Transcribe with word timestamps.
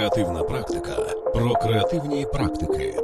Креативна 0.00 0.44
практика 0.44 0.96
про 1.34 1.54
креативні 1.54 2.26
практики. 2.26 2.96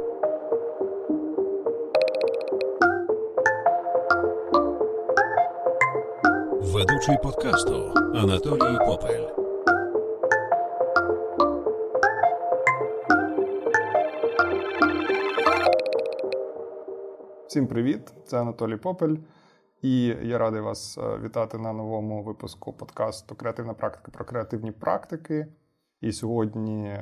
Ведучий 6.61 7.17
подкасту 7.23 7.91
Анатолій 7.95 8.77
Попель. 8.85 9.27
Всім 17.47 17.67
привіт! 17.67 18.13
Це 18.25 18.41
Анатолій 18.41 18.77
Попель, 18.77 19.15
і 19.81 20.05
я 20.05 20.37
радий 20.37 20.61
вас 20.61 20.97
е, 20.97 21.17
вітати 21.23 21.57
на 21.57 21.73
новому 21.73 22.23
випуску 22.23 22.73
подкасту 22.73 23.35
Креативна 23.35 23.73
практика 23.73 24.11
про 24.11 24.25
креативні 24.25 24.71
практики. 24.71 25.47
І 26.01 26.11
сьогодні 26.11 26.97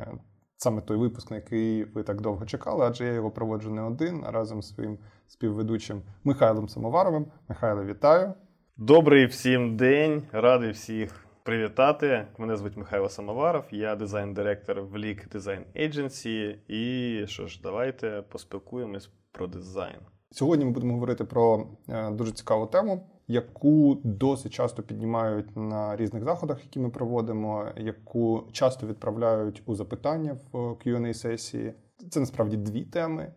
саме 0.57 0.81
той 0.81 0.97
випуск, 0.97 1.31
на 1.31 1.35
який 1.35 1.83
ви 1.83 2.03
так 2.03 2.21
довго 2.21 2.45
чекали, 2.45 2.85
адже 2.85 3.05
я 3.05 3.13
його 3.13 3.31
проводжу 3.31 3.71
не 3.71 3.81
один, 3.81 4.23
а 4.27 4.31
разом 4.31 4.61
з 4.61 4.73
своїм 4.73 4.97
співведучим 5.27 6.01
Михайлом 6.23 6.69
Самоваровим. 6.69 7.25
Михайло, 7.49 7.85
вітаю! 7.85 8.33
Добрий 8.77 9.25
всім 9.25 9.77
день, 9.77 10.23
радий 10.31 10.71
всіх 10.71 11.25
привітати. 11.43 12.27
Мене 12.37 12.57
звуть 12.57 12.77
Михайло 12.77 13.09
Самоваров, 13.09 13.63
я 13.71 13.95
дизайн-директор 13.95 14.81
в 14.81 14.95
Leak 14.95 15.35
Design 15.35 15.63
Agency. 15.75 16.55
І 16.67 17.27
що 17.27 17.47
ж, 17.47 17.59
давайте 17.63 18.23
поспілкуємось 18.29 19.09
про 19.31 19.47
дизайн. 19.47 19.99
Сьогодні 20.31 20.65
ми 20.65 20.71
будемо 20.71 20.93
говорити 20.93 21.23
про 21.23 21.67
е, 21.89 22.11
дуже 22.11 22.31
цікаву 22.31 22.65
тему, 22.65 23.09
яку 23.27 23.95
досить 24.03 24.53
часто 24.53 24.83
піднімають 24.83 25.55
на 25.55 25.95
різних 25.95 26.23
заходах, 26.23 26.63
які 26.63 26.79
ми 26.79 26.89
проводимо, 26.89 27.65
яку 27.77 28.47
часто 28.51 28.87
відправляють 28.87 29.63
у 29.65 29.75
запитання 29.75 30.37
в 30.51 30.57
qa 30.57 31.13
сесії. 31.13 31.73
Це 32.11 32.19
насправді 32.19 32.57
дві 32.57 32.85
теми: 32.85 33.33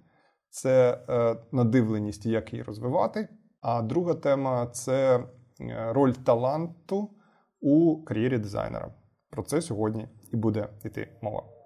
це 0.51 1.01
е, 1.09 1.37
надивленість, 1.53 2.27
як 2.27 2.53
її 2.53 2.63
розвивати. 2.63 3.29
А 3.61 3.83
друга 3.83 4.15
тема 4.15 4.67
це 4.67 5.17
е, 5.61 5.93
роль 5.93 6.13
таланту 6.13 7.11
у 7.61 8.05
кар'єрі 8.05 8.39
дизайнера. 8.39 8.95
Про 9.31 9.43
це 9.43 9.63
сьогодні 9.63 10.09
і 10.33 10.37
буде 10.37 10.69
йти 10.85 11.19
мова. 11.23 11.58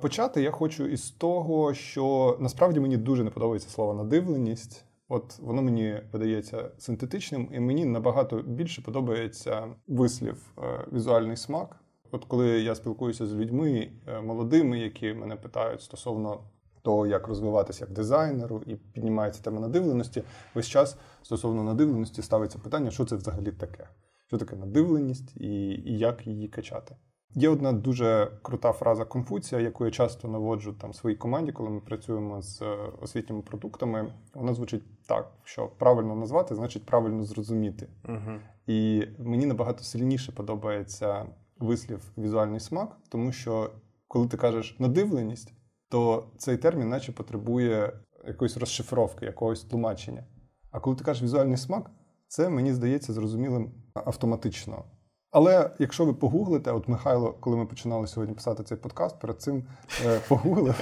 Почати 0.00 0.42
я 0.42 0.50
хочу 0.50 0.86
із 0.86 1.10
того, 1.10 1.74
що 1.74 2.36
насправді 2.40 2.80
мені 2.80 2.96
дуже 2.96 3.24
не 3.24 3.30
подобається 3.30 3.68
слово 3.68 3.94
надивленість. 3.94 4.84
От 5.08 5.38
воно 5.38 5.62
мені 5.62 6.00
видається 6.12 6.70
синтетичним, 6.78 7.48
і 7.52 7.60
мені 7.60 7.84
набагато 7.84 8.42
більше 8.42 8.82
подобається 8.82 9.74
вислів 9.86 10.52
е, 10.58 10.86
візуальний 10.92 11.36
смак. 11.36 11.76
От 12.10 12.24
коли 12.24 12.48
я 12.48 12.74
спілкуюся 12.74 13.26
з 13.26 13.34
людьми 13.34 13.90
е, 14.06 14.20
молодими, 14.20 14.78
які 14.78 15.14
мене 15.14 15.36
питають 15.36 15.82
стосовно 15.82 16.40
того, 16.82 17.06
як 17.06 17.28
розвиватися 17.28 17.84
як 17.84 17.94
дизайнеру, 17.94 18.62
і 18.66 18.76
піднімається 18.76 19.42
тема 19.42 19.60
надивленості, 19.60 20.22
весь 20.54 20.68
час 20.68 20.96
стосовно 21.22 21.62
надивленості 21.62 22.22
ставиться 22.22 22.58
питання, 22.58 22.90
що 22.90 23.04
це 23.04 23.16
взагалі 23.16 23.52
таке, 23.52 23.88
що 24.26 24.38
таке 24.38 24.56
надивленість 24.56 25.36
і, 25.36 25.68
і 25.68 25.98
як 25.98 26.26
її 26.26 26.48
качати. 26.48 26.96
Є 27.34 27.48
одна 27.48 27.72
дуже 27.72 28.30
крута 28.42 28.72
фраза 28.72 29.04
Конфуція, 29.04 29.60
яку 29.60 29.84
я 29.84 29.90
часто 29.90 30.28
наводжу 30.28 30.74
там 30.80 30.94
своїй 30.94 31.16
команді, 31.16 31.52
коли 31.52 31.70
ми 31.70 31.80
працюємо 31.80 32.42
з 32.42 32.62
е, 32.62 32.76
освітніми 33.00 33.42
продуктами. 33.42 34.12
Вона 34.34 34.54
звучить 34.54 35.06
так, 35.06 35.32
що 35.44 35.66
правильно 35.66 36.14
назвати 36.14 36.54
значить 36.54 36.86
правильно 36.86 37.24
зрозуміти. 37.24 37.88
Угу. 38.08 38.40
І 38.66 39.06
мені 39.18 39.46
набагато 39.46 39.84
сильніше 39.84 40.32
подобається 40.32 41.26
вислів 41.58 42.12
візуальний 42.18 42.60
смак, 42.60 42.96
тому 43.08 43.32
що 43.32 43.70
коли 44.08 44.28
ти 44.28 44.36
кажеш 44.36 44.76
надивленість, 44.78 45.52
то 45.88 46.30
цей 46.38 46.56
термін, 46.56 46.88
наче 46.88 47.12
потребує 47.12 47.92
якоїсь 48.26 48.56
розшифровки, 48.56 49.26
якогось 49.26 49.64
тлумачення. 49.64 50.24
А 50.70 50.80
коли 50.80 50.96
ти 50.96 51.04
кажеш 51.04 51.22
візуальний 51.22 51.56
смак, 51.56 51.90
це 52.28 52.48
мені 52.48 52.72
здається 52.72 53.12
зрозумілим 53.12 53.72
автоматично. 53.94 54.84
Але 55.30 55.70
якщо 55.78 56.04
ви 56.04 56.14
погуглите, 56.14 56.72
от 56.72 56.88
Михайло, 56.88 57.34
коли 57.40 57.56
ми 57.56 57.66
починали 57.66 58.06
сьогодні 58.06 58.34
писати 58.34 58.62
цей 58.62 58.78
подкаст, 58.78 59.18
перед 59.20 59.40
цим 59.40 59.64
е, 60.04 60.20
погуглив, 60.28 60.80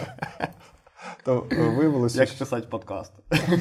то 1.25 1.47
е, 1.53 1.69
виявилося. 1.69 2.21
Як 2.21 2.39
писати 2.39 2.67
подкаст? 2.71 3.13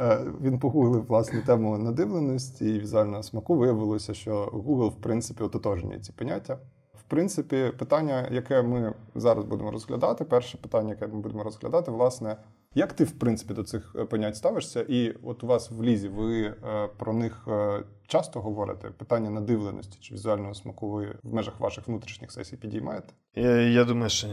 Е, 0.00 0.20
він 0.40 0.58
погуглив 0.58 1.06
власне 1.06 1.40
тему 1.40 1.78
надивленості 1.78 2.74
і 2.74 2.78
візуального 2.78 3.22
смаку. 3.22 3.56
Виявилося, 3.56 4.14
що 4.14 4.46
Google, 4.46 4.88
в 4.88 4.96
принципі, 4.96 5.42
ототожнює 5.42 5.98
ці 5.98 6.12
поняття. 6.12 6.58
В 6.94 7.02
принципі, 7.02 7.72
питання, 7.78 8.28
яке 8.30 8.62
ми 8.62 8.94
зараз 9.14 9.44
будемо 9.44 9.70
розглядати, 9.70 10.24
перше 10.24 10.58
питання, 10.58 10.90
яке 10.90 11.06
ми 11.06 11.20
будемо 11.20 11.42
розглядати, 11.42 11.90
власне, 11.90 12.36
як 12.74 12.92
ти 12.92 13.04
в 13.04 13.12
принципі 13.12 13.54
до 13.54 13.62
цих 13.62 13.96
е, 13.98 14.04
понять 14.04 14.36
ставишся? 14.36 14.84
І 14.88 15.14
от 15.22 15.44
у 15.44 15.46
вас 15.46 15.70
в 15.70 15.82
лізі 15.82 16.08
ви 16.08 16.42
е, 16.42 16.88
про 16.98 17.12
них 17.12 17.44
е, 17.48 17.84
часто 18.06 18.40
говорите? 18.40 18.90
Питання 18.90 19.30
надивленості 19.30 19.98
чи 20.00 20.14
візуального 20.14 20.54
смаку 20.54 20.90
ви 20.90 21.18
в 21.22 21.34
межах 21.34 21.60
ваших 21.60 21.88
внутрішніх 21.88 22.32
сесій 22.32 22.56
підіймаєте? 22.56 23.08
Я, 23.34 23.60
я 23.60 23.84
думаю, 23.84 24.10
що 24.10 24.28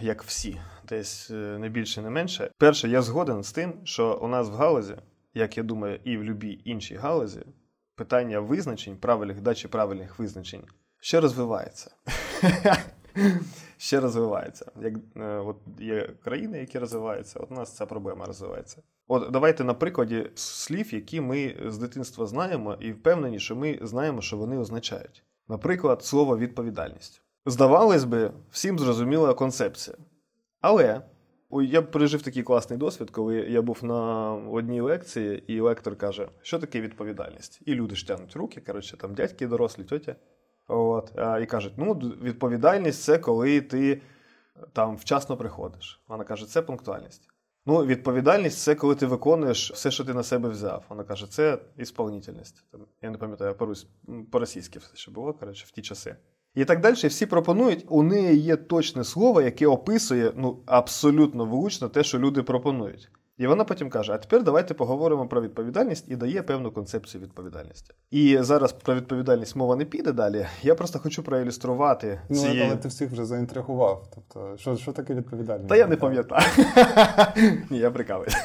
як 0.00 0.22
всі, 0.22 0.60
десь 0.88 1.30
не 1.30 1.68
більше, 1.68 2.02
не 2.02 2.10
менше. 2.10 2.50
Перше, 2.58 2.88
я 2.88 3.02
згоден 3.02 3.42
з 3.42 3.52
тим, 3.52 3.72
що 3.84 4.18
у 4.22 4.28
нас 4.28 4.48
в 4.48 4.52
галузі, 4.52 4.96
як 5.34 5.56
я 5.56 5.62
думаю, 5.62 6.00
і 6.04 6.16
в 6.16 6.20
будь-якій 6.20 6.62
іншій 6.64 6.96
галузі, 6.96 7.40
питання 7.96 8.40
визначень, 8.40 8.96
правильних 8.96 9.40
дачі 9.40 9.68
правильних 9.68 10.18
визначень 10.18 10.62
ще 11.00 11.20
розвивається. 11.20 11.90
Ще 13.80 14.00
розвивається. 14.00 14.72
Як 14.80 14.94
е, 15.16 15.36
от 15.36 15.56
є 15.78 16.08
країни, 16.24 16.58
які 16.58 16.78
розвиваються, 16.78 17.40
от 17.40 17.50
у 17.50 17.54
нас 17.54 17.76
ця 17.76 17.86
проблема 17.86 18.24
розвивається. 18.24 18.82
От 19.08 19.30
давайте 19.30 19.64
на 19.64 19.74
прикладі 19.74 20.30
слів, 20.34 20.94
які 20.94 21.20
ми 21.20 21.56
з 21.66 21.78
дитинства 21.78 22.26
знаємо, 22.26 22.76
і 22.80 22.92
впевнені, 22.92 23.38
що 23.38 23.56
ми 23.56 23.78
знаємо, 23.82 24.20
що 24.20 24.36
вони 24.36 24.58
означають. 24.58 25.24
Наприклад, 25.48 26.04
слово 26.04 26.38
відповідальність. 26.38 27.22
Здавалось 27.46 28.04
би, 28.04 28.32
всім 28.50 28.78
зрозуміла 28.78 29.34
концепція. 29.34 29.96
Але 30.60 31.02
я 31.50 31.82
пережив 31.82 32.22
такий 32.22 32.42
класний 32.42 32.78
досвід, 32.78 33.10
коли 33.10 33.36
я 33.36 33.62
був 33.62 33.84
на 33.84 34.32
одній 34.32 34.80
лекції, 34.80 35.44
і 35.46 35.60
лектор 35.60 35.96
каже, 35.96 36.28
що 36.42 36.58
таке 36.58 36.80
відповідальність. 36.80 37.60
І 37.66 37.74
люди 37.74 37.94
ж 37.94 38.06
тянуть 38.06 38.36
руки, 38.36 38.60
коротше, 38.60 38.96
там 38.96 39.14
дядьки 39.14 39.46
дорослі, 39.46 39.84
тьотя. 39.84 40.16
От, 40.70 41.12
І 41.42 41.46
кажуть, 41.46 41.72
ну, 41.76 41.94
відповідальність 42.22 43.02
це 43.02 43.18
коли 43.18 43.60
ти 43.60 44.00
там 44.72 44.96
вчасно 44.96 45.36
приходиш. 45.36 46.00
Вона 46.08 46.24
каже, 46.24 46.46
це 46.46 46.62
пунктуальність. 46.62 47.28
Ну, 47.66 47.86
відповідальність 47.86 48.58
це 48.58 48.74
коли 48.74 48.94
ти 48.94 49.06
виконуєш 49.06 49.72
все, 49.72 49.90
що 49.90 50.04
ти 50.04 50.14
на 50.14 50.22
себе 50.22 50.48
взяв. 50.48 50.84
Вона 50.88 51.04
каже, 51.04 51.30
це 51.30 51.58
ісполнительність. 51.76 52.64
Я 53.02 53.10
не 53.10 53.18
пам'ятаю, 53.18 53.56
по-російськи 54.30 54.78
все 54.78 54.96
ще 54.96 55.10
було, 55.10 55.32
коротше, 55.32 55.64
в 55.68 55.70
ті 55.70 55.82
часи. 55.82 56.16
І 56.54 56.64
так 56.64 56.80
далі, 56.80 56.94
всі 56.94 57.26
пропонують, 57.26 57.84
у 57.88 58.02
неї 58.02 58.38
є 58.38 58.56
точне 58.56 59.04
слово, 59.04 59.42
яке 59.42 59.66
описує 59.66 60.32
ну, 60.36 60.62
абсолютно 60.66 61.44
влучно 61.44 61.88
те, 61.88 62.04
що 62.04 62.18
люди 62.18 62.42
пропонують. 62.42 63.10
І 63.40 63.46
вона 63.46 63.64
потім 63.64 63.90
каже: 63.90 64.12
а 64.12 64.18
тепер 64.18 64.42
давайте 64.42 64.74
поговоримо 64.74 65.26
про 65.28 65.40
відповідальність 65.40 66.04
і 66.08 66.16
дає 66.16 66.42
певну 66.42 66.70
концепцію 66.70 67.22
відповідальності. 67.22 67.94
І 68.10 68.38
зараз 68.40 68.72
про 68.72 68.94
відповідальність 68.94 69.56
мова 69.56 69.76
не 69.76 69.84
піде 69.84 70.12
далі. 70.12 70.46
Я 70.62 70.74
просто 70.74 70.98
хочу 70.98 71.22
проілюструвати. 71.22 72.20
Ну, 72.28 72.36
цією... 72.36 72.64
але 72.66 72.76
ти 72.76 72.88
всіх 72.88 73.10
вже 73.10 73.24
заінтригував. 73.24 74.08
Тобто, 74.14 74.56
що 74.56 74.76
що 74.76 74.92
таке 74.92 75.14
відповідальність? 75.14 75.68
Та 75.68 75.76
я 75.76 75.86
не 75.86 75.96
пам'ятаю. 75.96 76.46
Ні, 77.70 77.78
я 77.78 77.90
прикалуюсь. 77.90 78.36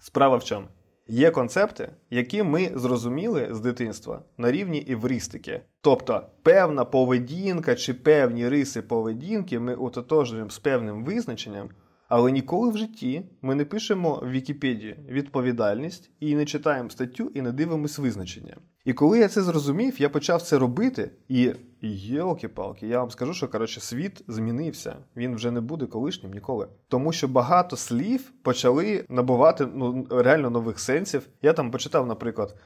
Справа 0.00 0.36
в 0.36 0.44
чому? 0.44 0.66
Є 1.08 1.30
концепти, 1.30 1.88
які 2.10 2.42
ми 2.42 2.70
зрозуміли 2.74 3.48
з 3.50 3.60
дитинства 3.60 4.22
на 4.38 4.52
рівні 4.52 4.78
івристики. 4.78 5.60
Тобто 5.80 6.22
певна 6.42 6.84
поведінка 6.84 7.74
чи 7.74 7.94
певні 7.94 8.48
риси 8.48 8.82
поведінки 8.82 9.58
ми 9.58 9.74
ототожнюємо 9.74 10.50
з 10.50 10.58
певним 10.58 11.04
визначенням. 11.04 11.68
Але 12.08 12.32
ніколи 12.32 12.70
в 12.70 12.76
житті 12.76 13.22
ми 13.42 13.54
не 13.54 13.64
пишемо 13.64 14.20
в 14.22 14.30
Вікіпедії 14.30 14.96
відповідальність 15.08 16.10
і 16.20 16.34
не 16.34 16.44
читаємо 16.44 16.90
статтю 16.90 17.32
і 17.34 17.42
не 17.42 17.52
дивимось 17.52 17.98
визначення. 17.98 18.56
І 18.84 18.92
коли 18.92 19.18
я 19.18 19.28
це 19.28 19.42
зрозумів, 19.42 20.00
я 20.00 20.08
почав 20.08 20.42
це 20.42 20.58
робити, 20.58 21.10
і 21.28 21.52
єлки-палки, 21.82 22.86
я 22.86 22.98
вам 23.00 23.10
скажу, 23.10 23.34
що 23.34 23.48
коротше 23.48 23.80
світ 23.80 24.24
змінився. 24.28 24.96
Він 25.16 25.34
вже 25.34 25.50
не 25.50 25.60
буде 25.60 25.86
колишнім 25.86 26.32
ніколи. 26.32 26.68
Тому 26.88 27.12
що 27.12 27.28
багато 27.28 27.76
слів 27.76 28.32
почали 28.42 29.04
набувати 29.08 29.68
ну, 29.74 30.06
реально 30.10 30.50
нових 30.50 30.80
сенсів. 30.80 31.28
Я 31.42 31.52
там 31.52 31.70
почитав, 31.70 32.06
наприклад, 32.06 32.56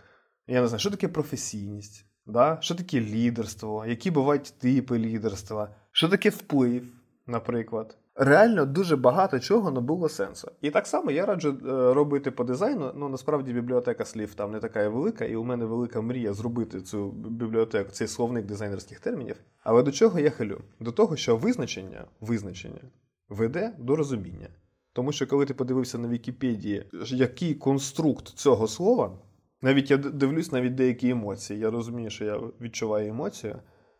я 0.46 0.60
не 0.60 0.68
знаю, 0.68 0.80
що 0.80 0.90
таке 0.90 1.08
професійність, 1.08 2.06
да? 2.26 2.58
що 2.60 2.74
таке 2.74 3.00
лідерство, 3.00 3.86
які 3.86 4.10
бувають 4.10 4.54
типи 4.58 4.98
лідерства, 4.98 5.74
що 5.92 6.08
таке 6.08 6.30
вплив, 6.30 6.86
наприклад. 7.26 7.96
Реально 8.20 8.66
дуже 8.66 8.96
багато 8.96 9.40
чого 9.40 9.70
не 9.70 9.80
було 9.80 10.08
сенсу. 10.08 10.50
І 10.60 10.70
так 10.70 10.86
само 10.86 11.10
я 11.10 11.26
раджу 11.26 11.48
е, 11.48 11.94
робити 11.94 12.30
по 12.30 12.44
дизайну. 12.44 12.92
Ну 12.96 13.08
насправді 13.08 13.52
бібліотека 13.52 14.04
слів 14.04 14.34
там 14.34 14.52
не 14.52 14.60
така 14.60 14.88
велика, 14.88 15.24
і 15.24 15.36
у 15.36 15.44
мене 15.44 15.64
велика 15.64 16.00
мрія 16.00 16.32
зробити 16.32 16.80
цю 16.80 17.10
бібліотеку, 17.10 17.90
цей 17.90 18.08
словник 18.08 18.46
дизайнерських 18.46 19.00
термінів. 19.00 19.36
Але 19.62 19.82
до 19.82 19.92
чого 19.92 20.20
я 20.20 20.30
хилю? 20.30 20.60
До 20.80 20.92
того, 20.92 21.16
що 21.16 21.36
визначення, 21.36 22.04
визначення 22.20 22.80
веде 23.28 23.72
до 23.78 23.96
розуміння. 23.96 24.48
Тому 24.92 25.12
що 25.12 25.26
коли 25.26 25.46
ти 25.46 25.54
подивився 25.54 25.98
на 25.98 26.08
Вікіпедії, 26.08 26.86
який 27.06 27.54
конструкт 27.54 28.28
цього 28.28 28.68
слова, 28.68 29.18
навіть 29.62 29.90
я 29.90 29.96
дивлюсь 29.96 30.52
навіть 30.52 30.74
деякі 30.74 31.10
емоції. 31.10 31.60
Я 31.60 31.70
розумію, 31.70 32.10
що 32.10 32.24
я 32.24 32.40
відчуваю 32.60 33.08
емоцію, 33.08 33.56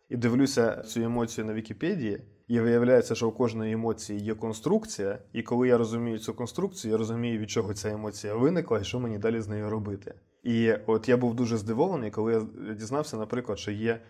і 0.09 0.17
дивлюся 0.17 0.83
цю 0.83 1.03
емоцію 1.03 1.45
на 1.45 1.55
Вікіпедії. 1.55 2.21
І 2.51 2.61
виявляється, 2.61 3.15
що 3.15 3.29
у 3.29 3.33
кожної 3.33 3.73
емоції 3.73 4.21
є 4.21 4.35
конструкція, 4.35 5.19
і 5.33 5.43
коли 5.43 5.69
я 5.69 5.79
розумію 5.79 6.19
цю 6.19 6.35
конструкцію, 6.35 6.93
я 6.93 6.99
розумію, 6.99 7.39
від 7.39 7.51
чого 7.51 7.75
ця 7.75 7.91
емоція 7.91 8.35
виникла 8.35 8.81
і 8.81 8.85
що 8.85 9.01
мені 9.01 9.19
далі 9.19 9.41
з 9.41 9.49
нею 9.49 9.71
робити. 9.71 10.15
І 10.43 10.73
от 10.87 11.09
я 11.09 11.17
був 11.17 11.35
дуже 11.35 11.57
здивований, 11.57 12.11
коли 12.11 12.33
я 12.33 12.75
дізнався, 12.75 13.17
наприклад, 13.17 13.59
що 13.59 13.71
є 13.71 14.01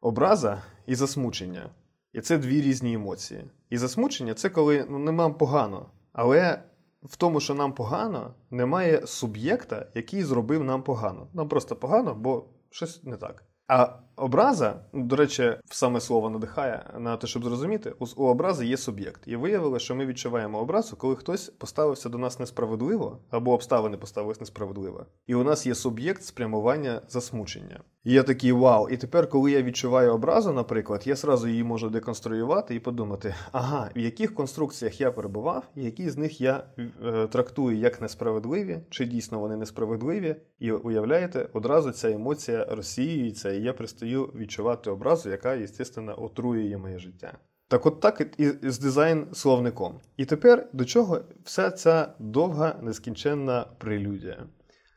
образа 0.00 0.62
і 0.86 0.94
засмучення. 0.94 1.70
І 2.12 2.20
це 2.20 2.38
дві 2.38 2.60
різні 2.60 2.94
емоції. 2.94 3.44
І 3.70 3.78
засмучення 3.78 4.34
це 4.34 4.48
коли 4.48 4.86
ну, 4.90 4.98
не 4.98 5.12
нам 5.12 5.34
погано. 5.34 5.90
Але 6.12 6.62
в 7.02 7.16
тому, 7.16 7.40
що 7.40 7.54
нам 7.54 7.72
погано, 7.72 8.34
немає 8.50 9.06
суб'єкта, 9.06 9.86
який 9.94 10.22
зробив 10.22 10.64
нам 10.64 10.82
погано. 10.82 11.28
Нам 11.34 11.48
просто 11.48 11.76
погано, 11.76 12.14
бо 12.14 12.44
щось 12.70 13.04
не 13.04 13.16
так. 13.16 13.44
А 13.66 14.07
образа, 14.18 14.80
до 14.92 15.16
речі, 15.16 15.56
саме 15.70 16.00
слово 16.00 16.30
надихає 16.30 16.90
на 16.98 17.16
те, 17.16 17.26
щоб 17.26 17.44
зрозуміти, 17.44 17.94
у 18.16 18.26
образи 18.26 18.66
є 18.66 18.76
суб'єкт. 18.76 19.22
І 19.26 19.36
виявилося, 19.36 19.84
що 19.84 19.94
ми 19.94 20.06
відчуваємо 20.06 20.58
образу, 20.58 20.96
коли 20.96 21.16
хтось 21.16 21.48
поставився 21.48 22.08
до 22.08 22.18
нас 22.18 22.40
несправедливо, 22.40 23.18
або 23.30 23.52
обставини 23.52 23.96
поставились 23.96 24.40
несправедливо. 24.40 25.06
І 25.26 25.34
у 25.34 25.44
нас 25.44 25.66
є 25.66 25.74
суб'єкт 25.74 26.22
спрямування 26.22 27.00
засмучення. 27.08 27.80
І 28.04 28.12
я 28.12 28.22
такий 28.22 28.52
вау. 28.52 28.88
І 28.88 28.96
тепер, 28.96 29.28
коли 29.28 29.50
я 29.50 29.62
відчуваю 29.62 30.12
образу, 30.14 30.52
наприклад, 30.52 31.02
я 31.06 31.16
сразу 31.16 31.48
її 31.48 31.64
можу 31.64 31.90
деконструювати 31.90 32.74
і 32.74 32.80
подумати, 32.80 33.34
ага, 33.52 33.90
в 33.96 33.98
яких 33.98 34.34
конструкціях 34.34 35.00
я 35.00 35.10
перебував, 35.10 35.64
і 35.76 35.84
які 35.84 36.10
з 36.10 36.16
них 36.16 36.40
я 36.40 36.64
е, 36.78 37.26
трактую 37.26 37.78
як 37.78 38.00
несправедливі, 38.00 38.80
чи 38.90 39.04
дійсно 39.04 39.40
вони 39.40 39.56
несправедливі. 39.56 40.36
І 40.58 40.72
уявляєте, 40.72 41.48
одразу 41.52 41.90
ця 41.90 42.10
емоція 42.10 42.64
розсіюється, 42.70 43.52
і 43.52 43.62
я 43.62 43.72
пристаю 43.72 44.07
відчувати 44.16 44.90
образу, 44.90 45.30
яка, 45.30 45.66
звісно, 45.66 46.22
отруює 46.22 46.76
моє 46.76 46.98
життя. 46.98 47.38
Так 47.68 47.86
от 47.86 48.00
так 48.00 48.34
і 48.38 48.70
з 48.70 48.78
дизайн-словником. 48.78 50.00
І 50.16 50.24
тепер 50.24 50.68
до 50.72 50.84
чого 50.84 51.20
вся 51.44 51.70
ця 51.70 52.14
довга 52.18 52.78
нескінченна 52.82 53.66
прелюдія. 53.78 54.46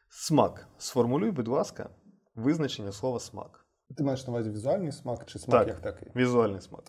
Смак. 0.09 0.67
Сформулюй, 0.77 1.31
будь 1.31 1.47
ласка 1.47 1.89
визначення 2.35 2.91
слова 2.91 3.19
смак. 3.19 3.65
Ти 3.97 4.03
маєш 4.03 4.27
на 4.27 4.33
увазі 4.33 4.49
візуальний 4.49 4.91
смак 4.91 5.25
чи 5.25 5.39
смак 5.39 5.59
так, 5.59 5.67
як 5.67 5.81
такий? 5.81 6.11
Візуальний 6.15 6.61
смак. 6.61 6.83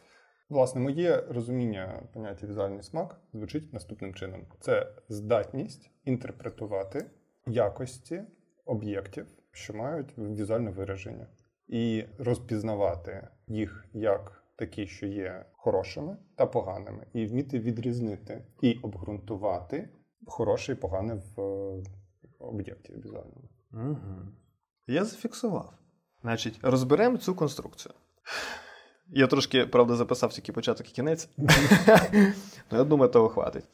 Власне, 0.48 0.80
моє 0.80 1.24
розуміння 1.28 2.02
поняття 2.12 2.46
візуальний 2.46 2.82
смак 2.82 3.20
звучить 3.32 3.72
наступним 3.72 4.14
чином: 4.14 4.46
це 4.60 4.92
здатність 5.08 5.90
інтерпретувати 6.04 7.10
якості 7.46 8.22
об'єктів, 8.64 9.26
що 9.52 9.74
мають 9.74 10.18
візуальне 10.18 10.70
вираження, 10.70 11.26
і 11.68 12.04
розпізнавати 12.18 13.28
їх 13.46 13.86
як 13.92 14.44
такі, 14.56 14.86
що 14.86 15.06
є 15.06 15.44
хорошими 15.52 16.16
та 16.36 16.46
поганими, 16.46 17.06
і 17.12 17.26
вміти 17.26 17.58
відрізнити 17.58 18.44
і 18.60 18.78
обґрунтувати 18.82 19.88
хороше 20.26 20.72
і 20.72 20.74
погане 20.74 21.14
в 21.14 21.42
об'єкті 22.38 22.92
візуальному. 22.92 23.48
Угу. 23.72 24.18
Я 24.86 25.04
зафіксував. 25.04 25.72
Значить, 26.22 26.58
розберемо 26.62 27.18
цю 27.18 27.34
конструкцію. 27.34 27.94
Я 29.08 29.26
трошки, 29.26 29.66
правда, 29.66 29.96
записав 29.96 30.32
тільки 30.32 30.52
початок 30.52 30.90
і 30.90 30.92
кінець. 30.92 31.28
Ну, 32.70 32.78
я 32.78 32.84
думаю, 32.84 33.12
того 33.12 33.28
хватить. 33.28 33.64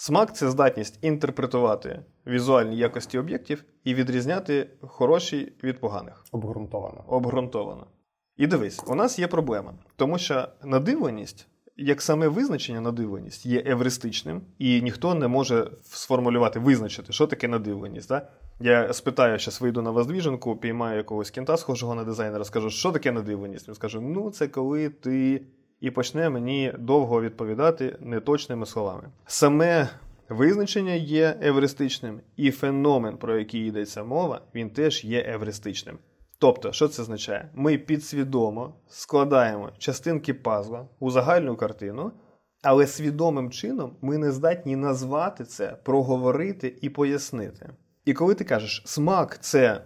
Смак 0.00 0.36
це 0.36 0.50
здатність 0.50 0.98
інтерпретувати 1.02 2.00
візуальні 2.26 2.76
якості 2.76 3.18
об'єктів 3.18 3.64
і 3.84 3.94
відрізняти 3.94 4.70
хороші 4.80 5.52
від 5.64 5.80
поганих. 5.80 6.24
Обґрунтовано. 6.32 7.04
Обґрунтовано. 7.06 7.86
І 8.36 8.46
дивись, 8.46 8.80
у 8.86 8.94
нас 8.94 9.18
є 9.18 9.26
проблема, 9.26 9.74
тому 9.96 10.18
що 10.18 10.48
надивленість, 10.64 11.48
як 11.76 12.02
саме 12.02 12.28
визначення 12.28 12.80
надивленість, 12.80 13.46
є 13.46 13.62
евристичним, 13.66 14.42
і 14.58 14.82
ніхто 14.82 15.14
не 15.14 15.28
може 15.28 15.70
сформулювати, 15.82 16.58
визначити, 16.58 17.12
що 17.12 17.26
таке 17.26 17.48
надивленість. 17.48 18.08
Да? 18.08 18.28
Я 18.60 18.92
спитаю, 18.92 19.38
зараз 19.38 19.60
вийду 19.60 19.82
на 19.82 19.90
воздвіженку, 19.90 20.56
піймаю 20.56 20.96
якогось 20.96 21.30
кінта, 21.30 21.56
схожого 21.56 21.94
на 21.94 22.04
дизайнера, 22.04 22.44
скажу, 22.44 22.70
що 22.70 22.92
таке 22.92 23.12
надивленість? 23.12 23.68
Він 23.68 23.74
скаже, 23.74 24.00
ну 24.00 24.30
це 24.30 24.48
коли 24.48 24.88
ти 24.88 25.42
і 25.80 25.90
почне 25.90 26.30
мені 26.30 26.72
довго 26.78 27.22
відповідати 27.22 27.96
неточними 28.00 28.66
словами. 28.66 29.02
Саме 29.26 29.88
визначення 30.28 30.92
є 30.92 31.38
евристичним, 31.42 32.20
і 32.36 32.50
феномен, 32.50 33.16
про 33.16 33.38
який 33.38 33.66
йдеться 33.66 34.04
мова, 34.04 34.40
він 34.54 34.70
теж 34.70 35.04
є 35.04 35.24
евристичним. 35.28 35.98
Тобто, 36.38 36.72
що 36.72 36.88
це 36.88 37.02
означає? 37.02 37.50
Ми 37.54 37.78
підсвідомо 37.78 38.74
складаємо 38.88 39.70
частинки 39.78 40.34
пазла 40.34 40.88
у 40.98 41.10
загальну 41.10 41.56
картину, 41.56 42.12
але 42.62 42.86
свідомим 42.86 43.50
чином 43.50 43.96
ми 44.02 44.18
не 44.18 44.32
здатні 44.32 44.76
назвати 44.76 45.44
це, 45.44 45.76
проговорити 45.84 46.78
і 46.80 46.88
пояснити. 46.88 47.70
І 48.04 48.12
коли 48.12 48.34
ти 48.34 48.44
кажеш 48.44 48.82
смак 48.86 49.38
це 49.40 49.84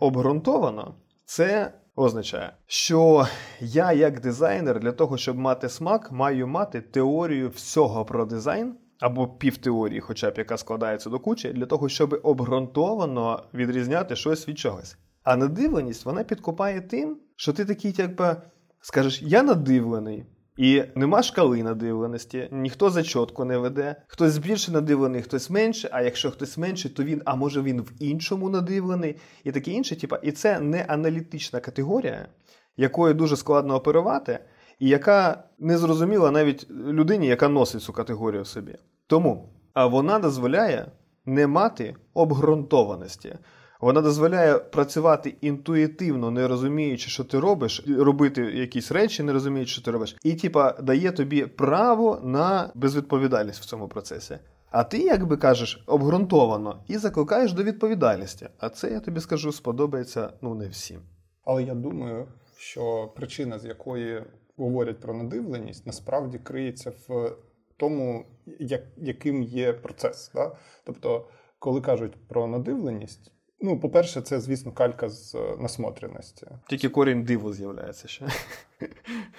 обґрунтовано, 0.00 0.94
це 1.24 1.72
означає, 1.98 2.52
що 2.66 3.26
я, 3.60 3.92
як 3.92 4.20
дизайнер, 4.20 4.80
для 4.80 4.92
того, 4.92 5.16
щоб 5.16 5.38
мати 5.38 5.68
смак, 5.68 6.12
маю 6.12 6.46
мати 6.46 6.80
теорію 6.80 7.48
всього 7.48 8.04
про 8.04 8.24
дизайн. 8.24 8.74
Або 9.00 9.28
півтеорії, 9.28 10.00
хоча 10.00 10.30
б 10.30 10.34
яка 10.38 10.56
складається 10.56 11.10
до 11.10 11.18
кучі, 11.18 11.52
для 11.52 11.66
того, 11.66 11.88
щоб 11.88 12.20
обґрунтовано 12.22 13.42
відрізняти 13.54 14.16
щось 14.16 14.48
від 14.48 14.58
чогось. 14.58 14.96
А 15.22 15.36
надивленість 15.36 16.04
вона 16.04 16.24
підкупає 16.24 16.80
тим, 16.80 17.18
що 17.36 17.52
ти 17.52 17.64
такий, 17.64 17.94
якби 17.98 18.36
скажеш, 18.80 19.22
я 19.22 19.42
надивлений, 19.42 20.26
і 20.58 20.84
нема 20.94 21.22
шкали 21.22 21.62
надивленості, 21.62 22.48
ніхто 22.52 22.90
зачотку 22.90 23.44
не 23.44 23.58
веде. 23.58 23.96
Хтось 24.06 24.38
більше 24.38 24.72
надивлений, 24.72 25.22
хтось 25.22 25.50
менше. 25.50 25.88
А 25.92 26.02
якщо 26.02 26.30
хтось 26.30 26.58
менше, 26.58 26.94
то 26.94 27.04
він, 27.04 27.22
а 27.24 27.34
може 27.34 27.62
він 27.62 27.80
в 27.80 27.92
іншому 27.98 28.50
надивлений, 28.50 29.16
і 29.44 29.52
таке 29.52 29.70
інше. 29.70 29.96
Типа, 29.96 30.16
і 30.22 30.32
це 30.32 30.60
не 30.60 30.84
аналітична 30.88 31.60
категорія, 31.60 32.28
якою 32.76 33.14
дуже 33.14 33.36
складно 33.36 33.74
оперувати, 33.74 34.38
і 34.78 34.88
яка 34.88 35.44
не 35.58 35.78
зрозуміла 35.78 36.30
навіть 36.30 36.70
людині, 36.70 37.26
яка 37.26 37.48
носить 37.48 37.82
цю 37.82 37.92
категорію 37.92 38.44
собі. 38.44 38.74
Тому 39.06 39.48
а 39.74 39.86
вона 39.86 40.18
дозволяє 40.18 40.86
не 41.26 41.46
мати 41.46 41.96
обґрунтованості. 42.14 43.34
Вона 43.80 44.00
дозволяє 44.00 44.58
працювати 44.58 45.34
інтуїтивно, 45.40 46.30
не 46.30 46.48
розуміючи, 46.48 47.10
що 47.10 47.24
ти 47.24 47.40
робиш, 47.40 47.84
робити 47.98 48.42
якісь 48.42 48.92
речі, 48.92 49.22
не 49.22 49.32
розуміючи, 49.32 49.72
що 49.72 49.82
ти 49.82 49.90
робиш, 49.90 50.16
і 50.22 50.34
типа 50.34 50.72
дає 50.72 51.12
тобі 51.12 51.46
право 51.46 52.20
на 52.22 52.70
безвідповідальність 52.74 53.60
в 53.60 53.64
цьому 53.64 53.88
процесі. 53.88 54.38
А 54.70 54.84
ти, 54.84 54.98
якби 54.98 55.36
кажеш, 55.36 55.84
обґрунтовано 55.86 56.82
і 56.88 56.98
закликаєш 56.98 57.52
до 57.52 57.62
відповідальності. 57.62 58.48
А 58.58 58.68
це 58.68 58.90
я 58.90 59.00
тобі 59.00 59.20
скажу, 59.20 59.52
сподобається 59.52 60.32
ну 60.40 60.54
не 60.54 60.68
всім. 60.68 61.00
Але 61.44 61.62
я 61.62 61.74
думаю, 61.74 62.28
що 62.56 63.12
причина, 63.16 63.58
з 63.58 63.64
якої 63.64 64.24
говорять 64.56 65.00
про 65.00 65.14
надивленість, 65.14 65.86
насправді 65.86 66.38
криється 66.38 66.92
в 67.08 67.32
тому, 67.76 68.26
як, 68.58 68.82
яким 68.96 69.42
є 69.42 69.72
процес. 69.72 70.30
Да? 70.34 70.52
Тобто, 70.84 71.28
коли 71.58 71.80
кажуть 71.80 72.28
про 72.28 72.46
надивленість. 72.46 73.32
Ну, 73.60 73.80
по-перше, 73.80 74.20
це, 74.20 74.40
звісно, 74.40 74.72
калька 74.72 75.08
з 75.08 75.34
е, 75.34 75.56
насмотреності. 75.58 76.46
Тільки 76.68 76.88
корінь 76.88 77.24
диву 77.24 77.52
з'являється 77.52 78.08
ще. 78.08 78.26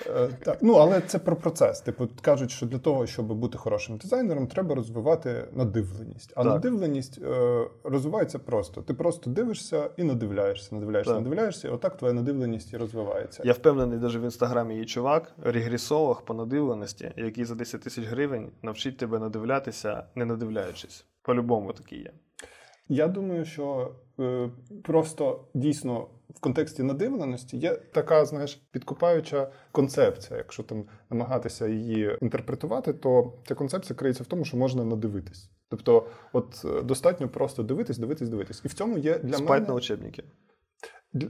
Е, 0.07 0.27
так, 0.43 0.57
ну 0.61 0.73
але 0.73 1.01
це 1.01 1.19
про 1.19 1.35
процес. 1.35 1.81
Типу, 1.81 2.07
кажуть, 2.21 2.51
що 2.51 2.65
для 2.65 2.77
того, 2.77 3.07
щоб 3.07 3.33
бути 3.33 3.57
хорошим 3.57 3.97
дизайнером, 3.97 4.47
треба 4.47 4.75
розвивати 4.75 5.47
надивленість. 5.53 6.31
А 6.35 6.43
так. 6.43 6.53
надивленість 6.53 7.21
е, 7.21 7.67
розвивається 7.83 8.39
просто. 8.39 8.81
Ти 8.81 8.93
просто 8.93 9.29
дивишся 9.29 9.89
і 9.97 10.03
надивляєшся, 10.03 10.75
надивляєшся, 10.75 11.13
так. 11.13 11.23
надивляєшся, 11.23 11.67
і 11.67 11.71
отак 11.71 11.97
твоя 11.97 12.13
надивленість 12.13 12.73
і 12.73 12.77
розвивається. 12.77 13.43
Я 13.45 13.53
впевнений, 13.53 13.99
навіть 13.99 14.15
в 14.15 14.23
інстаграмі 14.23 14.77
є 14.77 14.85
чувак, 14.85 15.31
регресолог 15.43 16.25
по 16.25 16.33
надивленості, 16.33 17.11
який 17.17 17.45
за 17.45 17.55
10 17.55 17.81
тисяч 17.81 18.05
гривень 18.05 18.51
навчить 18.61 18.97
тебе 18.97 19.19
надивлятися, 19.19 20.03
не 20.15 20.25
надивляючись. 20.25 21.05
По-любому 21.21 21.73
такий 21.73 21.99
є. 21.99 22.11
Я 22.89 23.07
думаю, 23.07 23.45
що 23.45 23.91
просто 24.83 25.47
дійсно 25.53 26.07
в 26.35 26.39
контексті 26.39 26.83
надивленості 26.83 27.57
є 27.57 27.75
така, 27.75 28.25
знаєш, 28.25 28.55
підкупаюча 28.71 29.51
концепція. 29.71 30.37
Якщо 30.37 30.63
там 30.63 30.85
намагатися 31.09 31.67
її 31.67 32.17
інтерпретувати, 32.21 32.93
то 32.93 33.33
ця 33.47 33.55
концепція 33.55 33.97
криється 33.97 34.23
в 34.23 34.27
тому, 34.27 34.45
що 34.45 34.57
можна 34.57 34.85
надивитись. 34.85 35.49
Тобто, 35.69 36.07
от 36.33 36.65
е, 36.65 36.81
достатньо 36.81 37.29
просто 37.29 37.63
дивитись, 37.63 37.97
дивитись, 37.97 38.29
дивитись. 38.29 38.61
І 38.65 38.67
в 38.67 38.73
цьому 38.73 38.97
є 38.97 39.19
для 39.19 39.33
Спать 39.33 39.49
мене 39.49 39.67
на 39.67 39.73
учебники. 39.73 40.23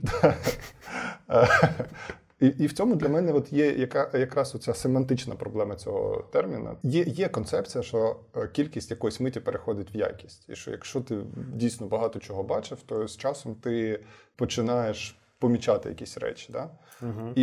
І 2.40 2.46
і 2.46 2.66
в 2.66 2.72
цьому 2.72 2.94
для 2.94 3.08
мене 3.08 3.32
от 3.32 3.52
є 3.52 3.72
яка 3.72 4.10
якраз 4.14 4.54
оця 4.54 4.74
семантична 4.74 5.34
проблема 5.34 5.76
цього 5.76 6.24
терміна. 6.32 6.76
Є 6.82 7.02
є 7.02 7.28
концепція, 7.28 7.82
що 7.82 8.16
е, 8.36 8.48
кількість 8.48 8.90
якоїсь 8.90 9.20
миті 9.20 9.40
переходить 9.40 9.94
в 9.94 9.96
якість. 9.96 10.48
І 10.48 10.54
що 10.54 10.70
якщо 10.70 11.00
ти 11.00 11.22
дійсно 11.54 11.86
багато 11.86 12.18
чого 12.18 12.42
бачив, 12.42 12.78
то 12.86 13.08
з 13.08 13.16
часом 13.16 13.54
ти 13.54 14.00
починаєш 14.36 15.18
помічати 15.38 15.88
якісь 15.88 16.18
речі. 16.18 16.52
Да? 16.52 16.70
Угу. 17.02 17.32
І 17.34 17.42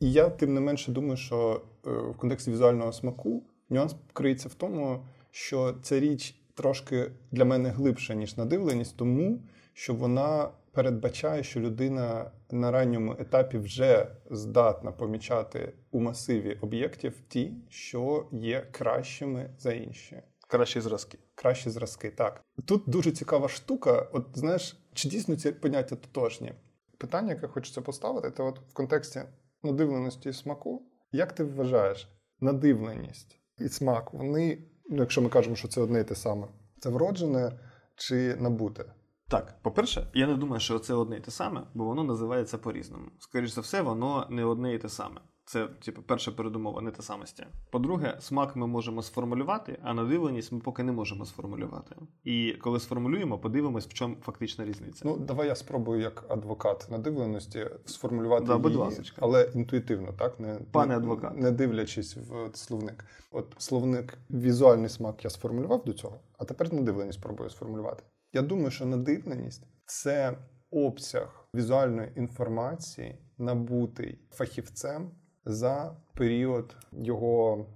і 0.00 0.12
я 0.12 0.28
тим 0.28 0.54
не 0.54 0.60
менше 0.60 0.92
думаю, 0.92 1.16
що 1.16 1.62
е, 1.86 1.90
в 1.90 2.16
контексті 2.16 2.50
візуального 2.50 2.92
смаку 2.92 3.42
нюанс 3.70 3.94
криється 4.12 4.48
в 4.48 4.54
тому, 4.54 5.04
що 5.30 5.74
ця 5.82 6.00
річ 6.00 6.34
трошки 6.54 7.10
для 7.30 7.44
мене 7.44 7.68
глибша, 7.68 8.14
ніж 8.14 8.36
надивленість, 8.36 8.96
тому 8.96 9.42
що 9.72 9.94
вона 9.94 10.48
передбачає, 10.72 11.42
що 11.42 11.60
людина 11.60 12.30
на 12.50 12.70
ранньому 12.70 13.16
етапі 13.18 13.58
вже 13.58 14.06
здатна 14.30 14.92
помічати 14.92 15.72
у 15.90 16.00
масиві 16.00 16.58
об'єктів 16.60 17.20
ті, 17.28 17.54
що 17.68 18.28
є 18.32 18.66
кращими 18.72 19.50
за 19.58 19.72
інші. 19.72 20.22
Кращі 20.48 20.80
зразки. 20.80 21.18
Кращі 21.34 21.70
зразки, 21.70 22.10
так. 22.10 22.44
Тут 22.64 22.82
дуже 22.86 23.12
цікава 23.12 23.48
штука. 23.48 24.08
От 24.12 24.26
знаєш, 24.34 24.76
чи 24.94 25.08
дійсно 25.08 25.36
ці 25.36 25.52
поняття 25.52 25.96
тотожні? 25.96 26.52
Питання, 26.98 27.32
яке 27.32 27.46
хочеться 27.46 27.80
поставити, 27.80 28.30
це 28.30 28.42
от 28.42 28.60
в 28.70 28.72
контексті 28.72 29.20
надивленості 29.62 30.28
і 30.28 30.32
смаку. 30.32 30.82
Як 31.12 31.32
ти 31.32 31.44
вважаєш, 31.44 32.08
надивленість 32.40 33.40
і 33.58 33.68
смак, 33.68 34.12
вони, 34.12 34.58
ну, 34.90 34.96
якщо 34.96 35.22
ми 35.22 35.28
кажемо, 35.28 35.56
що 35.56 35.68
це 35.68 35.80
одне 35.80 36.00
і 36.00 36.04
те 36.04 36.14
саме, 36.14 36.48
це 36.78 36.88
вроджене 36.88 37.52
чи 37.96 38.36
набуте? 38.36 38.84
Так, 39.28 39.54
по-перше, 39.62 40.06
я 40.14 40.26
не 40.26 40.34
думаю, 40.34 40.60
що 40.60 40.78
це 40.78 40.94
одне 40.94 41.16
і 41.16 41.20
те 41.20 41.30
саме, 41.30 41.62
бо 41.74 41.84
воно 41.84 42.04
називається 42.04 42.58
по-різному. 42.58 43.04
Скоріше 43.18 43.52
за 43.54 43.60
все, 43.60 43.82
воно 43.82 44.26
не 44.30 44.44
одне 44.44 44.74
і 44.74 44.78
те 44.78 44.88
саме. 44.88 45.20
Це, 45.44 45.66
типу, 45.66 46.02
перша 46.02 46.32
передумова, 46.32 46.80
не 46.80 46.90
те 46.90 47.02
самості. 47.02 47.46
По-друге, 47.70 48.16
смак 48.20 48.56
ми 48.56 48.66
можемо 48.66 49.02
сформулювати, 49.02 49.78
а 49.82 49.94
надивленість 49.94 50.52
ми 50.52 50.58
поки 50.58 50.82
не 50.82 50.92
можемо 50.92 51.24
сформулювати. 51.24 51.96
І 52.24 52.52
коли 52.60 52.80
сформулюємо, 52.80 53.38
подивимось, 53.38 53.86
в 53.86 53.92
чому 53.92 54.16
фактична 54.22 54.64
різниця. 54.64 55.02
Ну, 55.04 55.16
давай 55.16 55.48
я 55.48 55.54
спробую 55.54 56.00
як 56.00 56.24
адвокат 56.28 56.86
надивленості 56.90 57.66
сформулювати 57.84 58.46
да, 58.46 58.58
будь 58.58 58.72
її, 58.72 58.84
ласочка. 58.84 59.16
але 59.24 59.50
інтуїтивно, 59.54 60.12
так? 60.12 60.40
Не, 60.40 60.60
Пане 60.72 60.92
не, 60.92 60.96
адвокат. 60.96 61.36
Не 61.36 61.50
дивлячись 61.50 62.16
в 62.16 62.50
словник. 62.56 63.04
От 63.30 63.54
словник 63.58 64.18
візуальний 64.30 64.88
смак 64.88 65.24
я 65.24 65.30
сформулював 65.30 65.84
до 65.84 65.92
цього, 65.92 66.20
а 66.38 66.44
тепер 66.44 66.74
надивленість 66.74 67.18
спробую 67.18 67.50
сформулювати. 67.50 68.02
Я 68.32 68.42
думаю, 68.42 68.70
що 68.70 68.86
надивленість 68.86 69.66
це 69.86 70.38
обсяг 70.70 71.48
візуальної 71.54 72.12
інформації, 72.16 73.18
набутий 73.38 74.18
фахівцем 74.30 75.10
за 75.44 75.96
період 76.14 76.76
його 76.92 77.66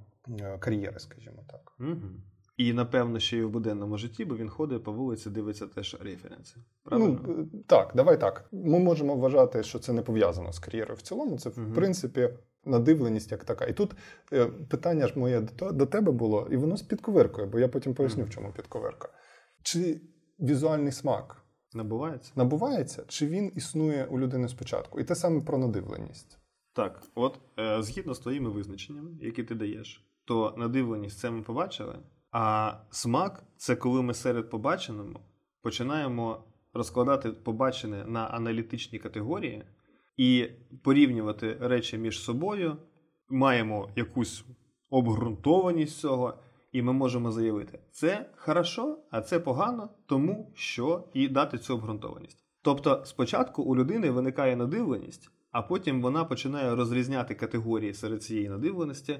е, 0.40 0.59
кар'єри, 0.59 0.99
скажімо 0.99 1.44
так. 1.50 1.73
Угу. 1.80 2.11
І 2.56 2.73
напевно, 2.73 3.18
ще 3.18 3.37
й 3.37 3.42
в 3.42 3.50
буденному 3.50 3.99
житті, 3.99 4.25
бо 4.25 4.37
він 4.37 4.49
ходить 4.49 4.85
по 4.85 4.92
вулиці, 4.92 5.30
дивиться 5.30 5.66
теж 5.66 5.97
референси. 6.00 6.56
Правильно? 6.85 7.21
Ну, 7.26 7.62
так, 7.66 7.92
давай 7.94 8.21
так. 8.21 8.49
Ми 8.52 8.78
можемо 8.78 9.16
вважати, 9.16 9.62
що 9.62 9.78
це 9.78 9.92
не 9.92 10.02
пов'язано 10.02 10.52
з 10.52 10.59
кар'єрою 10.59 10.97
в 10.97 11.02
цілому. 11.02 11.38
Це, 11.38 11.50
в 11.50 11.59
Мгм. 11.59 11.73
принципі, 11.73 12.28
надивленість 12.64 13.32
як 13.32 13.44
така. 13.44 13.64
І 13.64 13.73
тут 13.73 13.94
е, 14.32 14.47
питання 14.47 15.06
ж 15.06 15.18
моє 15.18 15.40
до, 15.73 15.87
тебе 15.87 16.12
було, 16.12 16.49
і 16.50 16.56
воно 16.56 16.76
з 16.76 16.82
підковиркою, 16.82 17.47
бо 17.47 17.59
я 17.59 17.68
потім 17.68 17.94
поясню, 17.94 18.25
в 18.25 18.30
чому 18.30 18.52
підковирка. 18.52 19.09
Чи 19.62 20.00
візуальний 20.42 20.92
смак 20.92 21.44
Набувається? 21.75 22.32
набувається, 22.37 23.04
чи 23.08 23.26
він 23.26 23.52
існує 23.56 24.04
у 24.04 24.18
людини 24.18 24.49
спочатку? 24.49 25.00
І 25.00 25.04
те 25.04 25.14
саме 25.14 25.40
про 25.40 25.58
надивленість. 25.58 26.38
Так, 26.72 27.02
от 27.14 27.38
е, 27.58 27.82
згідно 27.82 28.14
з 28.14 28.18
твоїми 28.18 28.50
визначеннями, 28.50 29.11
які 29.20 29.42
ти 29.42 29.54
даєш, 29.54 30.04
то 30.25 30.54
надивленість 30.56 31.18
це 31.18 31.30
ми 31.30 31.42
побачили, 31.42 31.99
а 32.30 32.75
смак 32.90 33.44
це 33.56 33.76
коли 33.76 34.02
ми 34.02 34.14
серед 34.14 34.50
побаченого 34.50 35.20
починаємо 35.62 36.44
розкладати 36.75 37.30
побачене 37.30 38.04
на 38.04 38.26
аналітичні 38.26 38.99
категорії 38.99 39.64
і 40.16 40.49
порівнювати 40.82 41.56
речі 41.61 41.99
між 41.99 42.22
собою, 42.22 42.76
маємо 43.28 43.88
якусь 43.96 44.44
обґрунтованість 44.90 45.99
цього, 45.99 46.34
і 46.72 46.82
ми 46.82 46.92
можемо 46.92 47.30
заявити, 47.30 47.78
це 47.90 48.30
хорошо, 48.36 48.98
а 49.10 49.20
це 49.20 49.40
погано, 49.40 49.88
тому 50.06 50.52
що 50.54 51.08
і 51.14 51.28
дати 51.28 51.58
цю 51.58 51.74
обґрунтованість. 51.74 52.44
Тобто, 52.62 53.02
спочатку 53.04 53.62
у 53.62 53.76
людини 53.76 54.10
виникає 54.10 54.56
надивленість, 54.56 55.30
а 55.50 55.62
потім 55.62 56.02
вона 56.02 56.24
починає 56.24 56.74
розрізняти 56.74 57.34
категорії 57.34 57.94
серед 57.94 58.22
цієї 58.22 58.48
надивленості 58.48 59.18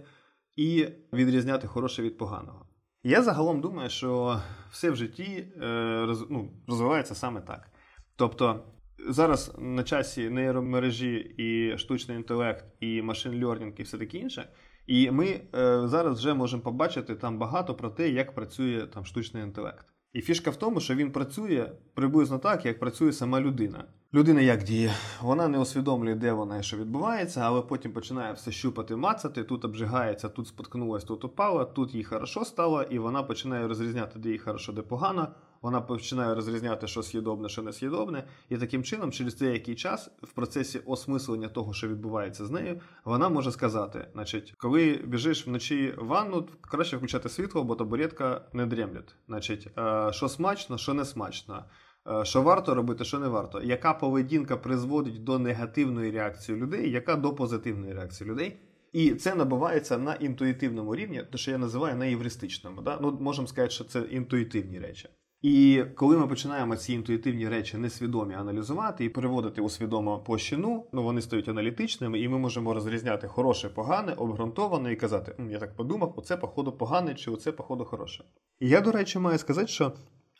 і 0.57 0.89
відрізняти 1.13 1.67
хороше 1.67 2.03
від 2.03 2.19
поганого. 2.19 2.67
Я 3.03 3.23
загалом 3.23 3.61
думаю, 3.61 3.91
що 3.91 4.41
все 4.71 4.91
в 4.91 4.97
житті 4.97 5.53
е, 5.63 6.15
ну, 6.31 6.51
розвивається 6.69 7.15
саме 7.15 7.41
так. 7.41 7.71
Тобто, 8.17 8.65
зараз 9.09 9.55
на 9.59 9.83
часі 9.83 10.31
нейромережі 10.31 11.35
і 11.39 11.79
штучний 11.79 12.17
інтелект, 12.17 12.65
і 12.81 13.03
машин 13.03 13.45
лернінг, 13.45 13.75
і 13.77 13.83
все 13.83 13.99
таке 13.99 14.19
інше. 14.19 14.49
І 14.87 15.11
ми 15.11 15.27
е, 15.27 15.89
зараз 15.89 16.19
вже 16.19 16.35
можемо 16.35 16.63
побачити 16.63 17.15
там 17.15 17.39
багато 17.39 17.75
про 17.75 17.91
те, 17.91 18.09
як 18.09 18.35
працює 18.35 18.87
там 18.95 19.05
штучний 19.05 19.43
інтелект. 19.43 19.87
І 20.13 20.21
фішка 20.21 20.51
в 20.51 20.57
тому, 20.57 20.81
що 20.81 20.95
він 20.95 21.13
працює 21.13 21.73
приблизно 21.95 22.39
так, 22.39 22.67
як 22.67 22.81
працює 22.81 23.13
сама 23.13 23.41
людина. 23.41 23.85
Людина 24.15 24.41
як 24.41 24.63
діє? 24.63 24.93
Вона 25.23 25.49
не 25.49 25.59
усвідомлює, 25.59 26.15
де 26.15 26.33
вона 26.33 26.59
і 26.59 26.63
що 26.63 26.77
відбувається, 26.77 27.41
але 27.41 27.63
потім 27.63 27.93
починає 27.93 28.33
все 28.33 28.53
щупати, 28.53 28.97
мацати, 28.97 29.45
тут 29.45 29.65
обжигається, 29.65 30.29
тут 30.29 30.49
споткнулась, 30.49 31.05
тут 31.05 31.25
упала, 31.25 31.65
тут 31.65 31.95
їй 31.95 32.05
хорошо 32.05 32.45
стало, 32.45 32.83
і 32.83 32.99
вона 32.99 33.23
починає 33.23 33.69
розрізняти, 33.69 34.19
де 34.19 34.29
їй 34.31 34.39
хорошо, 34.39 34.73
де 34.73 34.83
погано. 34.83 35.29
Вона 35.63 35.81
починає 35.81 36.35
розрізняти, 36.35 36.87
що 36.87 37.03
съєдобне, 37.03 37.49
що 37.49 37.63
не 37.63 37.73
съєдобне. 37.73 38.25
І 38.49 38.57
таким 38.57 38.85
чином, 38.85 39.13
через 39.13 39.37
деякий 39.37 39.75
час, 39.75 40.11
в 40.23 40.33
процесі 40.33 40.79
осмислення 40.79 41.49
того, 41.49 41.73
що 41.73 41.89
відбувається 41.89 42.47
з 42.47 42.51
нею, 42.51 42.81
вона 43.05 43.29
може 43.29 43.53
сказати: 43.53 44.07
значить, 44.13 44.55
коли 44.59 45.01
біжиш 45.05 45.47
вночі 45.47 45.95
в 45.99 46.07
ванну, 46.07 46.49
краще 46.61 46.97
включати 46.97 47.29
світло, 47.29 47.65
бо 47.65 47.75
табуретка 47.75 48.45
не 48.53 48.67
дремлять. 48.67 49.15
Значить, 49.29 49.69
е, 49.79 50.13
що 50.13 50.29
смачно, 50.29 50.79
що 50.79 50.95
не 50.95 51.05
смачно. 51.05 51.65
Е, 52.09 52.25
Що 52.25 52.43
варто 52.43 52.75
робити, 52.75 53.05
що 53.05 53.19
не 53.19 53.29
варто, 53.29 53.63
яка 53.63 53.95
поведінка 53.95 54.57
призводить 54.57 55.25
до 55.25 55.39
негативної 55.39 56.11
реакції 56.11 56.59
людей, 56.59 56.91
яка 56.91 57.17
до 57.17 57.35
позитивної 57.35 57.95
реакції 57.95 58.31
людей. 58.31 58.57
І 58.93 59.15
це 59.15 59.35
набувається 59.35 59.99
на 59.99 60.15
інтуїтивному 60.15 60.97
рівні, 60.97 61.23
те, 61.33 61.39
що 61.39 61.51
я 61.51 61.59
називаю 61.59 61.97
на 61.97 62.05
євристичному. 62.05 62.83
Да? 62.83 62.99
Ну, 63.03 63.19
можемо 63.21 63.49
сказати, 63.49 63.71
що 63.71 63.85
це 63.85 64.01
інтуїтивні 64.01 64.79
речі. 64.79 65.09
І 65.43 65.85
коли 65.95 66.19
ми 66.19 66.27
починаємо 66.27 66.77
ці 66.77 66.93
інтуїтивні 66.93 67.49
речі 67.49 67.79
несвідомі 67.79 68.35
аналізувати 68.35 69.05
і 69.05 69.09
переводити 69.09 69.61
у 69.61 69.69
свідому 69.69 70.19
площину, 70.19 70.87
ну 70.93 71.03
вони 71.03 71.23
стають 71.23 71.49
аналітичними, 71.49 72.21
і 72.21 72.29
ми 72.29 72.39
можемо 72.39 72.75
розрізняти 72.75 73.29
хороше, 73.29 73.69
погане, 73.69 74.13
обґрунтоване 74.13 74.93
і 74.93 74.97
казати: 74.97 75.37
я 75.51 75.59
так 75.59 75.77
подумав, 75.77 76.15
оце 76.17 76.37
походу 76.37 76.73
погане, 76.73 77.15
чи 77.15 77.31
оце 77.31 77.53
походу 77.53 77.85
хороше. 77.85 78.25
І 78.61 78.69
я, 78.69 78.81
до 78.81 78.93
речі, 78.93 79.19
маю 79.19 79.39
сказати, 79.39 79.67
що 79.67 79.93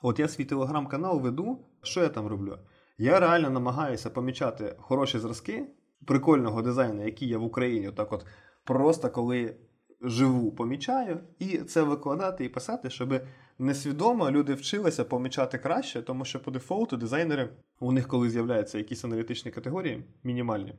от 0.03 0.19
я 0.19 0.29
свій 0.29 0.45
телеграм-канал 0.45 1.21
веду, 1.21 1.59
що 1.83 2.01
я 2.01 2.09
там 2.09 2.27
роблю? 2.27 2.59
Я 2.99 3.21
реально 3.21 3.51
намагаюся 3.51 4.11
помічати 4.11 4.77
хороші 4.79 5.19
зразки 5.19 5.67
прикольного 6.07 6.63
дизайну, 6.63 7.05
який 7.05 7.29
є 7.29 7.37
в 7.37 7.45
Україні, 7.45 7.91
так 7.91 8.13
от 8.13 8.27
просто 8.65 9.11
коли 9.11 9.57
живу, 10.03 10.53
помічаю, 10.53 11.21
і 11.39 11.59
це 11.59 11.83
викладати 11.83 12.45
і 12.45 12.49
писати, 12.49 12.91
щоб 12.91 13.21
несвідомо 13.63 14.31
люди 14.31 14.55
вчилися 14.55 15.05
помічати 15.05 15.59
краще, 15.59 16.03
тому 16.03 16.25
що 16.25 16.43
по 16.43 16.51
дефолту 16.51 16.97
дизайнери, 16.97 17.49
у 17.81 17.93
них 17.93 18.09
коли 18.09 18.31
з'являються 18.31 18.79
якісь 18.79 19.05
аналітичні 19.05 19.51
категорії, 19.51 20.05
мінімальні, 20.25 20.75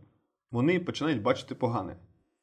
вони 0.51 0.79
починають 0.79 1.21
бачити 1.21 1.55
погане. 1.55 1.95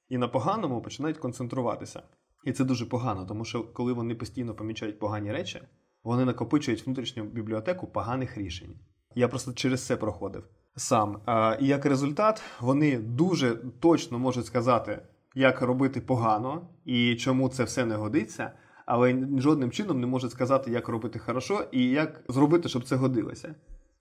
І 0.09 0.19
на 0.19 0.29
поганому 0.29 0.83
починають 0.83 1.19
концентруватися. 1.19 2.03
І 2.45 2.53
це 2.53 2.65
дуже 2.65 2.87
погано, 2.87 3.27
тому 3.27 3.45
що 3.45 3.65
коли 3.65 3.93
вони 3.93 4.15
постійно 4.15 4.55
помічають 4.55 4.99
погані 4.99 5.33
речі, 5.33 5.63
вони 6.05 6.25
накопичують 6.25 6.87
внутрішню 6.87 7.25
бібліотеку 7.25 7.87
поганих 7.87 8.39
рішень. 8.39 8.75
Я 9.15 9.29
просто 9.29 9.53
через 9.53 9.87
це 9.87 9.97
проходив 9.97 10.45
сам. 10.77 11.21
І 11.61 11.67
як 11.67 11.87
результат, 11.87 12.43
вони 12.61 12.99
дуже 12.99 13.59
точно 13.81 14.19
можуть 14.19 14.47
сказати, 14.47 15.03
як 15.35 15.63
робити 15.63 16.01
погано 16.01 16.69
і 16.85 17.17
чому 17.17 17.49
це 17.49 17.65
все 17.65 17.85
не 17.85 17.95
годиться, 17.95 18.53
але 18.87 19.29
жодним 19.39 19.71
чином 19.71 20.01
не 20.01 20.07
можуть 20.07 20.31
сказати, 20.31 20.71
як 20.71 20.89
робити 20.89 21.19
хорошо 21.19 21.65
і 21.73 21.89
як 21.89 22.25
зробити, 22.29 22.69
щоб 22.69 22.85
це 22.85 22.97
годилося. 22.97 23.55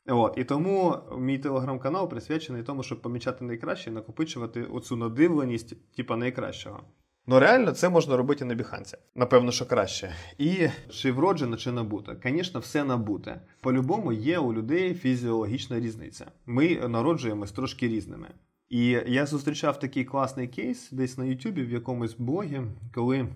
От, 0.08 0.34
І 0.38 0.44
тому 0.44 0.98
мій 1.18 1.38
телеграм-канал 1.38 2.10
присвячений 2.10 2.64
тому, 2.64 2.84
щоб 2.84 3.02
помічати 3.02 3.46
найкраще 3.46 3.90
і 3.90 3.94
накопичувати 3.94 4.64
оцю 4.64 4.96
надивленість, 4.96 5.94
типа 5.96 6.16
найкращого. 6.16 6.80
Ну 7.28 7.40
реально 7.40 7.72
це 7.72 7.90
можна 7.90 8.18
робити 8.18 8.46
на 8.46 8.54
біханці. 8.54 8.98
Напевно, 9.16 9.52
що 9.52 9.66
краще. 9.66 10.16
І 10.38 10.68
чи 10.90 11.12
вроджено, 11.12 11.58
чи 11.58 11.72
набуте. 11.72 12.18
Звісно, 12.24 12.60
все 12.60 12.84
набуте. 12.84 13.42
По-любому 13.62 14.12
є 14.12 14.40
у 14.40 14.54
людей 14.54 14.94
фізіологічна 14.94 15.80
різниця. 15.80 16.26
Ми 16.46 16.88
народжуємось 16.88 17.52
трошки 17.52 17.88
різними. 17.88 18.28
І 18.70 18.86
я 19.08 19.26
зустрічав 19.26 19.80
такий 19.80 20.06
класний 20.06 20.48
кейс 20.48 20.92
десь 20.92 21.18
на 21.18 21.26
Ютубі 21.26 21.64
в 21.64 21.72
якомусь 21.72 22.16
блогі, 22.18 22.62
коли 22.94 23.28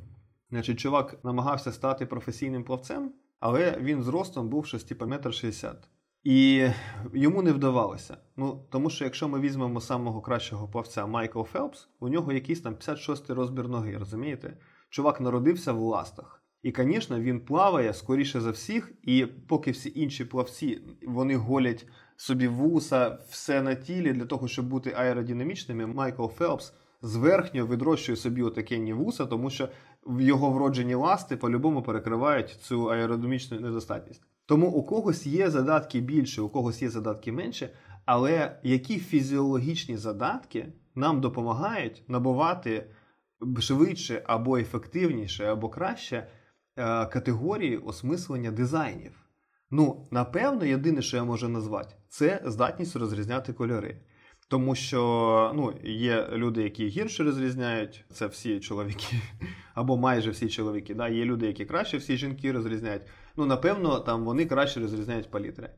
значить, 0.53 0.79
чувак 0.79 1.17
намагався 1.23 1.71
стати 1.71 2.05
професійним 2.05 2.63
плавцем, 2.63 3.11
але 3.39 3.77
він 3.81 4.03
зростом 4.03 4.49
був 4.49 4.65
щось 4.65 4.83
типу 4.83 5.07
метр 5.07 5.33
шістдесят. 5.33 5.87
І 6.23 6.67
йому 7.13 7.41
не 7.41 7.51
вдавалося. 7.51 8.17
Ну 8.37 8.65
тому 8.69 8.89
що 8.89 9.03
якщо 9.03 9.27
ми 9.27 9.39
візьмемо 9.39 9.81
самого 9.81 10.21
кращого 10.21 10.67
плавця 10.67 11.05
Майкл 11.05 11.43
Фелпс, 11.43 11.89
у 11.99 12.09
нього 12.09 12.31
якийсь 12.31 12.61
там 12.61 12.75
56-й 12.75 13.33
розбір 13.33 13.67
ноги, 13.67 13.97
розумієте? 13.97 14.57
Чувак 14.89 15.21
народився 15.21 15.73
в 15.73 15.79
ластах. 15.79 16.43
І, 16.63 16.73
звісно, 16.77 17.19
він 17.19 17.39
плаває 17.39 17.93
скоріше 17.93 18.41
за 18.41 18.51
всіх, 18.51 18.91
і 19.03 19.25
поки 19.25 19.71
всі 19.71 19.91
інші 19.95 20.25
плавці 20.25 20.81
вони 21.07 21.35
голять 21.35 21.87
собі 22.15 22.47
вуса, 22.47 23.19
все 23.29 23.61
на 23.61 23.75
тілі 23.75 24.13
для 24.13 24.25
того, 24.25 24.47
щоб 24.47 24.67
бути 24.67 24.93
аеродинамічними, 24.97 25.87
Майкл 25.87 26.27
Фелпс 26.27 26.73
зверхньо 27.03 27.67
відрощує 27.67 28.15
собі 28.15 28.43
отакенні 28.43 28.93
вуса, 28.93 29.25
тому 29.25 29.49
що 29.49 29.69
його 30.19 30.51
вроджені 30.51 30.95
ласти 30.95 31.37
по-любому 31.37 31.83
перекривають 31.83 32.49
цю 32.49 32.91
аеродинамічну 32.91 33.59
недостатність. 33.59 34.23
Тому 34.45 34.67
у 34.67 34.83
когось 34.83 35.25
є 35.25 35.49
задатки 35.49 35.99
більше, 35.99 36.41
у 36.41 36.49
когось 36.49 36.81
є 36.81 36.89
задатки 36.89 37.31
менше, 37.31 37.69
але 38.05 38.59
які 38.63 38.99
фізіологічні 38.99 39.97
задатки 39.97 40.73
нам 40.95 41.21
допомагають 41.21 42.03
набувати 42.07 42.89
швидше 43.59 44.23
або 44.25 44.57
ефективніше, 44.57 45.45
або 45.45 45.69
краще 45.69 46.17
е, 46.17 47.05
категорії 47.05 47.77
осмислення 47.77 48.51
дизайнів? 48.51 49.23
Ну, 49.71 50.07
напевно, 50.11 50.65
єдине, 50.65 51.01
що 51.01 51.17
я 51.17 51.23
можу 51.23 51.49
назвати, 51.49 51.95
це 52.09 52.41
здатність 52.45 52.95
розрізняти 52.95 53.53
кольори. 53.53 54.01
Тому 54.53 54.75
що 54.75 55.51
ну, 55.55 55.73
є 55.83 56.27
люди, 56.31 56.63
які 56.63 56.87
гірше 56.87 57.23
розрізняють, 57.23 58.05
це 58.11 58.27
всі 58.27 58.59
чоловіки, 58.59 59.15
або 59.73 59.97
майже 59.97 60.31
всі 60.31 60.49
чоловіки. 60.49 60.95
Да? 60.95 61.07
Є 61.07 61.25
люди, 61.25 61.47
які 61.47 61.65
краще 61.65 61.97
всі 61.97 62.17
жінки 62.17 62.51
розрізняють. 62.51 63.01
Ну, 63.35 63.45
напевно, 63.45 63.99
там 63.99 64.25
вони 64.25 64.45
краще 64.45 64.79
розрізняють 64.79 65.31
палітри. 65.31 65.69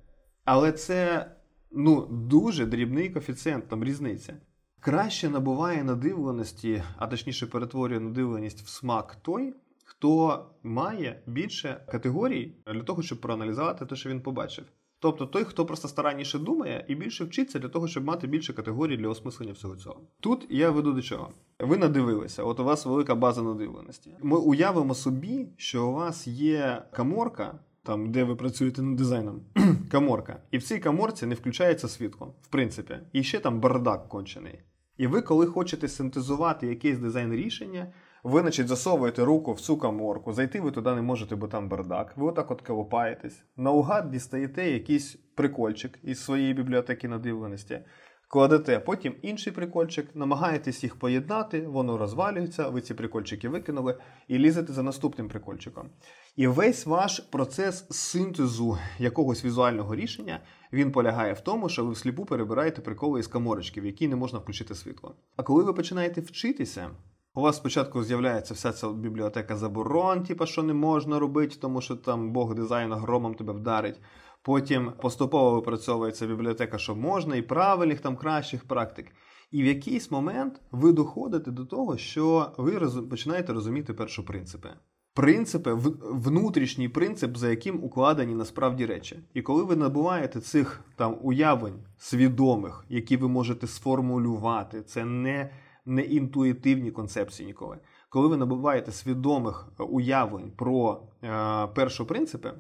Але 0.46 0.72
це 0.72 1.32
ну, 1.72 2.08
дуже 2.12 2.66
дрібний 2.66 3.10
коефіцієнт, 3.10 3.68
там 3.68 3.84
різниця. 3.84 4.34
Краще 4.80 5.30
набуває 5.30 5.84
надивленості, 5.84 6.84
а 6.98 7.08
точніше 7.08 7.48
перетворює 7.48 8.00
надивленість 8.00 8.62
в 8.62 8.68
смак 8.68 9.16
той, 9.16 9.54
хто 9.84 10.46
має 10.64 11.22
більше 11.28 11.86
категорій 11.92 12.56
для 12.74 12.84
того, 12.84 13.02
щоб 13.02 13.22
проаналізувати 13.22 13.86
те, 13.86 13.96
що 13.96 14.10
він 14.10 14.22
побачив. 14.22 14.66
Тобто 15.06 15.26
той, 15.26 15.44
хто 15.44 15.66
просто 15.66 15.88
старанніше 15.88 16.40
думає 16.40 16.86
і 16.88 16.96
більше 16.96 17.24
вчиться 17.24 17.60
для 17.60 17.70
того, 17.70 17.88
щоб 17.88 18.06
мати 18.06 18.28
більше 18.28 18.54
категорій 18.54 18.98
для 18.98 19.08
осмислення 19.08 19.54
всього 19.54 19.76
цього. 19.76 20.02
Тут 20.20 20.48
я 20.50 20.72
веду 20.72 20.94
до 20.94 21.02
чого. 21.02 21.30
Ви 21.60 21.78
надивилися, 21.78 22.44
от 22.44 22.60
у 22.60 22.64
вас 22.64 22.86
велика 22.86 23.16
база 23.16 23.42
надивленості. 23.42 24.12
Ми 24.22 24.38
уявимо 24.38 24.96
собі, 24.96 25.48
що 25.58 25.88
у 25.88 25.94
вас 25.94 26.28
є 26.28 26.82
каморка, 26.92 27.60
там 27.84 28.12
де 28.12 28.24
ви 28.24 28.36
працюєте 28.36 28.82
над 28.82 28.96
дизайном, 28.96 29.42
каморка, 29.92 30.42
і 30.52 30.58
в 30.58 30.64
цій 30.64 30.80
каморці 30.80 31.26
не 31.26 31.36
включається 31.36 31.88
світло, 31.88 32.34
в 32.42 32.48
принципі, 32.48 32.98
і 33.14 33.24
ще 33.24 33.40
там 33.40 33.60
бардак 33.60 34.10
кончений. 34.10 34.60
І 34.98 35.08
ви, 35.08 35.22
коли 35.22 35.46
хочете 35.46 35.88
синтезувати 35.88 36.68
якийсь 36.68 36.98
дизайн 36.98 37.34
рішення, 37.34 37.94
ви, 38.26 38.42
значить, 38.42 38.68
засовуєте 38.68 39.26
руку 39.26 39.54
в 39.54 39.62
цю 39.62 39.78
каморку, 39.78 40.34
зайти 40.34 40.62
ви 40.62 40.72
туди 40.72 40.96
не 40.96 41.02
можете, 41.02 41.36
бо 41.36 41.48
там 41.48 41.70
бардак. 41.70 42.14
Ви 42.18 42.28
отак 42.28 42.52
от 42.52 42.62
колопаєтесь. 42.62 43.44
Наугад 43.58 44.12
дістаєте 44.12 44.72
якийсь 44.72 45.16
прикольчик 45.36 46.00
із 46.04 46.24
своєї 46.24 46.54
бібліотеки 46.54 47.08
надивленості, 47.08 47.80
кладете, 48.28 48.80
потім 48.80 49.16
інший 49.22 49.54
прикольчик, 49.54 50.16
намагаєтесь 50.16 50.84
їх 50.84 50.96
поєднати, 50.96 51.68
воно 51.68 51.98
розвалюється, 51.98 52.70
ви 52.70 52.82
ці 52.82 52.94
прикольчики 52.94 53.50
викинули 53.50 53.98
і 54.28 54.38
лізете 54.38 54.74
за 54.74 54.84
наступним 54.84 55.28
прикольчиком. 55.28 55.90
І 56.36 56.48
весь 56.48 56.86
ваш 56.86 57.20
процес 57.20 57.88
синтезу 57.90 58.78
якогось 59.00 59.46
візуального 59.46 59.96
рішення 59.96 60.40
він 60.74 60.92
полягає 60.92 61.34
в 61.34 61.42
тому, 61.42 61.70
що 61.70 61.86
ви 61.86 61.92
всліпу 61.92 62.26
перебираєте 62.26 62.82
приколи 62.82 63.20
із 63.20 63.28
каморочки, 63.28 63.82
в 63.82 63.86
які 63.86 64.08
не 64.08 64.16
можна 64.16 64.40
включити 64.40 64.76
світло. 64.76 65.16
А 65.36 65.44
коли 65.44 65.64
ви 65.64 65.74
починаєте 65.74 66.22
вчитися. 66.22 66.90
У 67.38 67.42
вас 67.42 67.56
спочатку 67.56 68.04
з'являється 68.04 68.54
вся 68.54 68.72
ця 68.72 68.90
бібліотека 68.90 69.56
заборон, 69.56 70.24
типу, 70.24 70.46
що 70.46 70.64
не 70.64 70.74
можна 70.74 71.20
робити, 71.20 71.56
тому 71.62 71.82
що 71.82 71.96
там 71.96 72.32
Бог 72.32 72.56
дизайну 72.56 72.96
громом 72.96 73.36
тебе 73.36 73.54
вдарить. 73.54 74.00
Потім 74.42 74.92
поступово 75.02 75.52
випрацьовується 75.52 76.28
бібліотека, 76.28 76.78
що 76.78 76.96
можна, 76.96 77.36
і 77.36 77.42
правильних 77.42 78.00
там 78.00 78.16
кращих 78.16 78.64
практик. 78.64 79.06
І 79.52 79.64
в 79.64 79.66
якийсь 79.66 80.12
момент 80.12 80.62
ви 80.72 80.92
доходите 80.92 81.52
до 81.52 81.66
того, 81.66 81.98
що 81.98 82.52
ви 82.58 82.80
починаєте 83.02 83.54
розуміти 83.54 83.94
перші 83.94 84.22
принципи. 84.22 84.70
Принципи, 85.14 85.74
внутрішній 86.04 86.90
принцип, 86.90 87.38
за 87.38 87.50
яким 87.50 87.84
укладені 87.84 88.36
насправді 88.36 88.86
речі. 88.86 89.20
І 89.34 89.42
коли 89.42 89.64
ви 89.64 89.76
набуваєте 89.76 90.40
цих 90.40 90.82
там 90.96 91.18
уявлень 91.22 91.84
свідомих, 91.98 92.86
які 92.90 93.18
ви 93.18 93.28
можете 93.28 93.68
сформулювати, 93.68 94.82
це 94.82 95.06
не 95.06 95.50
не 95.86 96.02
інтуїтивні 96.02 96.92
концепції 96.92 97.48
ніколи. 97.48 97.78
Коли 98.10 98.28
ви 98.28 98.38
набуваєте 98.38 98.92
свідомих 98.92 99.68
е, 99.80 99.84
уявлень 99.84 100.52
про 100.52 101.04
е, 101.24 101.68
перші 101.68 102.04
принципи, 102.04 102.54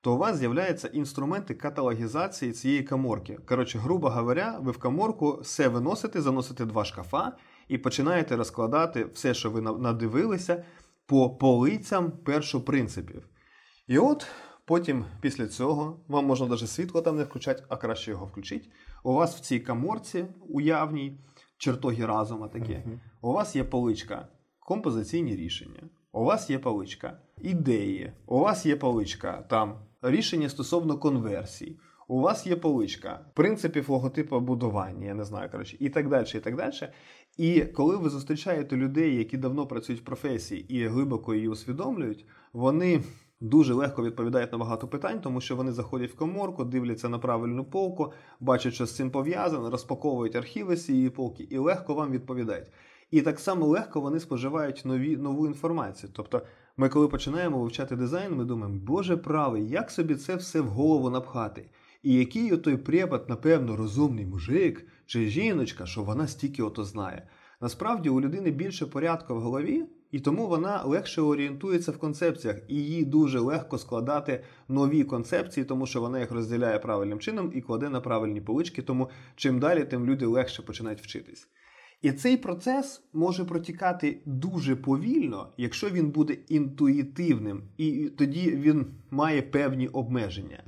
то 0.00 0.14
у 0.14 0.16
вас 0.16 0.36
з'являються 0.36 0.88
інструменти 0.88 1.54
каталогізації 1.54 2.52
цієї 2.52 2.82
каморки. 2.82 3.38
Коротше, 3.46 3.78
грубо 3.78 4.10
говоря, 4.10 4.58
ви 4.62 4.72
в 4.72 4.78
каморку 4.78 5.38
все 5.42 5.68
виносите, 5.68 6.20
заносите 6.20 6.64
два 6.64 6.84
шкафа 6.84 7.32
і 7.68 7.78
починаєте 7.78 8.36
розкладати 8.36 9.04
все, 9.14 9.34
що 9.34 9.50
ви 9.50 9.60
надивилися, 9.60 10.64
по 11.06 11.30
полицям 11.30 12.10
першопринципів. 12.10 13.28
І 13.86 13.98
от 13.98 14.26
потім, 14.64 15.04
після 15.20 15.46
цього, 15.46 16.00
вам 16.08 16.26
можна 16.26 16.46
навіть 16.46 16.70
світло 16.70 17.02
там 17.02 17.16
не 17.16 17.24
включати, 17.24 17.64
а 17.68 17.76
краще 17.76 18.10
його 18.10 18.26
включити. 18.26 18.68
У 19.04 19.12
вас 19.12 19.36
в 19.36 19.40
цій 19.40 19.60
каморці 19.60 20.26
уявній 20.48 21.20
чертоги 21.58 22.06
разума 22.06 22.48
такі. 22.48 22.72
Uh-huh. 22.72 22.98
У 23.20 23.32
вас 23.32 23.56
є 23.56 23.64
поличка 23.64 24.28
композиційні 24.60 25.36
рішення. 25.36 25.82
У 26.12 26.24
вас 26.24 26.50
є 26.50 26.58
поличка 26.58 27.18
ідеї, 27.42 28.12
у 28.26 28.38
вас 28.38 28.66
є 28.66 28.76
поличка 28.76 29.42
там 29.42 29.78
рішення 30.02 30.48
стосовно 30.48 30.98
конверсій. 30.98 31.78
У 32.08 32.20
вас 32.20 32.46
є 32.46 32.56
поличка 32.56 33.26
принципів 33.34 33.90
логотипу 33.90 34.40
будування, 34.40 35.06
я 35.06 35.14
не 35.14 35.24
знаю, 35.24 35.50
коротше, 35.50 35.76
і 35.80 35.88
так 35.88 36.08
далі. 36.08 36.26
І 36.34 36.40
так 36.40 36.56
далі. 36.56 36.72
І 37.36 37.60
коли 37.60 37.96
ви 37.96 38.10
зустрічаєте 38.10 38.76
людей, 38.76 39.16
які 39.16 39.36
давно 39.36 39.66
працюють 39.66 40.00
в 40.00 40.04
професії 40.04 40.74
і 40.74 40.86
глибоко 40.86 41.34
її 41.34 41.48
усвідомлюють, 41.48 42.26
вони 42.52 43.02
дуже 43.40 43.74
легко 43.74 44.02
відповідають 44.02 44.52
на 44.52 44.58
багато 44.58 44.88
питань, 44.88 45.20
тому 45.20 45.40
що 45.40 45.56
вони 45.56 45.72
заходять 45.72 46.10
в 46.10 46.16
коморку, 46.16 46.64
дивляться 46.64 47.08
на 47.08 47.18
правильну 47.18 47.64
полку, 47.64 48.12
бачать, 48.40 48.74
що 48.74 48.86
з 48.86 48.96
цим 48.96 49.10
пов'язано, 49.10 49.70
розпаковують 49.70 50.36
архіви 50.36 50.76
з 50.76 50.84
цієї 50.84 51.10
полки 51.10 51.42
і 51.50 51.58
легко 51.58 51.94
вам 51.94 52.10
відповідають. 52.10 52.68
І 53.10 53.22
так 53.22 53.40
само 53.40 53.66
легко 53.66 54.00
вони 54.00 54.20
споживають 54.20 54.82
нові, 54.84 55.16
нову 55.16 55.46
інформацію. 55.46 56.12
Тобто, 56.14 56.42
ми, 56.76 56.88
коли 56.88 57.08
починаємо 57.08 57.58
вивчати 57.58 57.96
дизайн, 57.96 58.34
ми 58.34 58.44
думаємо, 58.44 58.80
Боже 58.80 59.16
правий, 59.16 59.68
як 59.68 59.90
собі 59.90 60.14
це 60.14 60.36
все 60.36 60.60
в 60.60 60.66
голову 60.66 61.10
напхати? 61.10 61.70
І 62.02 62.14
який 62.14 62.52
отой 62.52 62.76
препад, 62.76 63.28
напевно, 63.28 63.76
розумний 63.76 64.26
мужик 64.26 64.86
чи 65.06 65.26
жіночка, 65.26 65.86
що 65.86 66.02
вона 66.02 66.26
стільки 66.26 66.62
ото 66.62 66.84
знає. 66.84 67.28
Насправді 67.60 68.08
у 68.08 68.20
людини 68.20 68.50
більше 68.50 68.86
порядку 68.86 69.34
в 69.34 69.40
голові, 69.40 69.84
і 70.12 70.20
тому 70.20 70.46
вона 70.46 70.82
легше 70.82 71.20
орієнтується 71.20 71.92
в 71.92 71.98
концепціях, 71.98 72.56
і 72.68 72.74
їй 72.74 73.04
дуже 73.04 73.38
легко 73.38 73.78
складати 73.78 74.44
нові 74.68 75.04
концепції, 75.04 75.64
тому 75.64 75.86
що 75.86 76.00
вона 76.00 76.20
їх 76.20 76.30
розділяє 76.30 76.78
правильним 76.78 77.18
чином 77.18 77.52
і 77.54 77.60
кладе 77.60 77.88
на 77.88 78.00
правильні 78.00 78.40
полички. 78.40 78.82
Тому 78.82 79.10
чим 79.36 79.58
далі, 79.58 79.84
тим 79.84 80.06
люди 80.06 80.26
легше 80.26 80.62
починають 80.62 81.00
вчитись. 81.00 81.48
І 82.02 82.12
цей 82.12 82.36
процес 82.36 83.02
може 83.12 83.44
протікати 83.44 84.22
дуже 84.26 84.76
повільно, 84.76 85.52
якщо 85.56 85.90
він 85.90 86.10
буде 86.10 86.32
інтуїтивним, 86.48 87.62
і 87.76 88.10
тоді 88.18 88.50
він 88.50 88.86
має 89.10 89.42
певні 89.42 89.88
обмеження. 89.88 90.62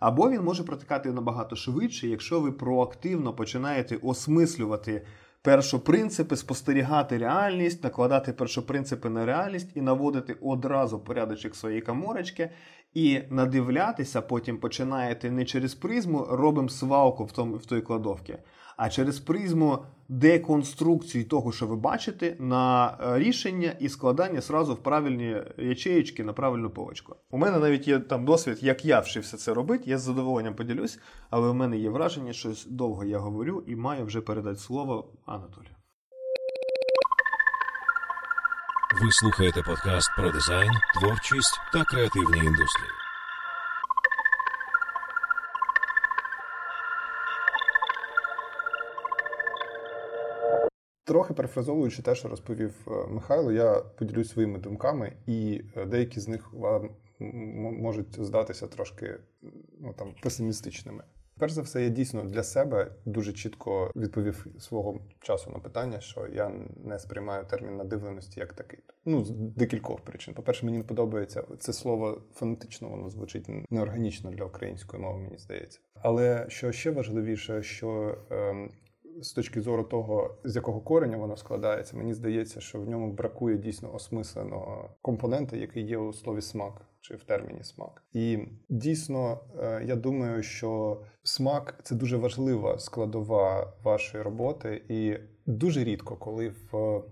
Або 0.00 0.30
він 0.30 0.42
може 0.42 0.64
протікати 0.64 1.12
набагато 1.12 1.56
швидше, 1.56 2.08
якщо 2.08 2.40
ви 2.40 2.52
проактивно 2.52 3.34
починаєте 3.34 3.96
осмислювати 3.96 5.06
першопринципи, 5.42 6.36
спостерігати 6.36 7.18
реальність, 7.18 7.84
накладати 7.84 8.32
першопринципи 8.32 9.10
на 9.10 9.26
реальність 9.26 9.70
і 9.74 9.80
наводити 9.80 10.36
одразу 10.40 10.98
порядочок 10.98 11.56
своєї 11.56 11.82
каморочки. 11.82 12.50
І 12.94 13.20
надивлятися, 13.30 14.22
потім 14.22 14.58
починаєте 14.58 15.30
не 15.30 15.44
через 15.44 15.74
призму, 15.74 16.26
робимо 16.30 16.68
свалку 16.68 17.24
в 17.24 17.32
тому 17.32 17.56
в 17.56 17.66
той 17.66 17.80
кладовці, 17.80 18.38
а 18.76 18.90
через 18.90 19.20
призму 19.20 19.78
деконструкції 20.10 21.24
того, 21.24 21.52
що 21.52 21.66
ви 21.66 21.76
бачите, 21.76 22.36
на 22.38 22.96
е, 23.00 23.18
рішення 23.18 23.72
і 23.80 23.88
складання 23.88 24.40
сразу 24.40 24.74
в 24.74 24.78
правильні 24.78 25.36
ячеєчки 25.58 26.24
на 26.24 26.32
правильну 26.32 26.70
полочку. 26.70 27.16
У 27.30 27.38
мене 27.38 27.58
навіть 27.58 27.88
є 27.88 27.98
там 27.98 28.24
досвід, 28.24 28.58
як 28.60 28.84
я 28.84 29.00
вчився 29.00 29.36
це 29.36 29.54
робити. 29.54 29.84
Я 29.86 29.98
з 29.98 30.02
задоволенням 30.02 30.54
поділюсь, 30.54 30.98
але 31.30 31.48
в 31.48 31.54
мене 31.54 31.78
є 31.78 31.90
враження, 31.90 32.32
що 32.32 32.52
довго 32.66 33.04
я 33.04 33.18
говорю 33.18 33.64
і 33.66 33.76
маю 33.76 34.04
вже 34.04 34.20
передати 34.20 34.58
слово 34.58 35.12
Анатолію. 35.26 35.74
Ви 39.02 39.12
слухаєте 39.12 39.62
подкаст 39.62 40.10
про 40.16 40.30
дизайн, 40.30 40.70
творчість 41.00 41.60
та 41.72 41.84
креативні 41.84 42.38
індустрії. 42.38 42.99
Трохи 51.10 51.34
перефразовуючи 51.34 52.02
те, 52.02 52.14
що 52.14 52.28
розповів 52.28 52.74
е, 52.88 53.06
Михайло, 53.08 53.52
я 53.52 53.74
поділюсь 53.98 54.30
своїми 54.30 54.58
думками, 54.58 55.12
і 55.26 55.62
е, 55.76 55.86
деякі 55.86 56.20
з 56.20 56.28
них 56.28 56.52
вам 56.52 56.90
можуть 57.80 58.24
здатися 58.24 58.66
трошки 58.66 59.16
ну, 59.80 59.92
там, 59.98 60.14
песимістичними. 60.22 61.04
Перш 61.38 61.52
за 61.52 61.62
все, 61.62 61.82
я 61.82 61.88
дійсно 61.88 62.24
для 62.24 62.42
себе 62.42 62.92
дуже 63.04 63.32
чітко 63.32 63.92
відповів 63.96 64.46
свого 64.58 65.00
часу 65.20 65.50
на 65.50 65.58
питання, 65.58 66.00
що 66.00 66.26
я 66.26 66.52
не 66.84 66.98
сприймаю 66.98 67.44
термін 67.44 67.76
надивленості 67.76 68.40
як 68.40 68.52
такий. 68.52 68.78
Ну, 69.04 69.24
з 69.24 69.30
декількох 69.30 70.00
причин. 70.00 70.34
По-перше, 70.34 70.66
мені 70.66 70.78
не 70.78 70.84
подобається 70.84 71.44
це 71.58 71.72
слово 71.72 72.22
фонетично, 72.34 72.88
воно 72.88 73.08
звучить 73.08 73.46
неорганічно 73.70 74.30
для 74.30 74.44
української 74.44 75.02
мови, 75.02 75.18
мені 75.18 75.38
здається. 75.38 75.80
Але 75.94 76.46
що 76.48 76.72
ще 76.72 76.90
важливіше, 76.90 77.62
що 77.62 78.18
ем, 78.30 78.70
з 79.22 79.32
точки 79.32 79.60
зору 79.60 79.84
того, 79.84 80.38
з 80.44 80.56
якого 80.56 80.80
кореня 80.80 81.16
воно 81.16 81.36
складається, 81.36 81.96
мені 81.96 82.14
здається, 82.14 82.60
що 82.60 82.80
в 82.80 82.88
ньому 82.88 83.12
бракує 83.12 83.58
дійсно 83.58 83.94
осмисленого 83.94 84.96
компонента, 85.02 85.56
який 85.56 85.86
є 85.86 85.98
у 85.98 86.12
слові 86.12 86.42
смак 86.42 86.86
чи 87.00 87.14
в 87.16 87.24
терміні 87.24 87.64
смак. 87.64 88.02
І 88.12 88.38
дійсно, 88.68 89.40
е, 89.58 89.84
я 89.84 89.96
думаю, 89.96 90.42
що 90.42 91.02
смак 91.22 91.80
це 91.82 91.94
дуже 91.94 92.16
важлива 92.16 92.78
складова 92.78 93.72
вашої 93.84 94.22
роботи, 94.22 94.84
і 94.88 95.16
дуже 95.46 95.84
рідко, 95.84 96.16
коли 96.16 96.48
в 96.48 97.02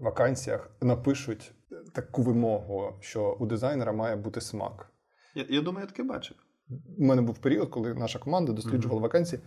вакансіях 0.00 0.70
напишуть 0.80 1.52
таку 1.94 2.22
вимогу, 2.22 2.92
що 3.00 3.36
у 3.40 3.46
дизайнера 3.46 3.92
має 3.92 4.16
бути 4.16 4.40
смак. 4.40 4.92
Я 5.34 5.46
я 5.48 5.60
думаю, 5.60 5.84
я 5.84 5.90
таке 5.90 6.02
бачив. 6.02 6.36
У 6.98 7.04
мене 7.04 7.22
був 7.22 7.38
період, 7.38 7.68
коли 7.70 7.94
наша 7.94 8.18
команда 8.18 8.52
досліджувала 8.52 9.00
mm-hmm. 9.00 9.02
вакансії. 9.02 9.42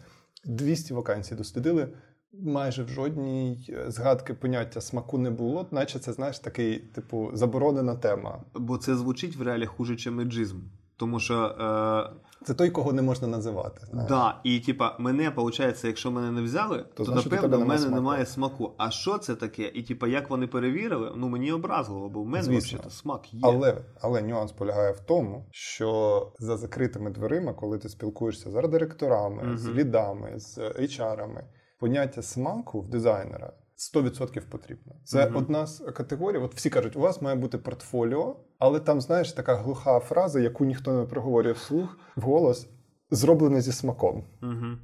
200 0.45 0.93
вакансій 0.93 1.35
дослідили. 1.35 1.87
Майже 2.33 2.83
в 2.83 2.89
жодній 2.89 3.69
е, 3.69 3.91
згадки 3.91 4.33
поняття 4.33 4.81
смаку 4.81 5.17
не 5.17 5.29
було, 5.29 5.67
наче 5.71 5.99
це 5.99 6.13
знаєш 6.13 6.39
такий, 6.39 6.79
типу, 6.79 7.29
заборонена 7.33 7.95
тема. 7.95 8.43
Бо 8.53 8.77
це 8.77 8.95
звучить 8.95 9.35
в 9.35 9.41
реалі 9.41 9.65
хуже, 9.65 9.95
чим 9.95 10.19
еджизм. 10.19 10.59
Тому 10.97 11.19
що 11.19 11.35
е... 11.35 12.45
це 12.45 12.53
той, 12.53 12.69
кого 12.69 12.93
не 12.93 13.01
можна 13.01 13.27
називати. 13.27 13.81
Так, 13.91 14.07
да, 14.07 14.39
і 14.43 14.59
типа, 14.59 14.95
мене 14.99 15.29
виходить, 15.29 15.83
якщо 15.83 16.11
мене 16.11 16.31
не 16.31 16.41
взяли, 16.41 16.85
то, 16.93 17.05
то 17.05 17.11
напевно 17.11 17.57
в 17.57 17.59
мене 17.59 17.77
смаку. 17.77 17.95
немає 17.95 18.25
смаку. 18.25 18.73
А 18.77 18.91
що 18.91 19.17
це 19.17 19.35
таке? 19.35 19.71
І 19.73 19.83
типа, 19.83 20.07
як 20.07 20.29
вони 20.29 20.47
перевірили, 20.47 21.11
ну 21.15 21.29
мені 21.29 21.51
образливо, 21.51 22.09
бо 22.09 22.21
в 22.21 22.25
мене 22.25 22.57
взагалі 22.57 22.89
смак 22.89 23.33
є. 23.33 23.39
Але 23.43 23.77
але 24.01 24.21
нюанс 24.21 24.51
полягає 24.51 24.91
в 24.91 24.99
тому, 24.99 25.45
що 25.51 26.31
за 26.39 26.57
закритими 26.57 27.11
дверима, 27.11 27.53
коли 27.53 27.77
ти 27.77 27.89
спілкуєшся 27.89 28.51
з 28.51 28.55
арт-директорами, 28.55 29.43
угу. 29.47 29.57
з 29.57 29.67
лідами, 29.67 30.39
з 30.39 30.57
HR-ами, 30.57 31.43
поняття 31.79 32.21
смаку 32.21 32.81
в 32.81 32.87
дизайнера. 32.87 33.53
100% 33.95 34.41
потрібно. 34.49 34.95
Це 35.03 35.25
mm 35.25 35.37
одна 35.37 35.67
з 35.67 35.79
категорій. 35.79 36.37
От 36.37 36.55
всі 36.55 36.69
кажуть, 36.69 36.95
у 36.95 36.99
вас 36.99 37.21
має 37.21 37.35
бути 37.35 37.57
портфоліо, 37.57 38.35
але 38.59 38.79
там, 38.79 39.01
знаєш, 39.01 39.31
така 39.31 39.55
глуха 39.55 39.99
фраза, 39.99 40.39
яку 40.39 40.65
ніхто 40.65 40.93
не 40.93 41.05
проговорює 41.05 41.51
вслух, 41.51 41.97
вголос, 42.15 42.67
зроблене 43.11 43.61
зі 43.61 43.71
смаком. 43.71 44.23
mm 44.41 44.75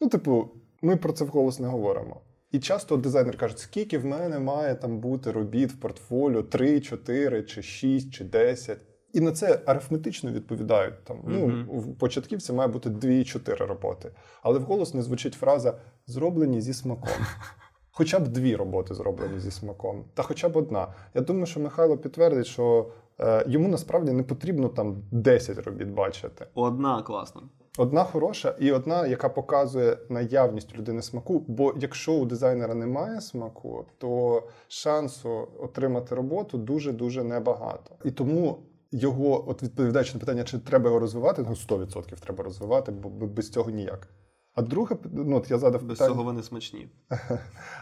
Ну, 0.00 0.08
типу, 0.08 0.50
ми 0.82 0.96
про 0.96 1.12
це 1.12 1.24
вголос 1.24 1.60
не 1.60 1.68
говоримо. 1.68 2.20
І 2.52 2.58
часто 2.58 2.96
дизайнер 2.96 3.36
каже, 3.36 3.56
скільки 3.56 3.98
в 3.98 4.04
мене 4.04 4.38
має 4.38 4.74
там 4.74 5.00
бути 5.00 5.32
робіт 5.32 5.72
в 5.72 5.80
портфоліо: 5.80 6.42
3, 6.42 6.80
4, 6.80 7.42
чи 7.42 7.62
6, 7.62 8.12
чи 8.12 8.24
10. 8.24 8.78
І 9.12 9.20
на 9.20 9.32
це 9.32 9.60
арифметично 9.66 10.32
відповідають. 10.32 11.04
Там, 11.04 11.16
mm-hmm. 11.16 11.64
Ну, 11.66 11.80
В 11.80 11.98
початківці 11.98 12.52
має 12.52 12.68
бути 12.68 12.90
2-4 12.90 13.66
роботи. 13.66 14.10
Але 14.42 14.58
вголос 14.58 14.94
не 14.94 15.02
звучить 15.02 15.34
фраза 15.34 15.78
зроблені 16.06 16.60
зі 16.60 16.74
смаком. 16.74 17.12
Хоча 17.98 18.18
б 18.18 18.28
дві 18.28 18.56
роботи 18.56 18.94
зроблені 18.94 19.40
зі 19.40 19.50
смаком, 19.50 20.04
та 20.14 20.22
хоча 20.22 20.48
б 20.48 20.56
одна. 20.56 20.88
Я 21.14 21.20
думаю, 21.20 21.46
що 21.46 21.60
Михайло 21.60 21.98
підтвердить, 21.98 22.46
що 22.46 22.86
е, 23.20 23.44
йому 23.48 23.68
насправді 23.68 24.12
не 24.12 24.22
потрібно 24.22 24.68
там 24.68 25.02
10 25.10 25.58
робіт 25.58 25.88
бачити. 25.88 26.46
Одна 26.54 27.02
класна. 27.02 27.42
Одна 27.78 28.04
хороша 28.04 28.54
і 28.58 28.72
одна, 28.72 29.06
яка 29.06 29.28
показує 29.28 29.98
наявність 30.08 30.78
людини 30.78 31.02
смаку. 31.02 31.44
Бо 31.48 31.74
якщо 31.80 32.12
у 32.12 32.24
дизайнера 32.24 32.74
немає 32.74 33.20
смаку, 33.20 33.84
то 33.98 34.42
шансу 34.68 35.48
отримати 35.60 36.14
роботу 36.14 36.58
дуже 36.58 36.92
дуже 36.92 37.24
небагато. 37.24 37.94
І 38.04 38.10
тому 38.10 38.58
його, 38.92 39.50
от 39.50 39.62
відповідаючи 39.62 40.14
на 40.14 40.20
питання, 40.20 40.44
чи 40.44 40.58
треба 40.58 40.86
його 40.86 40.98
розвивати, 40.98 41.42
ну 41.42 41.78
100% 41.78 42.20
треба 42.20 42.44
розвивати, 42.44 42.92
бо 42.92 43.26
без 43.26 43.50
цього 43.50 43.70
ніяк. 43.70 44.08
А 44.56 44.62
друге, 44.62 44.96
ну 45.12 45.36
от 45.36 45.50
я 45.50 45.58
задав 45.58 45.82
Без 45.82 45.98
питання... 45.98 46.10
цього 46.10 46.24
вони 46.24 46.42
смачні. 46.42 46.88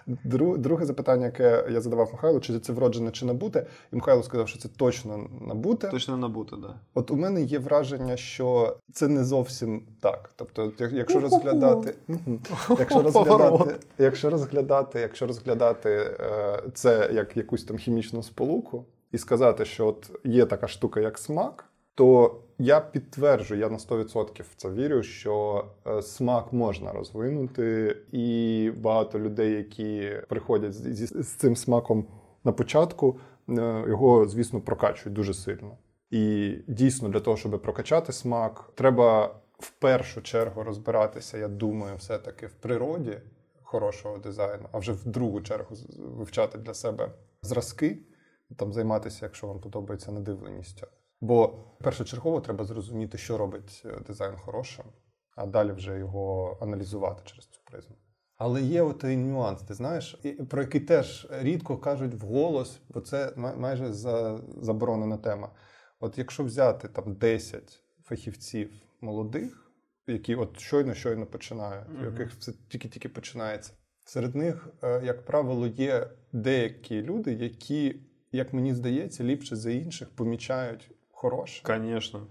Друге 0.58 0.84
запитання, 0.84 1.26
яке 1.26 1.66
я 1.70 1.80
задавав 1.80 2.08
Михайлу, 2.12 2.40
чи 2.40 2.58
це 2.60 2.72
вроджене, 2.72 3.10
чи 3.10 3.26
набуте, 3.26 3.66
і 3.92 3.96
Михайло 3.96 4.22
сказав, 4.22 4.48
що 4.48 4.58
це 4.58 4.68
точно 4.68 5.30
набуте. 5.40 5.88
Точно 5.88 6.16
набуте, 6.16 6.56
да. 6.56 6.74
От 6.94 7.10
у 7.10 7.16
мене 7.16 7.42
є 7.42 7.58
враження, 7.58 8.16
що 8.16 8.76
це 8.92 9.08
не 9.08 9.24
зовсім 9.24 9.82
так. 10.00 10.30
Тобто, 10.36 10.72
якщо 10.92 11.20
розглядати, 11.20 11.94
якщо 12.78 13.02
розглядати, 13.02 13.76
якщо 13.98 14.30
розглядати, 14.30 15.00
якщо 15.00 15.26
розглядати 15.26 16.16
це 16.74 17.10
як 17.12 17.36
якусь 17.36 17.64
там 17.64 17.78
хімічну 17.78 18.22
сполуку, 18.22 18.84
і 19.12 19.18
сказати, 19.18 19.64
що 19.64 19.86
от 19.86 20.10
є 20.24 20.46
така 20.46 20.68
штука, 20.68 21.00
як 21.00 21.18
смак, 21.18 21.64
то 21.94 22.36
я 22.58 22.80
підтверджую, 22.80 23.60
я 23.60 23.68
на 23.68 23.76
100% 23.76 24.42
в 24.42 24.54
це 24.56 24.70
вірю, 24.70 25.02
що 25.02 25.64
е, 25.86 26.02
смак 26.02 26.52
можна 26.52 26.92
розвинути, 26.92 27.96
і 28.12 28.70
багато 28.76 29.18
людей, 29.18 29.52
які 29.52 30.12
приходять 30.28 30.72
з, 30.72 31.24
з 31.24 31.28
цим 31.28 31.56
смаком 31.56 32.06
на 32.44 32.52
початку, 32.52 33.18
е, 33.48 33.84
його, 33.88 34.28
звісно, 34.28 34.60
прокачують 34.60 35.14
дуже 35.16 35.34
сильно. 35.34 35.78
І 36.10 36.54
дійсно, 36.66 37.08
для 37.08 37.20
того, 37.20 37.36
щоб 37.36 37.62
прокачати 37.62 38.12
смак, 38.12 38.70
треба 38.74 39.34
в 39.58 39.70
першу 39.70 40.22
чергу 40.22 40.62
розбиратися, 40.62 41.38
я 41.38 41.48
думаю, 41.48 41.96
все-таки 41.96 42.46
в 42.46 42.54
природі 42.54 43.20
хорошого 43.62 44.18
дизайну, 44.18 44.68
а 44.72 44.78
вже 44.78 44.92
в 44.92 45.04
другу 45.04 45.40
чергу 45.40 45.76
вивчати 45.98 46.58
для 46.58 46.74
себе 46.74 47.12
зразки, 47.42 47.98
там 48.56 48.72
займатися, 48.72 49.18
якщо 49.22 49.46
вам 49.46 49.60
подобається 49.60 50.12
надивленістю. 50.12 50.86
Бо 51.24 51.48
першочергово 51.80 52.40
треба 52.40 52.64
зрозуміти, 52.64 53.18
що 53.18 53.38
робить 53.38 53.82
е, 53.84 54.00
дизайн 54.06 54.36
хорошим, 54.36 54.84
а 55.36 55.46
далі 55.46 55.72
вже 55.72 55.98
його 55.98 56.58
аналізувати 56.60 57.22
через 57.24 57.46
цю 57.46 57.60
призму. 57.64 57.96
Але 58.36 58.62
є 58.62 58.82
отий 58.82 59.16
нюанс, 59.16 59.62
ти 59.62 59.74
знаєш, 59.74 60.22
про 60.50 60.62
який 60.62 60.80
теж 60.80 61.28
рідко 61.30 61.78
кажуть 61.78 62.14
вголос, 62.14 62.80
бо 62.88 63.00
це 63.00 63.32
майже 63.36 63.92
заборонена 64.62 65.16
тема. 65.16 65.50
От 66.00 66.18
якщо 66.18 66.44
взяти 66.44 66.88
там 66.88 67.14
10 67.14 67.82
фахівців 68.02 68.72
молодих, 69.00 69.72
які 70.06 70.34
от 70.34 70.60
щойно-щойно 70.60 71.26
починають, 71.26 71.88
mm-hmm. 71.88 72.02
у 72.02 72.10
яких 72.10 72.32
все 72.32 72.52
тільки-тільки 72.68 73.08
починається, 73.08 73.72
серед 74.04 74.34
них, 74.34 74.68
е, 74.82 75.02
як 75.04 75.24
правило, 75.24 75.66
є 75.66 76.10
деякі 76.32 77.02
люди, 77.02 77.32
які, 77.32 78.00
як 78.32 78.52
мені 78.52 78.74
здається, 78.74 79.24
ліпше 79.24 79.56
за 79.56 79.70
інших 79.70 80.10
помічають 80.16 80.93
хороше. 81.24 81.62
Звісно. 81.66 82.26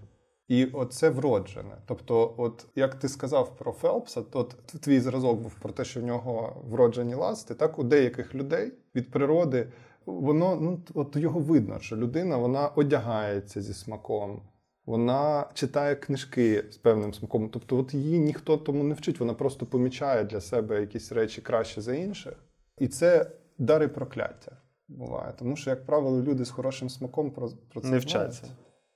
І 0.48 0.64
оце 0.64 1.10
вроджене. 1.10 1.76
Тобто, 1.86 2.34
от 2.36 2.66
як 2.76 2.94
ти 2.94 3.08
сказав 3.08 3.56
про 3.56 3.72
Фелпса, 3.72 4.22
то 4.22 4.44
твій 4.80 5.00
зразок 5.00 5.40
був 5.40 5.54
про 5.54 5.72
те, 5.72 5.84
що 5.84 6.00
в 6.00 6.04
нього 6.04 6.62
вроджені 6.64 7.14
ласти, 7.14 7.54
так 7.54 7.78
у 7.78 7.82
деяких 7.82 8.34
людей 8.34 8.72
від 8.94 9.10
природи 9.10 9.72
воно 10.06 10.56
ну 10.60 10.80
от 10.94 11.16
його 11.16 11.40
видно, 11.40 11.80
що 11.80 11.96
людина 11.96 12.36
вона 12.36 12.68
одягається 12.68 13.62
зі 13.62 13.74
смаком, 13.74 14.42
вона 14.86 15.46
читає 15.54 15.94
книжки 15.94 16.64
з 16.70 16.76
певним 16.76 17.14
смаком. 17.14 17.48
Тобто, 17.48 17.78
от 17.78 17.94
її 17.94 18.18
ніхто 18.18 18.56
тому 18.56 18.84
не 18.84 18.94
вчить, 18.94 19.20
вона 19.20 19.34
просто 19.34 19.66
помічає 19.66 20.24
для 20.24 20.40
себе 20.40 20.80
якісь 20.80 21.12
речі 21.12 21.40
краще 21.40 21.80
за 21.80 21.94
інших. 21.94 22.34
І 22.78 22.88
це 22.88 23.30
дари 23.58 23.88
прокляття 23.88 24.56
буває. 24.88 25.32
Тому 25.38 25.56
що, 25.56 25.70
як 25.70 25.86
правило, 25.86 26.22
люди 26.22 26.44
з 26.44 26.50
хорошим 26.50 26.90
смаком 26.90 27.30
про, 27.30 27.50
про 27.72 27.80
це 27.80 27.88
не 27.88 27.98
вчаться. 27.98 28.46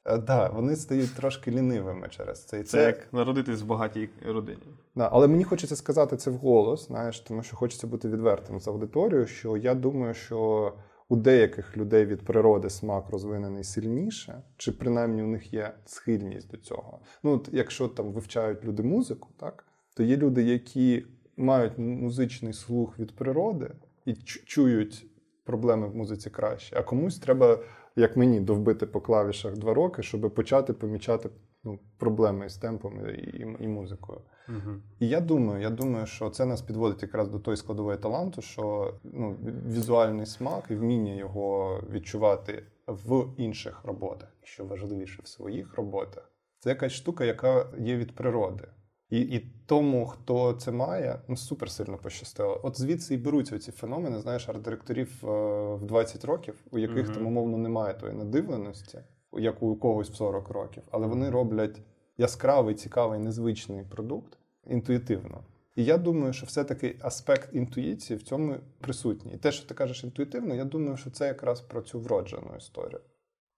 Так, 0.08 0.24
да, 0.24 0.48
вони 0.48 0.76
стають 0.76 1.14
трошки 1.14 1.50
лінивими 1.50 2.08
через 2.08 2.44
це. 2.44 2.60
І 2.60 2.62
це, 2.62 2.70
це 2.70 2.82
як 2.82 3.12
народитись 3.12 3.62
в 3.62 3.66
багатій 3.66 4.08
родині. 4.26 4.62
Да, 4.94 5.08
але 5.12 5.28
мені 5.28 5.44
хочеться 5.44 5.76
сказати 5.76 6.16
це 6.16 6.30
вголос, 6.30 6.86
знаєш, 6.86 7.20
тому 7.20 7.42
що 7.42 7.56
хочеться 7.56 7.86
бути 7.86 8.08
відвертим 8.08 8.60
з 8.60 8.68
аудиторією, 8.68 9.26
що 9.26 9.56
я 9.56 9.74
думаю, 9.74 10.14
що 10.14 10.72
у 11.08 11.16
деяких 11.16 11.76
людей 11.76 12.04
від 12.04 12.22
природи 12.24 12.70
смак 12.70 13.10
розвинений 13.10 13.64
сильніше, 13.64 14.42
чи 14.56 14.72
принаймні 14.72 15.22
у 15.22 15.26
них 15.26 15.54
є 15.54 15.74
схильність 15.84 16.50
до 16.50 16.56
цього. 16.56 17.00
Ну, 17.22 17.32
от 17.32 17.48
якщо 17.52 17.88
там 17.88 18.12
вивчають 18.12 18.64
люди 18.64 18.82
музику, 18.82 19.28
так 19.36 19.64
то 19.94 20.02
є 20.02 20.16
люди, 20.16 20.42
які 20.42 21.06
мають 21.36 21.78
музичний 21.78 22.52
слух 22.52 22.98
від 22.98 23.16
природи 23.16 23.70
і 24.04 24.14
чують 24.24 25.06
проблеми 25.44 25.88
в 25.88 25.96
музиці 25.96 26.30
краще, 26.30 26.76
а 26.78 26.82
комусь 26.82 27.18
треба 27.18 27.58
як 27.98 28.16
мені, 28.16 28.40
довбити 28.40 28.86
по 28.86 29.00
клавішах 29.00 29.56
два 29.56 29.74
роки, 29.74 30.02
щоб 30.02 30.34
почати 30.34 30.72
помічати 30.72 31.30
ну, 31.64 31.78
проблеми 31.98 32.48
з 32.48 32.56
темпом 32.56 33.06
і, 33.08 33.12
і, 33.12 33.56
і 33.60 33.68
музикою. 33.68 34.20
Угу. 34.48 34.76
І 34.98 35.08
я 35.08 35.20
думаю, 35.20 35.62
я 35.62 35.70
думаю, 35.70 36.06
що 36.06 36.30
це 36.30 36.44
нас 36.44 36.62
підводить 36.62 37.02
якраз 37.02 37.28
до 37.28 37.38
той 37.38 37.56
складової 37.56 37.98
таланту, 37.98 38.42
що 38.42 38.94
ну, 39.04 39.36
візуальний 39.66 40.26
смак 40.26 40.64
і 40.70 40.74
вміння 40.74 41.14
його 41.14 41.80
відчувати 41.90 42.62
в 42.86 43.26
інших 43.36 43.84
роботах, 43.84 44.28
що 44.42 44.64
важливіше 44.64 45.22
в 45.22 45.28
своїх 45.28 45.74
роботах. 45.74 46.32
Це 46.58 46.70
якась 46.70 46.92
штука, 46.92 47.24
яка 47.24 47.66
є 47.78 47.96
від 47.96 48.14
природи. 48.14 48.64
І 49.10 49.20
і 49.20 49.50
тому, 49.66 50.06
хто 50.06 50.52
це 50.52 50.72
має, 50.72 51.20
ну 51.28 51.36
супер 51.36 51.70
сильно 51.70 51.98
пощастило. 51.98 52.60
От 52.62 52.80
звідси 52.80 53.14
і 53.14 53.16
беруться 53.16 53.58
ці 53.58 53.72
феномени, 53.72 54.20
знаєш, 54.20 54.48
арт-директорів 54.48 55.08
е, 55.22 55.74
в 55.74 55.84
20 55.86 56.24
років, 56.24 56.54
у 56.70 56.78
яких 56.78 57.08
mm-hmm. 57.08 57.14
там 57.14 57.26
умовно 57.26 57.58
немає 57.58 57.94
тої 57.94 58.12
надивленості, 58.12 58.98
як 59.32 59.62
у 59.62 59.76
когось 59.76 60.10
в 60.10 60.14
40 60.14 60.48
років, 60.48 60.82
але 60.90 61.06
вони 61.06 61.30
роблять 61.30 61.80
яскравий, 62.18 62.74
цікавий, 62.74 63.18
незвичний 63.18 63.82
продукт 63.82 64.38
інтуїтивно. 64.66 65.40
І 65.76 65.84
я 65.84 65.98
думаю, 65.98 66.32
що 66.32 66.46
все-таки 66.46 66.96
аспект 67.00 67.54
інтуїції 67.54 68.16
в 68.16 68.22
цьому 68.22 68.56
присутній. 68.80 69.32
І 69.32 69.36
те, 69.36 69.52
що 69.52 69.68
ти 69.68 69.74
кажеш 69.74 70.04
інтуїтивно, 70.04 70.54
я 70.54 70.64
думаю, 70.64 70.96
що 70.96 71.10
це 71.10 71.26
якраз 71.26 71.60
про 71.60 71.82
цю 71.82 72.00
вроджену 72.00 72.50
історію. 72.58 73.00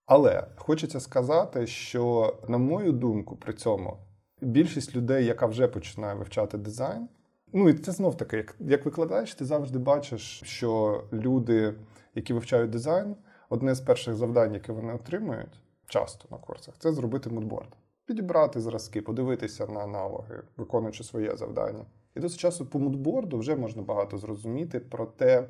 Але 0.07 0.47
хочеться 0.57 1.01
сказати, 1.01 1.67
що, 1.67 2.37
на 2.49 2.59
мою 2.59 2.93
думку, 2.93 3.37
при 3.37 3.53
цьому 3.53 3.97
більшість 4.41 4.97
людей, 4.97 5.25
яка 5.25 5.47
вже 5.47 5.69
починає 5.69 6.15
вивчати 6.15 6.59
дизайн. 6.59 7.09
Ну 7.53 7.69
і 7.69 7.75
це 7.75 7.93
знов 7.93 8.17
таки, 8.17 8.37
як 8.37 8.57
як 8.61 8.85
викладач, 8.85 9.35
ти 9.35 9.45
завжди 9.45 9.79
бачиш, 9.79 10.43
що 10.45 11.03
люди, 11.13 11.75
які 12.15 12.33
вивчають 12.33 12.71
дизайн, 12.71 13.17
одне 13.49 13.75
з 13.75 13.81
перших 13.81 14.15
завдань, 14.15 14.55
яке 14.55 14.73
вони 14.73 14.95
отримують 14.95 15.63
часто 15.87 16.29
на 16.31 16.39
курсах, 16.39 16.75
це 16.79 16.93
зробити 16.93 17.31
мудборд. 17.31 17.77
Підібрати 18.07 18.61
зразки, 18.61 19.03
подивитися 19.03 19.67
на 19.67 19.81
аналоги, 19.81 20.43
виконуючи 20.57 21.05
своє 21.05 21.37
завдання. 21.37 21.87
І 22.17 22.21
досить 22.21 22.41
часу 22.41 22.67
по 22.67 22.79
мудборду 22.79 23.39
вже 23.39 23.57
можна 23.57 23.83
багато 23.83 24.19
зрозуміти 24.19 24.81
про 24.81 25.07
те, 25.07 25.49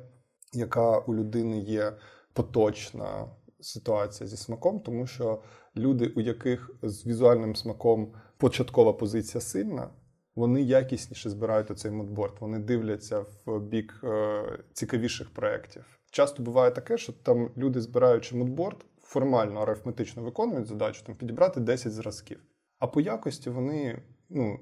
яка 0.53 0.99
у 0.99 1.15
людини 1.15 1.59
є 1.59 1.93
поточна 2.33 3.27
ситуація 3.59 4.27
зі 4.27 4.37
смаком, 4.37 4.79
тому 4.79 5.07
що 5.07 5.41
люди, 5.75 6.13
у 6.15 6.21
яких 6.21 6.71
з 6.81 7.05
візуальним 7.05 7.55
смаком 7.55 8.13
початкова 8.41 8.93
позиція 8.93 9.41
сильна, 9.41 9.89
вони 10.35 10.61
якісніше 10.61 11.29
збирають 11.29 11.71
оцей 11.71 11.91
мудборд, 11.91 12.33
вони 12.39 12.59
дивляться 12.59 13.25
в 13.45 13.59
бік 13.59 14.01
е, 14.03 14.43
цікавіших 14.73 15.33
проєктів. 15.33 15.99
Часто 16.11 16.43
буває 16.43 16.71
таке, 16.71 16.97
що 16.97 17.13
там 17.13 17.51
люди, 17.57 17.81
збираючи 17.81 18.35
мудборд, 18.35 18.85
формально 19.01 19.59
арифметично 19.59 20.23
виконують 20.23 20.67
задачу 20.67 21.03
там 21.05 21.15
підібрати 21.15 21.59
10 21.59 21.93
зразків. 21.93 22.39
А 22.79 22.87
по 22.87 23.01
якості 23.01 23.49
вони, 23.49 24.01
ну, 24.29 24.59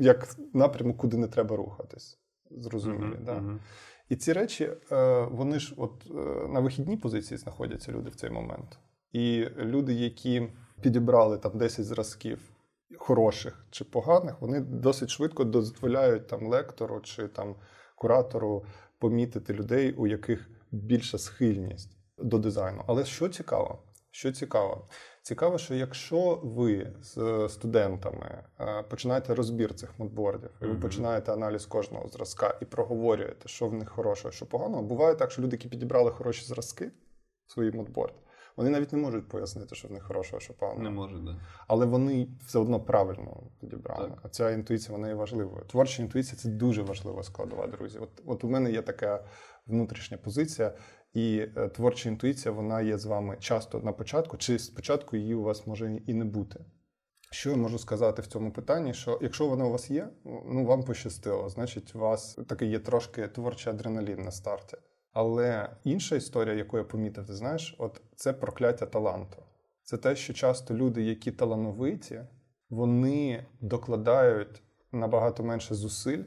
як 0.00 0.36
напрямок, 0.54 0.96
куди 0.96 1.16
не 1.16 1.28
треба 1.28 1.56
рухатись. 1.56 2.18
Зрозумілі, 2.50 3.14
uh-huh, 3.14 3.24
да? 3.24 3.34
Uh-huh. 3.34 3.58
І 4.08 4.16
ці 4.16 4.32
речі, 4.32 4.70
е, 4.92 5.22
вони 5.30 5.58
ж 5.58 5.74
от 5.76 6.06
е, 6.10 6.48
на 6.48 6.60
вихідній 6.60 6.96
позиції 6.96 7.38
знаходяться 7.38 7.92
люди 7.92 8.10
в 8.10 8.14
цей 8.14 8.30
момент. 8.30 8.78
І 9.12 9.46
люди, 9.56 9.92
які 9.92 10.48
підібрали 10.80 11.38
там 11.38 11.58
10 11.58 11.84
зразків 11.84 12.51
хороших 12.98 13.66
чи 13.70 13.84
поганих, 13.84 14.40
вони 14.40 14.60
досить 14.60 15.10
швидко 15.10 15.44
дозволяють 15.44 16.26
там 16.26 16.46
лектору 16.46 17.00
чи 17.00 17.28
там 17.28 17.54
куратору 17.96 18.64
помітити 18.98 19.54
людей, 19.54 19.92
у 19.92 20.06
яких 20.06 20.50
більша 20.70 21.18
схильність 21.18 21.96
до 22.18 22.38
дизайну. 22.38 22.84
Але 22.86 23.04
що 23.04 23.28
цікаво? 23.28 23.82
Що 24.10 24.32
цікаво? 24.32 24.88
Цікаво, 25.22 25.58
що 25.58 25.74
якщо 25.74 26.40
ви 26.42 26.92
з 27.00 27.48
студентами 27.48 28.44
е, 28.60 28.82
починаєте 28.82 29.34
розбір 29.34 29.74
цих 29.74 29.98
модбордів, 29.98 30.50
і 30.62 30.66
ви 30.66 30.74
починаєте 30.74 31.32
аналіз 31.32 31.66
кожного 31.66 32.08
зразка 32.08 32.58
і 32.62 32.64
проговорюєте, 32.64 33.48
що 33.48 33.68
в 33.68 33.74
них 33.74 33.88
хорошого, 33.88 34.32
що 34.32 34.46
поганого, 34.46 34.82
буває 34.82 35.14
так, 35.14 35.30
що 35.30 35.42
люди, 35.42 35.56
які 35.56 35.68
підібрали 35.68 36.10
хороші 36.10 36.44
зразки 36.44 36.90
в 37.46 37.52
свої 37.52 37.72
модборд, 37.72 38.14
вони 38.56 38.70
навіть 38.70 38.92
не 38.92 38.98
можуть 38.98 39.28
пояснити, 39.28 39.74
що 39.74 39.88
в 39.88 39.92
них 39.92 40.02
хорошого, 40.02 40.40
що 40.40 40.54
поганого. 40.54 40.84
Не 40.84 40.90
можуть, 40.90 41.24
да. 41.24 41.40
Але 41.68 41.86
вони 41.86 42.28
все 42.46 42.58
одно 42.58 42.80
правильно 42.80 43.42
підібрали. 43.60 44.08
Так. 44.08 44.18
А 44.22 44.28
ця 44.28 44.50
інтуїція 44.50 44.96
вона 44.96 45.08
є 45.08 45.14
важливою. 45.14 45.64
Творча 45.64 46.02
інтуїція 46.02 46.36
це 46.36 46.48
дуже 46.48 46.82
важлива 46.82 47.22
складова, 47.22 47.66
друзі. 47.66 47.98
От, 47.98 48.22
От 48.26 48.44
у 48.44 48.48
мене 48.48 48.72
є 48.72 48.82
така 48.82 49.24
внутрішня 49.66 50.16
позиція. 50.16 50.74
І 51.14 51.46
е, 51.56 51.68
творча 51.68 52.08
інтуїція, 52.08 52.52
вона 52.52 52.80
є 52.80 52.98
з 52.98 53.04
вами 53.04 53.36
часто 53.40 53.80
на 53.80 53.92
початку, 53.92 54.36
чи 54.36 54.58
спочатку 54.58 55.16
її 55.16 55.34
у 55.34 55.42
вас 55.42 55.66
може 55.66 56.00
і 56.06 56.14
не 56.14 56.24
бути. 56.24 56.64
Що 57.30 57.50
я 57.50 57.56
можу 57.56 57.78
сказати 57.78 58.22
в 58.22 58.26
цьому 58.26 58.52
питанні? 58.52 58.94
Що 58.94 59.18
якщо 59.22 59.46
вона 59.46 59.64
у 59.64 59.70
вас 59.70 59.90
є, 59.90 60.08
ну 60.24 60.64
вам 60.64 60.82
пощастило, 60.82 61.48
значить, 61.48 61.94
у 61.94 61.98
вас 61.98 62.38
такий 62.48 62.70
є 62.70 62.78
трошки 62.78 63.28
творчий 63.28 63.72
адреналін 63.72 64.22
на 64.22 64.30
старті. 64.30 64.76
Але 65.12 65.70
інша 65.84 66.16
історія, 66.16 66.54
яку 66.54 66.78
я 66.78 66.84
помітив, 66.84 67.26
ти 67.26 67.34
знаєш, 67.34 67.76
от 67.78 68.00
це 68.16 68.32
прокляття 68.32 68.86
таланту. 68.86 69.42
Це 69.84 69.96
те, 69.96 70.16
що 70.16 70.32
часто 70.32 70.74
люди, 70.74 71.02
які 71.02 71.32
талановиті, 71.32 72.20
вони 72.70 73.46
докладають 73.60 74.62
набагато 74.92 75.42
менше 75.42 75.74
зусиль 75.74 76.22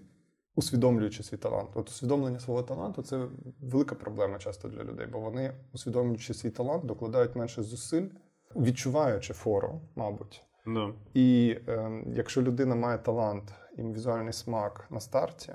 усвідомлюючи 0.56 1.24
свій 1.24 1.38
талант. 1.38 1.70
От 1.74 1.90
усвідомлення 1.90 2.40
свого 2.40 2.64
таланту 2.64 3.02
це 3.02 3.28
велика 3.62 3.96
проблема 3.96 4.38
часто 4.38 4.68
для 4.68 4.84
людей, 4.84 5.08
бо 5.12 5.20
вони, 5.20 5.54
усвідомлюючи 5.74 6.34
свій 6.34 6.50
талант, 6.50 6.86
докладають 6.86 7.36
менше 7.36 7.64
зусиль, 7.64 8.08
відчуваючи 8.56 9.34
фору, 9.34 9.82
мабуть. 9.96 10.42
No. 10.66 10.94
І 11.14 11.58
е, 11.68 12.04
якщо 12.08 12.42
людина 12.42 12.76
має 12.76 12.98
талант 12.98 13.54
і 13.78 13.82
візуальний 13.82 14.34
смак 14.34 14.88
на 14.90 15.00
старті, 15.00 15.54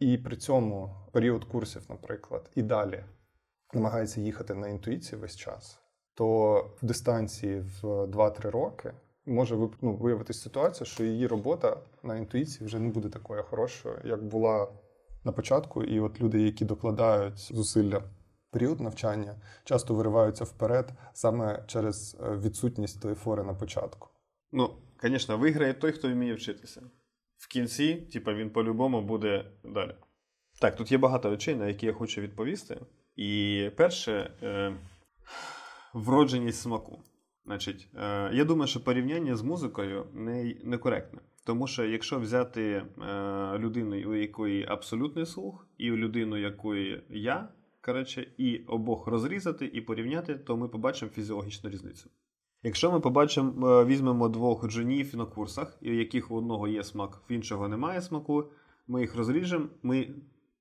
і 0.00 0.18
при 0.18 0.36
цьому 0.36 0.96
період 1.12 1.44
курсів, 1.44 1.82
наприклад, 1.88 2.50
і 2.54 2.62
далі 2.62 3.04
намагається 3.74 4.20
їхати 4.20 4.54
на 4.54 4.68
інтуїції 4.68 5.20
весь 5.20 5.36
час, 5.36 5.80
то 6.14 6.54
в 6.82 6.86
дистанції 6.86 7.60
в 7.60 7.84
2-3 7.84 8.50
роки 8.50 8.92
може 9.26 9.56
ну, 9.80 9.96
виявитися 9.96 10.40
ситуація, 10.40 10.86
що 10.86 11.04
її 11.04 11.26
робота 11.26 11.76
на 12.02 12.16
інтуїції 12.16 12.66
вже 12.66 12.78
не 12.78 12.88
буде 12.88 13.08
такою 13.08 13.42
хорошою, 13.42 14.00
як 14.04 14.24
була 14.24 14.68
на 15.24 15.32
початку. 15.32 15.84
І 15.84 16.00
от 16.00 16.20
люди, 16.20 16.42
які 16.42 16.64
докладають 16.64 17.38
зусилля 17.38 18.02
період 18.50 18.80
навчання, 18.80 19.34
часто 19.64 19.94
вириваються 19.94 20.44
вперед 20.44 20.92
саме 21.12 21.64
через 21.66 22.16
е, 22.20 22.36
відсутність 22.36 23.02
тої 23.02 23.14
фори 23.14 23.42
на 23.42 23.54
початку. 23.54 24.08
Ну, 24.52 24.70
звісно, 25.02 25.38
виграє 25.38 25.74
той, 25.74 25.92
хто 25.92 26.08
вміє 26.08 26.34
вчитися. 26.34 26.82
В 27.40 27.48
кінці, 27.48 27.94
типу, 27.94 28.32
він 28.32 28.50
по-любому 28.50 29.02
буде 29.02 29.44
далі. 29.64 29.94
Так, 30.60 30.76
тут 30.76 30.92
є 30.92 30.98
багато 30.98 31.30
речей, 31.30 31.54
на 31.54 31.68
які 31.68 31.86
я 31.86 31.92
хочу 31.92 32.20
відповісти. 32.20 32.80
І 33.16 33.70
перше, 33.76 34.32
е, 34.42 34.76
вродженість 35.94 36.60
смаку. 36.60 37.02
Значить, 37.44 37.88
е, 37.94 38.30
я 38.32 38.44
думаю, 38.44 38.68
що 38.68 38.84
порівняння 38.84 39.36
з 39.36 39.42
музикою 39.42 40.06
не, 40.12 40.56
некоректне. 40.64 41.20
Тому 41.44 41.66
що 41.66 41.84
якщо 41.84 42.20
взяти 42.20 42.62
е, 42.62 42.84
людину, 43.58 44.10
у 44.10 44.14
якої 44.14 44.66
абсолютний 44.68 45.26
слух, 45.26 45.66
і 45.78 45.90
людину, 45.90 46.36
якої 46.36 47.02
я, 47.10 47.48
коротше, 47.80 48.26
і 48.38 48.58
обох 48.58 49.06
розрізати 49.06 49.66
і 49.66 49.80
порівняти, 49.80 50.34
то 50.34 50.56
ми 50.56 50.68
побачимо 50.68 51.10
фізіологічну 51.10 51.70
різницю. 51.70 52.10
Якщо 52.62 52.92
ми 52.92 53.00
побачимо, 53.00 53.68
е, 53.68 53.84
візьмемо 53.84 54.28
двох 54.28 54.68
джунів 54.68 55.16
на 55.16 55.24
курсах, 55.24 55.78
у 55.82 55.86
яких 55.86 56.30
у 56.30 56.36
одного 56.36 56.68
є 56.68 56.84
смак, 56.84 57.22
в 57.30 57.32
іншого 57.32 57.68
немає 57.68 58.02
смаку, 58.02 58.44
ми 58.88 59.00
їх 59.00 59.16
розріжемо, 59.16 59.66
ми 59.82 60.08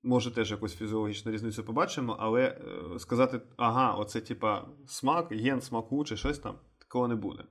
може 0.04 0.32
теж 0.32 0.52
якусь 0.52 0.76
фізіологічну 0.76 1.32
різницю 1.32 1.64
побачимо, 1.64 2.16
але 2.20 2.42
е, 2.42 3.00
сказати, 3.00 3.42
ага, 3.58 3.94
оце 3.94 4.22
типа 4.22 4.66
смак, 4.86 5.32
ген 5.32 5.62
смаку 5.62 6.04
чи 6.04 6.18
щось 6.18 6.40
там 6.40 6.56
такого 6.78 7.08
не 7.08 7.16
буде. 7.16 7.44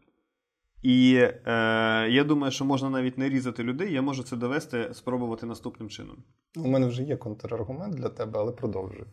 І 0.83 1.15
е, 1.15 2.09
я 2.11 2.25
думаю, 2.25 2.53
що 2.53 2.65
можна 2.65 2.91
навіть 2.91 3.19
не 3.19 3.29
різати 3.29 3.63
людей, 3.63 3.93
я 3.93 4.03
можу 4.03 4.23
це 4.23 4.37
довести, 4.37 4.89
спробувати 4.93 5.47
наступним 5.47 5.89
чином. 5.89 6.17
У 6.57 6.69
мене 6.69 6.87
вже 6.87 7.03
є 7.03 7.17
контраргумент 7.17 7.95
для 7.95 8.09
тебе, 8.09 8.39
але 8.39 8.53
продовжуй. 8.53 9.07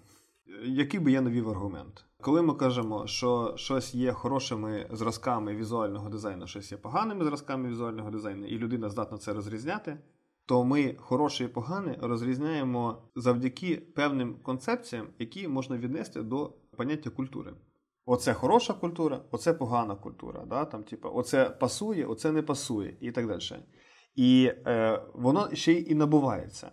Який 0.63 0.99
би 0.99 1.11
я 1.11 1.21
навів 1.21 1.49
аргумент? 1.49 2.05
Коли 2.21 2.41
ми 2.41 2.53
кажемо, 2.53 3.07
що 3.07 3.53
щось 3.57 3.95
є 3.95 4.11
хорошими 4.11 4.87
зразками 4.91 5.55
візуального 5.55 6.09
дизайну, 6.09 6.47
щось 6.47 6.71
є 6.71 6.77
поганими 6.77 7.25
зразками 7.25 7.69
візуального 7.69 8.11
дизайну, 8.11 8.47
і 8.47 8.57
людина 8.57 8.89
здатна 8.89 9.17
це 9.17 9.33
розрізняти, 9.33 9.97
то 10.45 10.63
ми 10.63 10.95
хороше 10.99 11.43
і 11.43 11.47
погане 11.47 11.97
розрізняємо 12.01 13.09
завдяки 13.15 13.75
певним 13.75 14.35
концепціям, 14.43 15.07
які 15.19 15.47
можна 15.47 15.77
віднести 15.77 16.21
до 16.21 16.53
поняття 16.77 17.09
культури. 17.09 17.53
Оце 18.05 18.33
хороша 18.33 18.73
культура, 18.73 19.21
оце 19.31 19.53
погана 19.53 19.95
культура. 19.95 20.45
Да? 20.45 20.65
Там, 20.65 20.83
типу, 20.83 21.09
Оце 21.13 21.49
пасує, 21.49 22.05
оце 22.05 22.31
не 22.31 22.41
пасує, 22.41 22.97
і 23.01 23.11
так 23.11 23.27
далі. 23.27 23.63
І 24.15 24.51
е, 24.67 25.01
воно 25.13 25.49
ще 25.53 25.73
й 25.73 25.95
набувається. 25.95 26.71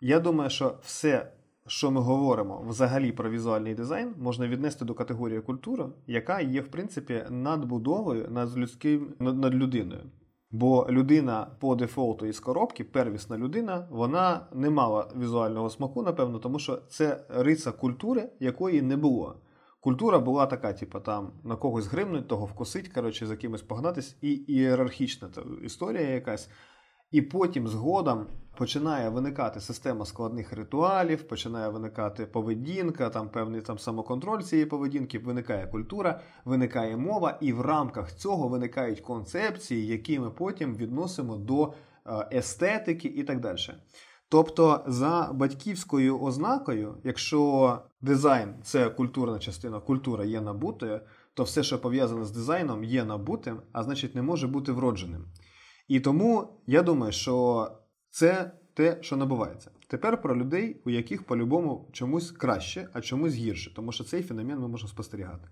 Я 0.00 0.20
думаю, 0.20 0.50
що 0.50 0.78
все, 0.82 1.32
що 1.68 1.90
ми 1.90 2.00
говоримо 2.00 2.64
взагалі 2.68 3.12
про 3.12 3.30
візуальний 3.30 3.74
дизайн, 3.74 4.14
можна 4.18 4.48
віднести 4.48 4.84
до 4.84 4.94
категорії 4.94 5.40
культура, 5.40 5.88
яка 6.06 6.40
є, 6.40 6.60
в 6.60 6.68
принципі, 6.68 7.24
надбудовою 7.30 8.28
над 8.30 8.58
людським 8.58 9.14
над, 9.18 9.54
людиною. 9.54 10.02
Бо 10.50 10.86
людина 10.90 11.50
по 11.60 11.74
дефолту 11.74 12.26
із 12.26 12.40
коробки, 12.40 12.84
первісна 12.84 13.38
людина, 13.38 13.88
вона 13.90 14.46
не 14.54 14.70
мала 14.70 15.08
візуального 15.20 15.70
смаку, 15.70 16.02
напевно, 16.02 16.38
тому 16.38 16.58
що 16.58 16.76
це 16.76 17.24
риса 17.28 17.72
культури, 17.72 18.28
якої 18.40 18.82
не 18.82 18.96
було. 18.96 19.40
Культура 19.80 20.18
була 20.18 20.46
така, 20.46 20.72
типу, 20.72 21.00
там 21.00 21.32
на 21.44 21.56
когось 21.56 21.86
гримнуть, 21.86 22.28
того 22.28 22.46
вкусить, 22.46 22.88
коротше, 22.88 23.26
за 23.26 23.36
кимось 23.36 23.62
погнатись, 23.62 24.16
і 24.20 24.32
ієрархічна 24.32 25.28
історія 25.62 26.08
якась. 26.08 26.50
І 27.10 27.22
потім 27.22 27.68
згодом 27.68 28.26
починає 28.56 29.08
виникати 29.08 29.60
система 29.60 30.04
складних 30.04 30.52
ритуалів, 30.52 31.28
починає 31.28 31.68
виникати 31.68 32.26
поведінка, 32.26 33.10
там 33.10 33.28
певний 33.28 33.60
там 33.60 33.78
самоконтроль 33.78 34.40
цієї 34.40 34.66
поведінки, 34.66 35.18
виникає 35.18 35.66
культура, 35.66 36.20
виникає 36.44 36.96
мова, 36.96 37.38
і 37.40 37.52
в 37.52 37.60
рамках 37.60 38.12
цього 38.12 38.48
виникають 38.48 39.00
концепції, 39.00 39.86
які 39.86 40.18
ми 40.18 40.30
потім 40.30 40.76
відносимо 40.76 41.36
до 41.36 41.72
е, 42.06 42.28
естетики 42.32 43.08
і 43.08 43.22
так 43.22 43.40
далі. 43.40 43.58
Тобто, 44.28 44.84
за 44.86 45.30
батьківською 45.34 46.20
ознакою, 46.20 46.94
якщо 47.04 47.78
дизайн 48.00 48.54
це 48.62 48.90
культурна 48.90 49.38
частина, 49.38 49.80
культура 49.80 50.24
є 50.24 50.40
набутою, 50.40 51.00
то 51.34 51.42
все, 51.42 51.62
що 51.62 51.80
пов'язане 51.80 52.24
з 52.24 52.30
дизайном, 52.30 52.84
є 52.84 53.04
набутим, 53.04 53.60
а 53.72 53.82
значить 53.82 54.14
не 54.14 54.22
може 54.22 54.46
бути 54.46 54.72
вродженим. 54.72 55.24
І 55.88 56.00
тому 56.00 56.60
я 56.66 56.82
думаю, 56.82 57.12
що 57.12 57.68
це 58.10 58.50
те, 58.74 58.98
що 59.00 59.16
набувається. 59.16 59.70
Тепер 59.88 60.22
про 60.22 60.36
людей, 60.36 60.82
у 60.84 60.90
яких 60.90 61.26
по-любому 61.26 61.90
чомусь 61.92 62.30
краще, 62.30 62.88
а 62.92 63.00
чомусь 63.00 63.34
гірше, 63.34 63.74
тому 63.74 63.92
що 63.92 64.04
цей 64.04 64.22
феномен 64.22 64.58
ми 64.58 64.68
можемо 64.68 64.88
спостерігати. 64.88 65.48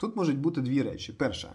Тут 0.00 0.16
можуть 0.16 0.38
бути 0.38 0.60
дві 0.60 0.82
речі. 0.82 1.12
Перша, 1.12 1.54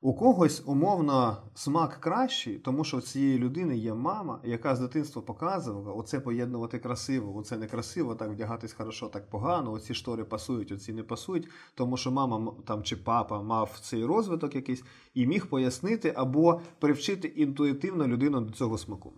у 0.00 0.14
когось 0.14 0.62
умовно 0.66 1.36
смак 1.54 2.00
кращий, 2.00 2.58
тому 2.58 2.84
що 2.84 2.96
в 2.96 3.02
цієї 3.02 3.38
людини 3.38 3.76
є 3.76 3.94
мама, 3.94 4.40
яка 4.44 4.76
з 4.76 4.80
дитинства 4.80 5.22
показувала 5.22 5.92
оце 5.92 6.20
поєднувати 6.20 6.78
красиво, 6.78 7.36
оце 7.36 7.56
некрасиво, 7.56 8.14
так 8.14 8.30
вдягатись 8.30 8.72
хорошо, 8.72 9.08
так 9.08 9.30
погано. 9.30 9.72
Оці 9.72 9.94
штори 9.94 10.24
пасують, 10.24 10.72
оці 10.72 10.92
не 10.92 11.02
пасують, 11.02 11.48
тому 11.74 11.96
що 11.96 12.10
мама 12.10 12.52
там 12.66 12.82
чи 12.82 12.96
папа 12.96 13.42
мав 13.42 13.78
цей 13.82 14.04
розвиток 14.04 14.54
якийсь 14.54 14.84
і 15.14 15.26
міг 15.26 15.46
пояснити 15.46 16.12
або 16.16 16.60
привчити 16.78 17.28
інтуїтивно 17.28 18.08
людину 18.08 18.40
до 18.40 18.52
цього 18.52 18.78
смаку. 18.78 19.12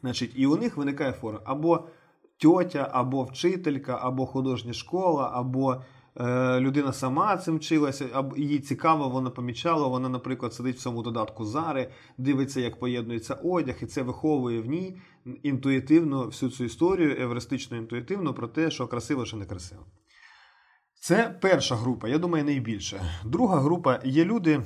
Значить, 0.00 0.32
і 0.34 0.46
у 0.46 0.56
них 0.56 0.76
виникає 0.76 1.12
форма 1.12 1.40
або 1.44 1.84
тьотя, 2.36 2.88
або 2.92 3.24
вчителька, 3.24 3.98
або 4.02 4.26
художня 4.26 4.72
школа, 4.72 5.30
або. 5.32 5.82
Е, 6.20 6.60
людина 6.60 6.92
сама 6.92 7.36
цим 7.36 7.56
вчилася, 7.56 8.24
їй 8.36 8.58
цікаво, 8.58 9.08
вона 9.08 9.30
помічала. 9.30 9.88
Вона, 9.88 10.08
наприклад, 10.08 10.54
сидить 10.54 10.76
в 10.76 10.80
цьому 10.80 11.02
додатку 11.02 11.44
зари, 11.44 11.90
дивиться, 12.18 12.60
як 12.60 12.80
поєднується 12.80 13.34
одяг, 13.34 13.76
і 13.82 13.86
це 13.86 14.02
виховує 14.02 14.60
в 14.60 14.66
ній 14.66 14.96
інтуїтивно 15.42 16.26
всю 16.26 16.50
цю 16.50 16.64
історію, 16.64 17.16
евристично 17.20 17.76
інтуїтивно 17.76 18.34
про 18.34 18.48
те, 18.48 18.70
що 18.70 18.86
красиво 18.86 19.24
чи 19.24 19.36
не 19.36 19.46
красиво. 19.46 19.86
Це 21.00 21.38
перша 21.40 21.76
група, 21.76 22.08
я 22.08 22.18
думаю, 22.18 22.44
найбільша. 22.44 23.02
Друга 23.24 23.60
група 23.60 24.00
є 24.04 24.24
люди, 24.24 24.62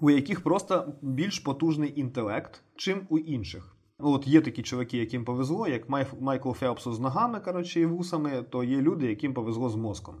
у 0.00 0.10
яких 0.10 0.42
просто 0.42 0.92
більш 1.02 1.38
потужний 1.38 2.00
інтелект, 2.00 2.62
чим 2.76 3.06
у 3.08 3.18
інших. 3.18 3.75
От 3.98 4.26
є 4.26 4.40
такі 4.40 4.62
чуваки, 4.62 4.98
яким 4.98 5.24
повезло, 5.24 5.68
як 5.68 5.88
Майкл 6.20 6.52
Фелпсу 6.52 6.92
з 6.92 7.00
ногами 7.00 7.40
коротше, 7.40 7.80
і 7.80 7.86
вусами, 7.86 8.42
то 8.50 8.64
є 8.64 8.76
люди, 8.76 9.06
яким 9.06 9.34
повезло 9.34 9.68
з 9.68 9.76
мозком. 9.76 10.14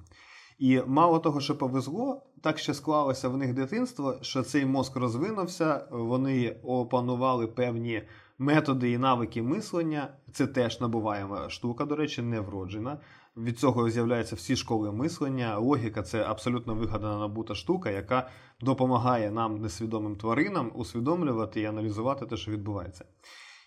І 0.58 0.80
мало 0.86 1.18
того, 1.18 1.40
що 1.40 1.58
повезло, 1.58 2.22
так 2.42 2.58
ще 2.58 2.74
склалося 2.74 3.28
в 3.28 3.36
них 3.36 3.54
дитинство, 3.54 4.18
що 4.20 4.42
цей 4.42 4.66
мозк 4.66 4.96
розвинувся, 4.96 5.88
вони 5.90 6.60
опанували 6.62 7.46
певні 7.46 8.02
методи 8.38 8.90
і 8.90 8.98
навики 8.98 9.42
мислення. 9.42 10.14
Це 10.32 10.46
теж 10.46 10.80
набуваємо 10.80 11.48
штука, 11.48 11.84
до 11.84 11.96
речі, 11.96 12.22
не 12.22 12.40
вроджена. 12.40 12.98
Від 13.36 13.58
цього 13.58 13.90
з'являються 13.90 14.36
всі 14.36 14.56
школи 14.56 14.92
мислення. 14.92 15.58
Логіка 15.58 16.02
це 16.02 16.22
абсолютно 16.22 16.74
вигадана 16.74 17.18
набута 17.18 17.54
штука, 17.54 17.90
яка 17.90 18.28
допомагає 18.60 19.30
нам, 19.30 19.60
несвідомим 19.60 20.16
тваринам, 20.16 20.72
усвідомлювати 20.74 21.60
і 21.60 21.64
аналізувати 21.64 22.26
те, 22.26 22.36
що 22.36 22.50
відбувається. 22.50 23.04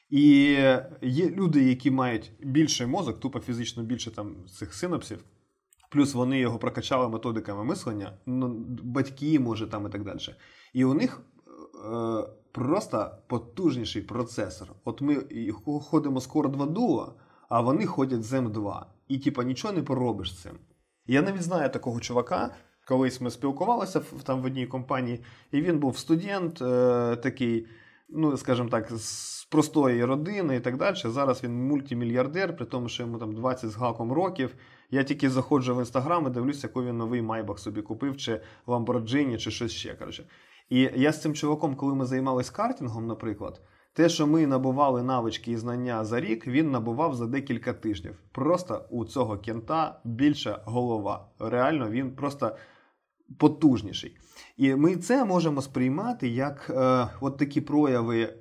І 0.10 0.24
є 1.02 1.30
люди, 1.30 1.64
які 1.64 1.92
мають 1.92 2.32
більший 2.40 2.88
мозок, 2.88 3.20
тупо 3.20 3.40
фізично 3.40 3.84
більше 3.84 4.12
там 4.12 4.36
цих 4.58 4.74
синапсів, 4.74 5.24
плюс 5.90 6.14
вони 6.14 6.40
його 6.40 6.60
прокачали 6.60 7.10
методиками 7.10 7.64
мислення, 7.64 8.18
ну, 8.26 8.66
батьки, 8.84 9.40
може, 9.40 9.68
там 9.68 9.88
і 9.88 9.90
так 9.90 10.04
далі. 10.04 10.20
І 10.74 10.86
у 10.86 10.94
них 10.94 11.22
е, 11.86 12.24
просто 12.52 13.12
потужніший 13.28 14.02
процесор. 14.02 14.68
От 14.86 15.02
ми 15.02 15.16
ходимо 15.64 16.22
з 16.22 16.30
Core 16.30 16.52
2 16.52 16.66
Duo, 16.66 17.12
а 17.50 17.62
вони 17.62 17.86
ходять 17.86 18.24
з 18.24 18.34
M2. 18.34 18.86
І, 19.08 19.18
типа, 19.18 19.44
нічого 19.44 19.74
не 19.74 19.84
поробиш 19.84 20.36
з 20.36 20.42
цим. 20.42 20.52
Я 21.08 21.22
навіть 21.22 21.44
знаю 21.44 21.70
такого 21.70 22.00
чувака. 22.00 22.56
Колись 22.88 23.22
ми 23.22 23.32
спілкувалися 23.32 24.02
там 24.24 24.42
в 24.42 24.46
одній 24.46 24.68
компанії, 24.68 25.24
і 25.52 25.62
він 25.62 25.80
був 25.80 25.98
студент 25.98 26.62
е, 26.62 27.16
такий, 27.16 27.68
ну, 28.12 28.38
скажімо 28.38 28.70
так, 28.70 28.92
з 28.92 29.46
простої 29.46 30.06
родини 30.06 30.56
і 30.56 30.60
так 30.60 30.78
далі. 30.78 30.96
Зараз 30.96 31.44
він 31.44 31.68
мультимільярдер, 31.68 32.56
при 32.56 32.66
тому, 32.66 32.90
що 32.90 33.04
йому 33.04 33.18
там 33.18 33.36
20 33.36 33.70
з 33.70 33.76
гаком 33.76 34.12
років. 34.12 34.56
Я 34.92 35.04
тільки 35.04 35.30
заходжу 35.30 35.76
в 35.76 35.80
інстаграм 35.80 36.28
і 36.28 36.30
дивлюся, 36.30 36.68
який 36.68 36.84
він 36.84 36.98
новий 36.98 37.22
майбах 37.22 37.60
собі 37.60 37.82
купив, 37.82 38.18
чи 38.18 38.42
Lamborghini, 38.68 39.38
чи 39.38 39.52
щось 39.52 39.72
ще. 39.72 39.96
коротше. 39.96 40.24
І 40.70 40.90
я 40.96 41.12
з 41.12 41.22
цим 41.22 41.34
чуваком, 41.34 41.76
коли 41.76 41.96
ми 41.96 42.06
займалися 42.06 42.52
картингом, 42.52 43.08
наприклад, 43.08 43.62
те, 43.94 44.10
що 44.10 44.28
ми 44.28 44.48
набували 44.48 45.04
навички 45.04 45.52
і 45.52 45.58
знання 45.58 46.06
за 46.06 46.20
рік, 46.20 46.48
він 46.48 46.72
набував 46.72 47.16
за 47.16 47.28
декілька 47.28 47.74
тижнів. 47.74 48.20
Просто 48.32 48.86
у 48.90 49.06
цього 49.06 49.38
кента 49.38 50.02
більша 50.04 50.62
голова. 50.66 51.28
Реально, 51.40 51.90
він 51.90 52.16
просто 52.16 52.56
потужніший. 53.38 54.18
І 54.60 54.76
ми 54.76 54.96
це 54.96 55.26
можемо 55.26 55.62
сприймати 55.62 56.28
як 56.28 56.70
е, 56.70 57.08
от 57.22 57.38
такі 57.38 57.62
прояви 57.62 58.24
е, 58.24 58.36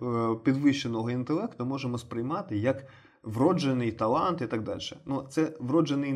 підвищеного 0.44 1.10
інтелекту, 1.10 1.64
можемо 1.64 1.98
сприймати 1.98 2.56
як 2.56 2.86
вроджений 3.22 3.92
талант 3.92 4.40
і 4.40 4.46
так 4.46 4.62
далі. 4.62 4.80
Ну, 5.06 5.26
Це 5.30 5.52
вроджений 5.60 6.12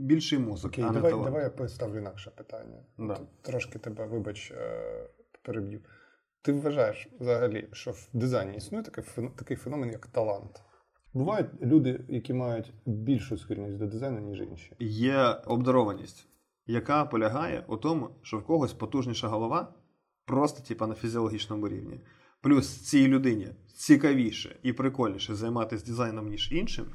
більший 0.00 0.38
мозок. 0.38 0.70
Окей, 0.70 0.84
а 0.84 0.86
не 0.86 0.92
давай, 0.92 1.10
талант. 1.10 1.26
давай 1.28 1.42
я 1.42 1.50
поставлю 1.50 1.98
інакше 1.98 2.30
питання. 2.30 2.82
Да. 2.98 3.18
Трошки 3.42 3.78
тебе, 3.78 4.06
вибач, 4.06 4.50
е, 4.50 5.10
переб'ю. 5.42 5.80
Ти 6.42 6.52
вважаєш 6.52 7.08
взагалі, 7.20 7.68
що 7.72 7.90
в 7.90 8.08
дизайні 8.12 8.56
існує 8.56 8.84
такий 8.84 9.04
такий 9.36 9.56
феномен, 9.56 9.90
як 9.90 10.06
талант? 10.06 10.62
Бувають 11.14 11.62
люди, 11.62 12.00
які 12.08 12.34
мають 12.34 12.72
більшу 12.86 13.38
схильність 13.38 13.78
до 13.78 13.86
дизайну, 13.86 14.20
ніж 14.20 14.40
інші. 14.40 14.72
Є 14.78 15.36
обдарованість 15.46 16.27
яка 16.68 17.04
полягає 17.04 17.64
у 17.68 17.76
тому, 17.76 18.10
що 18.22 18.38
в 18.38 18.44
когось 18.44 18.72
потужніша 18.72 19.28
голова, 19.28 19.74
просто 20.24 20.62
типа 20.62 20.86
на 20.86 20.94
фізіологічному 20.94 21.68
рівні. 21.68 22.00
Плюс 22.40 22.68
цій 22.68 23.08
людині 23.08 23.48
цікавіше 23.76 24.58
і 24.62 24.72
прикольніше 24.72 25.34
займатися 25.34 25.86
дизайном, 25.86 26.28
ніж 26.28 26.52
іншим. 26.52 26.86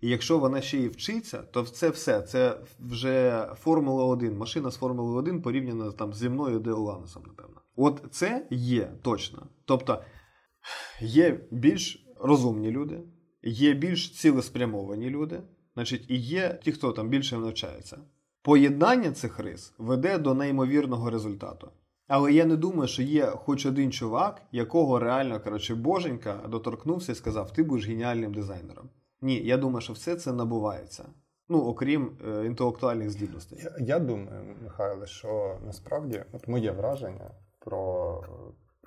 І 0.00 0.08
якщо 0.08 0.38
вона 0.38 0.60
ще 0.60 0.78
й 0.78 0.88
вчиться, 0.88 1.42
то 1.42 1.62
це 1.62 1.90
все. 1.90 2.22
Це 2.22 2.60
вже 2.80 3.46
Формула 3.54 4.04
1, 4.04 4.36
машина 4.36 4.70
з 4.70 4.76
Формули 4.76 5.18
1 5.18 5.42
порівняна 5.42 5.92
там 5.92 6.14
зі 6.14 6.28
мною 6.28 6.58
Деоланусом, 6.58 7.22
напевно. 7.26 7.60
От 7.76 8.04
це 8.10 8.46
є 8.50 8.92
точно. 9.02 9.46
Тобто 9.64 10.02
є 11.00 11.40
більш 11.50 12.06
розумні 12.20 12.70
люди, 12.70 13.02
є 13.42 13.72
більш 13.72 14.18
цілеспрямовані 14.18 15.10
люди, 15.10 15.42
значить, 15.74 16.04
і 16.08 16.16
є 16.16 16.60
ті, 16.62 16.72
хто 16.72 16.92
там 16.92 17.08
більше 17.08 17.38
навчається. 17.38 17.98
Поєднання 18.44 19.12
цих 19.12 19.38
рис 19.38 19.74
веде 19.78 20.18
до 20.18 20.34
неймовірного 20.34 21.10
результату. 21.10 21.68
Але 22.08 22.32
я 22.32 22.44
не 22.44 22.56
думаю, 22.56 22.88
що 22.88 23.02
є 23.02 23.26
хоч 23.26 23.66
один 23.66 23.92
чувак, 23.92 24.42
якого 24.52 24.98
реально 24.98 25.40
коротше, 25.40 25.74
боженька 25.74 26.40
доторкнувся 26.48 27.12
і 27.12 27.14
сказав, 27.14 27.52
ти 27.52 27.62
будеш 27.62 27.88
геніальним 27.88 28.34
дизайнером. 28.34 28.90
Ні, 29.20 29.36
я 29.36 29.56
думаю, 29.56 29.80
що 29.80 29.92
все 29.92 30.16
це 30.16 30.32
набувається. 30.32 31.04
Ну, 31.48 31.58
окрім 31.58 32.18
е, 32.28 32.46
інтелектуальних 32.46 33.10
здібностей. 33.10 33.58
Я, 33.62 33.76
я 33.86 33.98
думаю, 33.98 34.56
Михайло, 34.62 35.06
що 35.06 35.58
насправді 35.66 36.24
от 36.32 36.48
моє 36.48 36.70
враження 36.70 37.30
про 37.58 38.20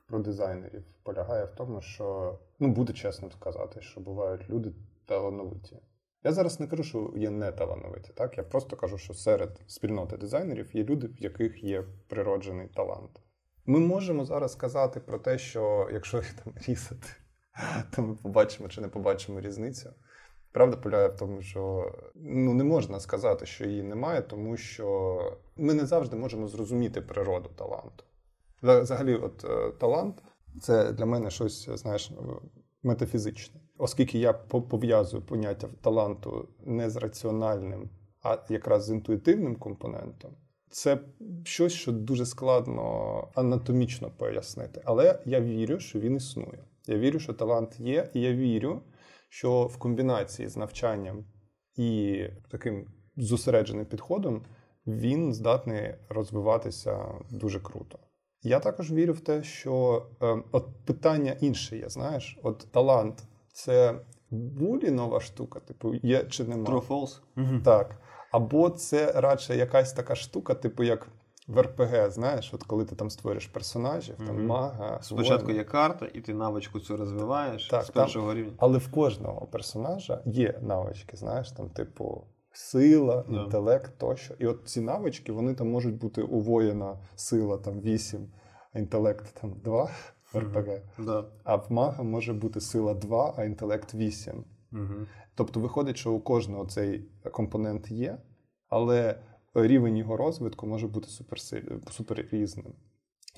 про 0.08 0.20
дизайнерів 0.20 0.84
полягає 1.04 1.46
в 1.46 1.52
тому, 1.52 1.82
що 1.82 2.40
ну 2.60 2.68
буде 2.68 2.94
чесно 2.94 3.32
сказати, 3.32 3.82
що 3.82 4.02
бувають 4.02 4.50
люди 4.50 4.72
талановиті. 5.06 5.78
Я 6.28 6.34
зараз 6.34 6.60
не 6.60 6.68
кажу, 6.68 6.84
що 6.84 7.14
є 7.16 7.30
не 7.30 7.52
талановиті. 7.52 8.12
Так 8.14 8.38
я 8.38 8.44
просто 8.44 8.76
кажу, 8.76 8.98
що 8.98 9.14
серед 9.14 9.62
спільноти 9.68 10.18
дизайнерів 10.18 10.76
є 10.76 10.84
люди, 10.84 11.08
в 11.08 11.24
яких 11.24 11.64
є 11.64 11.84
природжений 12.08 12.68
талант. 12.68 13.22
Ми 13.66 13.80
можемо 13.80 14.26
зараз 14.26 14.52
сказати 14.52 15.00
про 15.00 15.20
те, 15.20 15.38
що 15.38 15.90
якщо 15.94 16.18
їх 16.18 16.34
там 16.44 16.54
різати, 16.68 17.08
то 17.96 18.02
ми 18.02 18.16
побачимо 18.16 18.70
чи 18.70 18.82
не 18.82 18.88
побачимо 18.88 19.42
різницю. 19.42 19.94
Правда 20.52 20.78
полягає 20.78 21.08
в 21.08 21.18
тому, 21.18 21.42
що 21.42 21.92
ну 22.16 22.54
не 22.54 22.64
можна 22.64 23.00
сказати, 23.00 23.46
що 23.46 23.66
її 23.66 23.84
немає, 23.84 24.22
тому 24.22 24.58
що 24.58 25.20
ми 25.58 25.74
не 25.74 25.86
завжди 25.86 26.16
можемо 26.16 26.48
зрозуміти 26.48 27.02
природу 27.02 27.50
таланту. 27.56 28.04
Взагалі, 28.64 29.16
от 29.16 29.46
е, 29.46 29.72
талант 29.80 30.24
це 30.62 30.92
для 30.92 31.06
мене 31.06 31.30
щось, 31.30 31.70
знаєш, 31.70 32.12
метафізичне, 32.84 33.62
оскільки 33.78 34.20
я 34.20 34.34
пов'язую 34.34 35.24
поняття 35.24 35.68
таланту 35.82 36.48
не 36.66 36.90
з 36.90 36.96
раціональним, 36.96 37.90
а 38.24 38.38
якраз 38.50 38.86
з 38.86 38.90
інтуїтивним 38.90 39.56
компонентом. 39.56 40.32
Це 40.70 41.00
щось, 41.44 41.74
що 41.74 41.92
дуже 41.92 42.26
складно 42.26 43.28
анатомічно 43.36 44.12
пояснити. 44.18 44.82
Але 44.86 45.20
я 45.26 45.42
вірю, 45.42 45.80
що 45.80 46.00
він 46.00 46.16
існує. 46.16 46.64
Я 46.88 46.98
вірю, 46.98 47.20
що 47.20 47.34
талант 47.34 47.80
є, 47.80 48.10
і 48.14 48.22
я 48.22 48.34
вірю, 48.34 48.82
що 49.30 49.64
в 49.64 49.78
комбінації 49.78 50.48
з 50.48 50.58
навчанням 50.58 51.26
і 51.76 52.20
таким 52.50 52.88
зосередженим 53.18 53.86
підходом 53.86 54.42
він 54.88 55.34
здатний 55.34 55.94
розвиватися 56.10 57.06
дуже 57.30 57.60
круто. 57.60 58.00
Я 58.44 58.60
також 58.60 58.92
вірю 58.92 59.14
в 59.14 59.20
те, 59.20 59.44
що 59.44 60.06
е, 60.22 60.38
от 60.52 60.68
питання 60.86 61.36
інше 61.42 61.78
є, 61.78 61.90
знаєш, 61.90 62.40
от 62.44 62.68
талант 62.72 63.24
це 63.58 64.00
булі 64.32 64.92
нова 64.92 65.20
штука, 65.20 65.60
типу, 65.60 65.94
є 65.94 66.24
чи 66.24 66.44
нема. 66.44 66.70
True 66.70 66.88
false. 66.88 67.20
Так. 67.64 67.96
Або 68.32 68.70
це 68.70 69.12
радше 69.12 69.56
якась 69.56 69.94
така 69.94 70.16
штука, 70.16 70.54
типу, 70.54 70.84
як 70.84 71.08
в 71.48 71.62
РПГ, 71.62 72.12
знаєш, 72.12 72.54
от 72.54 72.64
коли 72.64 72.86
ти 72.86 72.96
там 72.96 73.10
створюєш 73.10 73.48
персонажів, 73.48 74.16
mm-hmm. 74.16 74.26
там 74.26 74.46
мага. 74.46 75.00
Спочатку 75.02 75.46
воїн. 75.46 75.58
є 75.58 75.64
карта, 75.64 76.08
і 76.14 76.22
ти 76.22 76.34
навичку 76.34 76.80
цю 76.80 76.98
розвиваєш 76.98 77.68
так, 77.68 77.84
з 77.84 77.90
першого 77.90 78.28
там, 78.28 78.38
рівня. 78.38 78.54
Але 78.58 78.78
в 78.78 78.92
кожного 78.92 79.48
персонажа 79.48 80.22
є 80.26 80.60
навички, 80.62 81.18
знаєш, 81.18 81.52
там, 81.52 81.70
типу, 81.70 82.24
сила, 82.52 83.16
yeah. 83.16 83.44
інтелект 83.44 83.98
тощо. 83.98 84.34
І 84.40 84.48
от 84.48 84.62
ці 84.66 84.82
навички, 84.82 85.32
вони 85.32 85.54
там 85.54 85.70
можуть 85.70 85.96
бути 85.96 86.22
у 86.22 86.40
воїна 86.40 86.98
сила 87.16 87.58
там 87.58 87.82
8, 87.82 88.28
а 88.74 88.80
інтелект 88.80 89.42
там 89.42 89.54
2 89.64 89.84
в 89.84 90.14
РПГ. 90.36 90.82
Mm-hmm. 91.00 91.24
А 91.44 91.56
в 91.56 91.72
мага 91.72 92.04
може 92.04 92.34
бути 92.34 92.62
сила 92.62 92.94
2, 92.94 93.34
а 93.38 93.44
інтелект 93.44 93.94
8. 93.94 94.44
Mm-hmm. 94.72 95.06
Тобто 95.36 95.60
виходить, 95.60 95.98
що 95.98 96.12
у 96.12 96.20
кожного 96.20 96.66
цей 96.66 97.06
компонент 97.32 97.92
є, 97.92 98.18
але 98.70 99.20
рівень 99.54 99.98
його 99.98 100.18
розвитку 100.18 100.68
може 100.68 100.88
бути 100.88 101.08
супер 101.92 102.28
різним. 102.32 102.74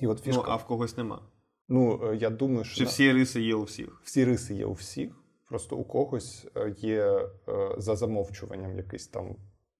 І 0.00 0.06
от 0.06 0.20
фішка... 0.20 0.42
Ну, 0.46 0.52
а 0.52 0.56
в 0.56 0.64
когось 0.64 0.96
нема. 0.96 1.22
Ну, 1.68 2.00
е, 2.04 2.16
я 2.16 2.30
думаю, 2.30 2.64
що 2.64 2.78
Чи 2.78 2.84
всі 2.84 3.12
риси 3.12 3.40
є 3.40 3.54
у 3.54 3.62
всіх? 3.62 4.00
Всі 4.04 4.24
риси 4.24 4.54
є 4.54 4.66
у 4.66 4.72
всіх. 4.72 5.10
Просто 5.48 5.76
у 5.76 5.84
когось 5.84 6.46
е, 6.56 6.74
є 6.78 7.04
е, 7.48 7.74
за 7.78 7.96
замовчуванням 7.96 8.76
якийсь 8.76 9.06
там 9.06 9.36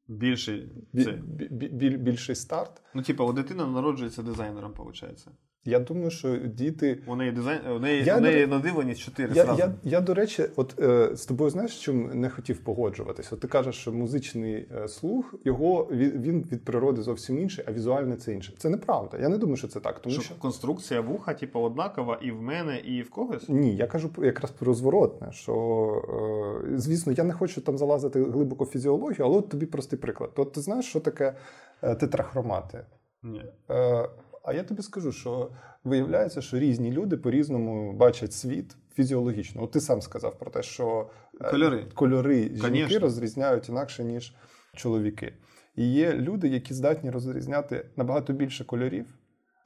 більший 0.09 0.73
це... 0.95 1.13
біль, 1.51 1.97
більший 1.97 2.35
старт. 2.35 2.83
Ну, 2.95 3.03
типа, 3.03 3.25
у 3.25 3.33
дитина 3.33 3.67
народжується 3.67 4.23
дизайнером, 4.23 4.73
виходить. 4.73 5.27
Я 5.65 5.79
думаю, 5.79 6.11
що 6.11 6.37
діти. 6.37 7.03
У 7.07 7.17
неї 7.17 7.33
дизайн, 7.33 7.61
у 7.77 7.79
неї, 7.79 8.05
я, 8.05 8.17
у 8.17 8.21
неї 8.21 8.47
до... 8.47 8.57
надивленість 8.57 9.01
чотири 9.01 9.33
я, 9.35 9.55
я, 9.59 9.75
я, 9.83 10.01
до 10.01 10.15
речі, 10.15 10.45
от 10.57 10.81
е, 10.81 11.17
з 11.17 11.27
тобою 11.27 11.51
знаєш, 11.51 11.85
чим 11.85 12.21
не 12.21 12.31
хотів 12.31 12.65
погоджуватися? 12.65 13.37
Ти 13.37 13.49
кажеш, 13.49 13.75
що 13.75 13.93
музичний 13.93 14.69
е, 14.77 14.89
слух 14.89 15.35
його 15.45 15.89
він 15.93 16.43
від 16.53 16.65
природи 16.65 17.03
зовсім 17.03 17.39
інший, 17.39 17.65
а 17.69 17.73
візуальне 17.73 18.17
це 18.17 18.33
інше. 18.33 18.55
Це 18.59 18.69
неправда. 18.69 19.19
Я 19.19 19.29
не 19.29 19.39
думаю, 19.39 19.57
що 19.57 19.69
це 19.69 19.81
так. 19.81 19.99
Тому 19.99 20.13
що, 20.13 20.23
що... 20.23 20.35
конструкція 20.35 21.01
вуха, 21.01 21.35
типу, 21.35 21.61
однакова 21.61 22.19
і 22.23 22.31
в 22.31 22.43
мене, 22.43 22.79
і 22.79 23.03
в 23.03 23.11
когось? 23.11 23.49
Ні, 23.49 23.77
я 23.77 23.87
кажу 23.87 24.11
якраз 24.19 24.51
про 24.51 24.75
зворотне. 24.75 25.33
Що 25.33 26.63
е, 26.73 26.79
звісно, 26.79 27.13
я 27.13 27.25
не 27.25 27.33
хочу 27.33 27.61
там 27.61 27.79
залазити 27.79 28.23
глибоко 28.23 28.65
в 28.65 28.69
фізіологію, 28.69 29.25
але 29.25 29.39
от 29.39 29.49
тобі 29.49 29.67
простий 29.67 29.99
приклад. 29.99 30.31
От 30.37 30.53
ти 30.53 30.61
знаєш, 30.61 30.85
що 30.85 31.01
таке 31.01 31.35
е, 31.83 31.95
тетрахромати? 31.95 32.85
Ні. 33.23 33.45
Е, 33.71 34.09
а 34.45 34.53
я 34.53 34.63
тобі 34.63 34.83
скажу, 34.83 35.13
що 35.13 35.51
виявляється, 35.85 36.43
що 36.43 36.59
різні 36.59 36.93
люди 36.93 37.17
по-різному 37.17 37.93
бачать 37.93 38.33
світ 38.33 38.77
фізіологічно. 38.95 39.63
От 39.63 39.71
ти 39.71 39.81
сам 39.81 40.03
сказав 40.03 40.39
про 40.39 40.51
те, 40.51 40.63
що 40.63 41.11
е, 41.41 41.51
кольори 41.51 41.87
кольори 41.95 42.43
жінки 42.43 42.61
Конечно. 42.61 42.99
розрізняють 42.99 43.69
інакше, 43.69 44.05
ніж 44.05 44.35
чоловіки. 44.75 45.33
І 45.77 45.93
є 45.93 46.13
люди, 46.15 46.49
які 46.49 46.75
здатні 46.75 47.11
розрізняти 47.11 47.87
набагато 47.97 48.33
більше 48.33 48.65
кольорів. 48.65 49.07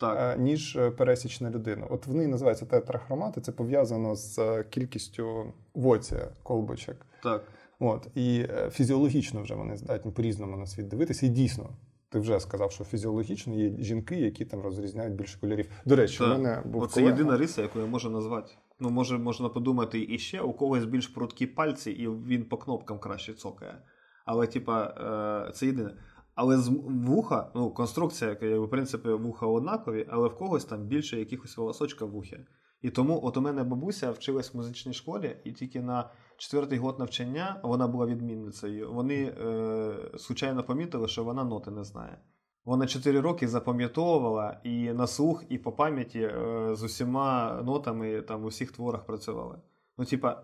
Так. 0.01 0.37
Е, 0.39 0.43
ніж 0.43 0.77
е, 0.77 0.91
пересічна 0.91 1.51
людина. 1.51 1.87
От 1.91 2.07
вони 2.07 2.27
називаються 2.27 2.67
тетрахромати, 2.67 3.41
це 3.41 3.53
пов'язано 3.53 4.17
з 4.17 4.63
кількістю 4.71 5.53
воці 5.75 6.17
колбочок. 6.43 6.97
Так. 7.23 7.43
От, 7.79 8.07
І 8.15 8.47
фізіологічно 8.71 9.43
вже 9.43 9.55
вони 9.55 9.77
здатні 9.77 10.13
по-різному 10.13 10.57
на 10.57 10.67
світ 10.67 10.89
дивитися. 10.89 11.27
І 11.27 11.29
дійсно, 11.29 11.71
ти 12.15 12.21
вже 12.21 12.41
сказав, 12.41 12.73
що 12.73 12.85
фізіологічно 12.85 13.55
є 13.55 13.77
жінки, 13.79 14.17
які 14.17 14.45
там 14.45 14.61
розрізняють 14.61 15.15
більше 15.15 15.41
кольорів. 15.41 15.71
До 15.85 15.97
речі, 15.97 16.19
так. 16.19 16.27
у 16.27 16.31
мене 16.31 16.63
був 16.65 16.83
Оце 16.83 16.95
колега. 16.95 17.11
єдина 17.11 17.37
риса, 17.37 17.63
яку 17.63 17.79
я 17.79 17.87
можу 17.87 18.11
назвати. 18.11 18.53
Ну, 18.81 18.91
може, 18.91 19.19
можна 19.19 19.49
подумати 19.49 20.07
і 20.11 20.19
ще 20.19 20.41
у 20.41 20.53
когось 20.53 20.85
більш 20.85 21.07
прудкі 21.07 21.47
пальці, 21.47 21.91
і 21.91 22.09
він 22.09 22.45
по 22.45 22.57
кнопкам 22.57 22.99
краще 22.99 23.33
цокає. 23.33 23.83
Але, 24.25 24.47
типа, 24.47 24.85
е, 25.49 25.53
це 25.53 25.67
єдине. 25.67 25.91
Але 26.35 26.59
з 26.59 26.69
вуха, 26.89 27.51
ну, 27.55 27.71
конструкція, 27.71 28.37
в 28.41 28.71
принципі, 28.71 29.09
вуха 29.09 29.47
однакові, 29.47 30.07
але 30.11 30.29
в 30.29 30.37
когось 30.37 30.65
там 30.65 30.83
більше 30.83 31.19
якихось 31.19 31.57
волосочка 31.57 32.05
в 32.05 32.11
вухі. 32.11 32.39
І 32.83 32.91
тому, 32.91 33.21
от 33.23 33.37
у 33.37 33.41
мене 33.41 33.65
бабуся 33.65 34.11
вчилась 34.11 34.55
в 34.55 34.57
музичній 34.57 34.93
школі, 34.93 35.37
і 35.45 35.53
тільки 35.53 35.81
на 35.81 36.11
четвертий 36.45 36.79
год 36.79 36.99
навчання 36.99 37.61
вона 37.63 37.87
була 37.89 38.07
відмінницею. 38.07 38.93
Вони 38.93 39.25
е, 39.25 39.95
случайно 40.19 40.65
помітили, 40.65 41.09
що 41.09 41.25
вона 41.25 41.45
ноти 41.45 41.71
не 41.71 41.85
знає. 41.85 42.19
Вона 42.65 42.87
4 42.87 43.21
роки 43.21 43.49
запам'ятовувала 43.49 44.61
і 44.65 44.93
на 44.93 45.07
слух, 45.07 45.45
і 45.49 45.59
по 45.59 45.73
пам'яті 45.73 46.21
е, 46.21 46.69
з 46.75 46.83
усіма 46.83 47.63
нотами 47.65 48.21
там 48.21 48.45
у 48.45 48.49
всіх 48.49 48.73
творах 48.73 49.07
працювала. 49.07 49.59
Ну, 49.99 50.05
типа, 50.05 50.43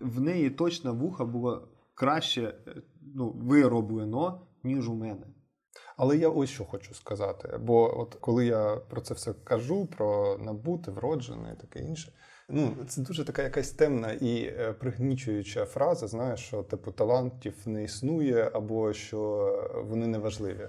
в 0.00 0.20
неї 0.20 0.50
точно 0.50 0.94
вуха 0.94 1.24
було 1.24 1.68
краще 1.94 2.42
е, 2.42 2.82
ну, 3.14 3.30
вироблено, 3.30 4.40
ніж 4.62 4.88
у 4.88 4.94
мене. 4.94 5.26
Але 5.96 6.16
я 6.16 6.28
ось 6.28 6.50
що 6.50 6.64
хочу 6.64 6.94
сказати. 6.94 7.58
Бо 7.62 8.00
от 8.00 8.14
коли 8.14 8.46
я 8.46 8.76
про 8.76 9.00
це 9.00 9.14
все 9.14 9.32
кажу, 9.32 9.86
про 9.86 10.38
набути, 10.38 10.90
вроджене 10.90 11.56
і 11.56 11.60
таке 11.60 11.84
інше. 11.84 12.12
Ну, 12.50 12.76
це 12.88 13.00
дуже 13.00 13.24
така 13.24 13.42
якась 13.42 13.70
темна 13.70 14.12
і 14.12 14.42
е, 14.42 14.72
пригнічуюча 14.72 15.64
фраза. 15.64 16.06
Знаєш, 16.06 16.40
що 16.40 16.62
типу 16.62 16.92
талантів 16.92 17.54
не 17.66 17.84
існує, 17.84 18.50
або 18.54 18.92
що 18.92 19.52
вони 19.88 20.06
не 20.06 20.18
важливі. 20.18 20.68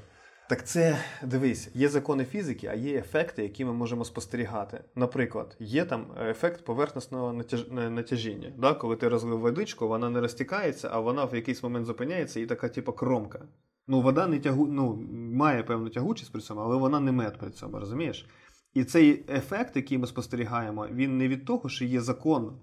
Так 0.50 0.68
це 0.68 0.98
дивись, 1.24 1.70
є 1.74 1.90
закони 1.90 2.26
фізики, 2.26 2.68
а 2.68 2.74
є 2.74 2.98
ефекти, 2.98 3.44
які 3.44 3.66
ми 3.66 3.74
можемо 3.74 4.06
спостерігати. 4.06 4.84
Наприклад, 4.96 5.56
є 5.60 5.86
там 5.86 6.06
ефект 6.22 6.66
поверхностного 6.66 7.34
натяж... 7.34 7.68
натяжіння. 7.72 8.54
Да? 8.58 8.74
Коли 8.74 8.96
ти 8.96 9.08
розлив 9.08 9.40
водичку, 9.40 9.88
вона 9.88 10.10
не 10.10 10.22
розтікається, 10.22 10.90
а 10.92 11.00
вона 11.00 11.26
в 11.26 11.36
якийсь 11.36 11.64
момент 11.64 11.86
зупиняється 11.86 12.40
і 12.40 12.46
така, 12.46 12.70
типу, 12.70 12.94
кромка. 12.94 13.40
Ну, 13.88 14.02
вода 14.02 14.28
не 14.28 14.40
тягу... 14.40 14.68
ну, 14.68 15.04
має 15.34 15.64
певну 15.64 15.90
тягучість 15.90 16.32
при 16.32 16.42
цьому, 16.42 16.62
але 16.62 16.78
вона 16.78 17.00
не 17.00 17.12
мед 17.12 17.38
при 17.38 17.50
цьому, 17.50 17.80
розумієш? 17.80 18.26
І 18.74 18.84
цей 18.84 19.26
ефект, 19.30 19.76
який 19.76 19.98
ми 19.98 20.08
спостерігаємо, 20.08 20.88
він 20.92 21.18
не 21.18 21.28
від 21.28 21.46
того, 21.46 21.70
що 21.70 21.86
є 21.86 22.02
закон, 22.02 22.60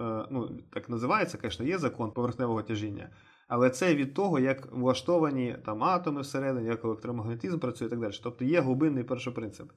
е, 0.00 0.26
ну 0.30 0.60
так 0.72 0.88
називається, 0.88 1.38
звісно, 1.42 1.66
є 1.66 1.78
закон 1.78 2.12
поверхневого 2.12 2.62
тяжіння, 2.62 3.10
але 3.48 3.70
це 3.70 3.94
від 3.94 4.14
того, 4.14 4.38
як 4.38 4.72
влаштовані 4.72 5.56
там 5.66 5.84
атоми 5.84 6.20
всередині, 6.20 6.68
як 6.68 6.84
електромагнетизм 6.84 7.58
працює 7.58 7.86
і 7.86 7.90
так 7.90 8.00
далі. 8.00 8.12
Тобто 8.22 8.44
є 8.44 8.60
глибинний 8.60 9.04
перший 9.04 9.32
принцип. 9.32 9.72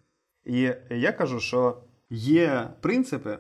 І 0.46 0.74
я 0.90 1.12
кажу, 1.12 1.40
що 1.40 1.84
є 2.10 2.74
принципи, 2.82 3.40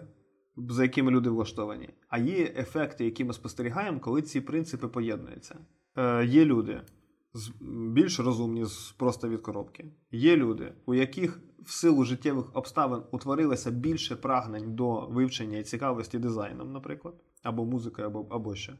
за 0.57 0.83
якими 0.83 1.11
люди 1.11 1.29
влаштовані, 1.29 1.89
а 2.09 2.17
є 2.17 2.53
ефекти, 2.57 3.05
які 3.05 3.25
ми 3.25 3.33
спостерігаємо, 3.33 3.99
коли 3.99 4.21
ці 4.21 4.41
принципи 4.41 4.87
поєднуються. 4.87 5.55
Е, 5.97 6.25
Є 6.25 6.45
люди 6.45 6.81
більш 7.91 8.19
розумні 8.19 8.65
просто 8.97 9.29
від 9.29 9.41
коробки. 9.41 9.85
Є 10.11 10.35
люди, 10.37 10.73
у 10.85 10.93
яких 10.93 11.41
в 11.65 11.71
силу 11.71 12.03
життєвих 12.03 12.45
обставин 12.53 13.01
утворилося 13.11 13.71
більше 13.71 14.15
прагнень 14.15 14.75
до 14.75 15.07
вивчення 15.07 15.57
і 15.57 15.63
цікавості 15.63 16.19
дизайном, 16.19 16.71
наприклад, 16.71 17.13
або 17.43 17.65
музикою, 17.65 18.07
або 18.07 18.27
або 18.29 18.55
що. 18.55 18.73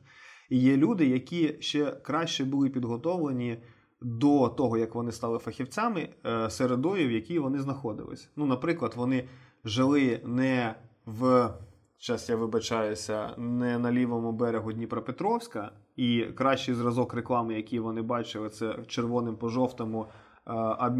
І 0.49 0.59
є 0.59 0.77
люди, 0.77 1.07
які 1.07 1.55
ще 1.59 1.91
краще 1.91 2.45
були 2.45 2.69
підготовлені 2.69 3.63
до 4.01 4.49
того, 4.49 4.77
як 4.77 4.95
вони 4.95 5.11
стали 5.11 5.39
фахівцями 5.39 6.09
е, 6.25 6.49
середою, 6.49 7.07
в 7.07 7.11
якій 7.11 7.39
вони 7.39 7.59
знаходились. 7.59 8.29
Ну, 8.35 8.45
наприклад, 8.45 8.93
вони 8.95 9.29
жили 9.65 10.21
не 10.25 10.75
в 11.05 11.53
зараз 11.99 12.29
я 12.29 12.35
вибачаюся, 12.35 13.35
не 13.37 13.79
на 13.79 13.91
лівому 13.91 14.31
берегу 14.31 14.73
Дніпропетровська, 14.73 15.71
і 15.97 16.23
кращий 16.35 16.75
зразок 16.75 17.13
реклами, 17.13 17.53
який 17.53 17.79
вони 17.79 18.01
бачили, 18.01 18.49
це 18.49 18.75
червоним 18.87 19.35
по 19.35 19.49
жовтому 19.49 20.05
е, 20.47 20.53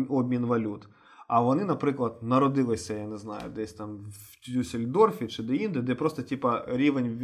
обмін 0.10 0.46
валют. 0.46 0.88
А 1.28 1.42
вони, 1.42 1.66
наприклад, 1.66 2.18
народилися, 2.22 2.94
я 2.94 3.08
не 3.08 3.18
знаю, 3.18 3.50
десь 3.56 3.74
там 3.74 3.98
в 3.98 4.54
Дюссельдорфі 4.54 5.28
чи 5.28 5.44
де-інде, 5.44 5.82
де 5.82 5.96
просто 5.96 6.24
типа, 6.24 6.66
рівень 6.68 7.18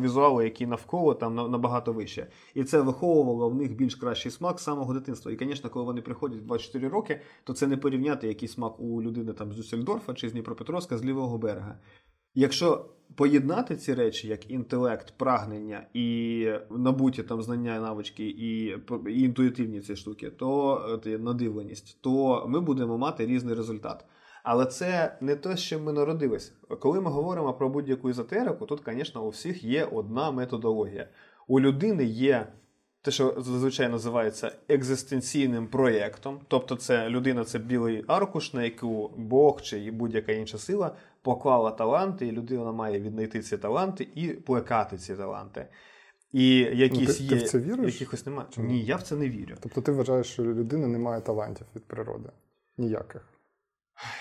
візуалу, 0.00 0.42
який 0.42 0.66
навколо 0.66 1.14
там 1.14 1.34
набагато 1.34 1.92
вище. 1.92 2.26
І 2.54 2.64
це 2.64 2.80
виховувало 2.80 3.48
в 3.48 3.54
них 3.54 3.76
більш 3.76 3.94
кращий 3.94 4.32
смак 4.32 4.60
з 4.60 4.62
самого 4.62 4.94
дитинства. 4.94 5.32
І, 5.32 5.36
звісно, 5.36 5.70
коли 5.70 5.84
вони 5.84 6.02
приходять 6.02 6.38
в 6.38 6.46
24 6.46 6.88
роки, 6.88 7.20
то 7.44 7.52
це 7.52 7.66
не 7.66 7.76
порівняти 7.76 8.28
який 8.28 8.48
смак 8.48 8.80
у 8.80 9.02
людини 9.02 9.32
там 9.32 9.52
з 9.52 9.56
Дюссельдорфа 9.56 10.14
чи 10.14 10.28
з 10.28 10.32
Дніпропетровська 10.32 10.98
з 10.98 11.04
лівого 11.04 11.38
берега. 11.38 11.78
Якщо 12.38 12.84
поєднати 13.14 13.76
ці 13.76 13.94
речі, 13.94 14.28
як 14.28 14.50
інтелект, 14.50 15.14
прагнення 15.16 15.86
і 15.94 16.48
набуті 16.70 17.22
там 17.22 17.42
знання, 17.42 17.80
навички 17.80 18.24
і, 18.24 18.76
і 19.08 19.22
інтуїтивні 19.22 19.80
ці 19.80 19.96
штуки, 19.96 20.30
то 20.30 21.00
надивленість, 21.06 21.98
то 22.00 22.44
ми 22.48 22.60
будемо 22.60 22.98
мати 22.98 23.26
різний 23.26 23.54
результат. 23.54 24.04
Але 24.42 24.66
це 24.66 25.18
не 25.20 25.36
те, 25.36 25.56
що 25.56 25.80
ми 25.80 25.92
народились. 25.92 26.54
Коли 26.80 27.00
ми 27.00 27.10
говоримо 27.10 27.54
про 27.54 27.68
будь-яку 27.68 28.08
езотерику, 28.08 28.66
тут, 28.66 28.80
звісно, 28.86 29.24
у 29.24 29.28
всіх 29.28 29.64
є 29.64 29.84
одна 29.84 30.30
методологія. 30.30 31.08
У 31.48 31.60
людини 31.60 32.04
є 32.04 32.46
те, 33.02 33.12
що 33.12 33.34
зазвичай 33.38 33.88
називається 33.88 34.52
екзистенційним 34.68 35.66
проєктом, 35.66 36.40
тобто 36.48 36.76
це 36.76 37.08
людина, 37.08 37.44
це 37.44 37.58
білий 37.58 38.04
аркуш, 38.06 38.54
на 38.54 38.64
яку 38.64 39.12
Бог 39.16 39.60
чи 39.62 39.90
будь-яка 39.90 40.32
інша 40.32 40.58
сила 40.58 40.96
поклала 41.26 41.70
таланти, 41.70 42.26
і 42.26 42.32
людина 42.32 42.72
має 42.72 43.00
віднайти 43.00 43.40
ці 43.40 43.58
таланти 43.58 44.08
і 44.14 44.28
плекати 44.28 44.98
ці 44.98 45.14
таланти. 45.14 45.68
І 46.32 46.58
якісь 46.58 47.20
ну, 47.20 47.28
ти, 47.28 47.34
є, 47.34 47.40
ти 47.40 47.44
в 47.44 47.48
це 47.48 47.58
віриш? 47.58 47.94
якихось 47.94 48.26
немає. 48.26 48.48
Ні, 48.56 48.84
я 48.84 48.96
в 48.96 49.02
це 49.02 49.16
не 49.16 49.28
вірю. 49.28 49.54
Тобто 49.60 49.80
ти 49.80 49.92
вважаєш, 49.92 50.26
що 50.26 50.44
людина 50.44 50.86
не 50.86 50.98
має 50.98 51.20
талантів 51.20 51.66
від 51.76 51.84
природи? 51.84 52.28
Ніяких. 52.78 53.28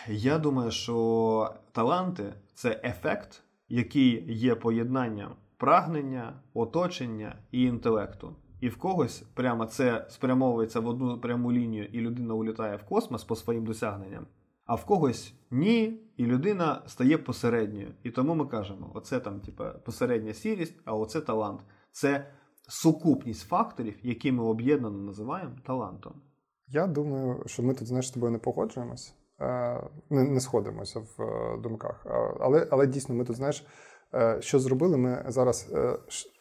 Я 0.07 0.37
думаю, 0.37 0.71
що 0.71 1.53
таланти 1.71 2.33
це 2.53 2.81
ефект, 2.83 3.43
який 3.69 4.33
є 4.33 4.55
поєднанням 4.55 5.35
прагнення, 5.57 6.33
оточення 6.53 7.35
і 7.51 7.63
інтелекту. 7.63 8.35
І 8.61 8.69
в 8.69 8.77
когось 8.77 9.23
прямо 9.33 9.65
це 9.65 10.05
спрямовується 10.09 10.79
в 10.79 10.87
одну 10.87 11.19
пряму 11.21 11.51
лінію, 11.51 11.85
і 11.85 12.01
людина 12.01 12.33
улітає 12.33 12.75
в 12.75 12.83
космос 12.83 13.23
по 13.23 13.35
своїм 13.35 13.65
досягненням, 13.65 14.27
а 14.65 14.75
в 14.75 14.85
когось 14.85 15.33
ні, 15.51 16.04
і 16.17 16.25
людина 16.25 16.81
стає 16.87 17.17
посередньою. 17.17 17.91
І 18.03 18.11
тому 18.11 18.35
ми 18.35 18.45
кажемо: 18.45 18.91
оце 18.93 19.19
там, 19.19 19.39
типа, 19.39 19.69
посередня 19.69 20.33
сірість, 20.33 20.75
а 20.85 20.95
оце 20.95 21.21
талант. 21.21 21.61
Це 21.91 22.27
сукупність 22.67 23.47
факторів, 23.47 23.95
які 24.03 24.31
ми 24.31 24.43
об'єднано 24.43 24.97
називаємо 24.97 25.55
талантом. 25.65 26.21
Я 26.67 26.87
думаю, 26.87 27.43
що 27.45 27.63
ми 27.63 27.73
тут 27.73 27.87
знаєш, 27.87 28.07
з 28.07 28.11
тобою 28.11 28.31
не 28.31 28.37
погоджуємось, 28.37 29.15
е, 29.41 29.89
не 30.09 30.23
не 30.23 30.39
сходимося 30.39 30.99
в 30.99 31.21
е, 31.21 31.57
думках. 31.61 32.05
Але 32.39 32.67
але 32.71 32.87
дійсно, 32.87 33.15
ми 33.15 33.25
тут 33.25 33.35
знаєш, 33.35 33.65
е, 34.13 34.37
що 34.41 34.59
зробили? 34.59 34.97
Ми 34.97 35.25
зараз 35.27 35.73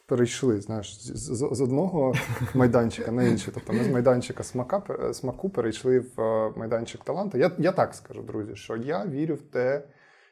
перейшли 0.07 0.61
знаєш, 0.61 1.01
з, 1.01 1.35
з 1.53 1.61
одного 1.61 2.15
майданчика 2.55 3.13
на 3.13 3.25
інший. 3.25 3.55
Тобто 3.55 3.73
ми 3.73 3.85
з 3.85 3.89
майданчика 3.89 4.43
смака, 4.43 5.13
смаку 5.13 5.51
перейшли 5.51 5.99
в 6.01 6.21
е, 6.21 6.53
майданчик 6.57 7.05
таланту. 7.05 7.39
Я 7.39 7.51
я 7.59 7.73
так 7.73 7.95
скажу, 7.95 8.23
друзі, 8.23 8.57
що 8.57 8.77
я 8.77 9.07
вірю 9.07 9.35
в 9.35 9.43
те, 9.43 9.83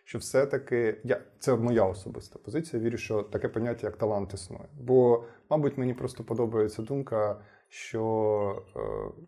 що 0.05 0.19
все-таки 0.19 1.01
я 1.05 1.21
це 1.39 1.57
моя 1.57 1.85
особиста 1.85 2.39
позиція. 2.39 2.83
Вірю, 2.83 2.97
що 2.97 3.23
таке 3.23 3.49
поняття, 3.49 3.87
як 3.87 3.97
талант 3.97 4.35
існує. 4.35 4.69
Бо, 4.81 5.25
мабуть, 5.51 5.79
мені 5.79 5.95
просто 5.95 6.25
подобається 6.25 6.83
думка, 6.83 7.37
що 7.69 8.63
е, 8.77 8.81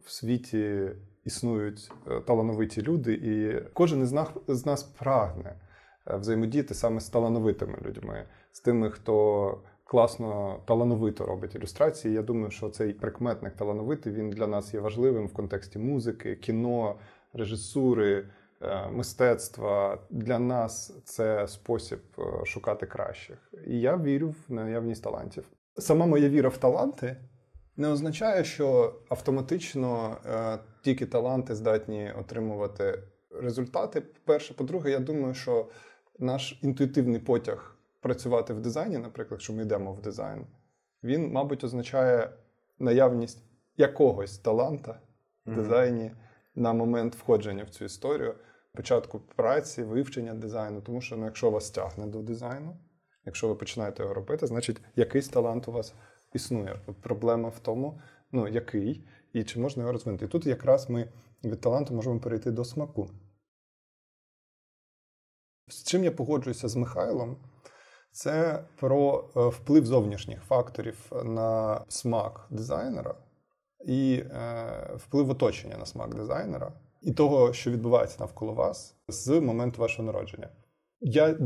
в 0.05 0.11
світі 0.11 0.91
існують 1.25 1.93
е, 2.11 2.21
талановиті 2.21 2.83
люди, 2.83 3.13
і 3.13 3.63
кожен 3.73 4.03
із 4.03 4.13
нас, 4.13 4.29
з 4.49 4.67
нас 4.67 4.83
прагне 4.83 5.61
е, 6.07 6.17
взаємодіяти 6.17 6.75
саме 6.75 7.01
з 7.01 7.09
талановитими 7.09 7.79
людьми, 7.83 8.25
з 8.53 8.61
тими, 8.61 8.91
хто 8.91 9.59
класно 9.85 10.61
талановито 10.65 11.27
робить 11.27 11.55
ілюстрації. 11.55 12.15
Я 12.15 12.23
думаю, 12.23 12.51
що 12.51 12.69
цей 12.69 12.93
прикметник 12.93 13.57
талановитий 13.57 14.13
він 14.13 14.31
для 14.31 14.47
нас 14.47 14.75
є 14.75 14.81
важливим 14.81 15.27
в 15.27 15.33
контексті 15.33 15.79
музики, 15.79 16.37
кіно, 16.37 16.97
режисури, 17.33 18.27
е, 18.63 18.89
мистецтва. 18.91 19.99
Для 20.11 20.39
нас 20.39 21.03
це 21.05 21.49
спосіб 21.49 22.01
е, 22.19 22.45
шукати 22.45 22.87
кращих. 22.87 23.53
І 23.67 23.81
я 23.81 23.97
вірю 23.97 24.29
в 24.49 24.53
наявність 24.53 25.03
талантів. 25.05 25.45
Сама 25.79 26.07
моя 26.07 26.29
віра 26.29 26.49
в 26.49 26.57
таланти. 26.57 27.17
Не 27.77 27.89
означає, 27.89 28.45
що 28.45 28.95
автоматично 29.09 30.17
е, 30.27 30.59
тільки 30.83 31.07
таланти 31.07 31.55
здатні 31.55 32.13
отримувати 32.19 33.03
результати. 33.43 34.03
Перше, 34.25 34.55
по-друге, 34.55 34.91
я 34.91 34.99
думаю, 34.99 35.35
що 35.35 35.67
наш 36.19 36.59
інтуїтивний 36.63 37.21
потяг 37.21 37.74
працювати 38.05 38.55
в 38.55 38.61
дизайні, 38.61 38.99
наприклад, 38.99 39.31
якщо 39.31 39.53
ми 39.53 39.63
йдемо 39.63 39.93
в 39.93 40.01
дизайн, 40.01 40.47
він, 41.03 41.33
мабуть, 41.33 41.65
означає 41.65 42.31
наявність 42.79 43.45
якогось 43.77 44.39
таланта 44.39 45.01
в 45.47 45.55
дизайні 45.55 46.11
на 46.55 46.73
момент 46.73 47.15
входження 47.15 47.65
в 47.65 47.71
цю 47.71 47.85
історію, 47.85 48.35
початку 48.73 49.21
праці, 49.21 49.83
вивчення 49.83 50.35
дизайну. 50.35 50.81
Тому 50.81 51.01
що 51.01 51.17
ну, 51.17 51.25
якщо 51.25 51.51
вас 51.51 51.71
тягне 51.71 52.07
до 52.07 52.23
дизайну, 52.23 52.77
якщо 53.25 53.49
ви 53.49 53.55
починаєте 53.55 54.03
його 54.03 54.15
робити, 54.15 54.47
значить 54.47 54.81
якийсь 54.97 55.29
талант 55.29 55.69
у 55.69 55.73
вас 55.73 55.95
існує. 56.33 56.81
Проблема 57.03 57.49
в 57.49 57.59
тому, 57.59 58.01
ну 58.33 58.49
який 58.49 59.09
і 59.33 59.45
чи 59.45 59.61
можна 59.61 59.83
його 59.83 59.93
розвинути. 59.93 60.25
І 60.25 60.29
тут 60.29 60.47
якраз 60.47 60.91
ми 60.91 61.09
від 61.45 61.61
таланту 61.61 61.95
можемо 61.95 62.21
перейти 62.21 62.51
до 62.51 62.65
смаку. 62.65 63.11
З 65.69 65.83
чим 65.83 66.05
я 66.05 66.13
погоджуюся 66.13 66.69
з 66.69 66.77
Михайлом, 66.77 67.37
це 68.15 68.65
про 68.77 69.25
е, 69.37 69.47
вплив 69.49 69.87
зовнішніх 69.87 70.43
факторів 70.43 71.13
на 71.25 71.81
смак 71.89 72.47
дизайнера 72.51 73.15
і 73.85 74.23
е, 74.31 74.91
вплив 74.97 75.31
оточення 75.31 75.77
на 75.77 75.87
смак 75.87 76.15
дизайнера 76.15 76.73
і 77.03 77.13
того, 77.13 77.53
що 77.53 77.71
відбувається 77.71 78.17
навколо 78.21 78.53
вас 78.53 78.97
з 79.09 79.41
моменту 79.41 79.81
вашого 79.81 80.07
народження. 80.07 80.49
Я 81.01 81.39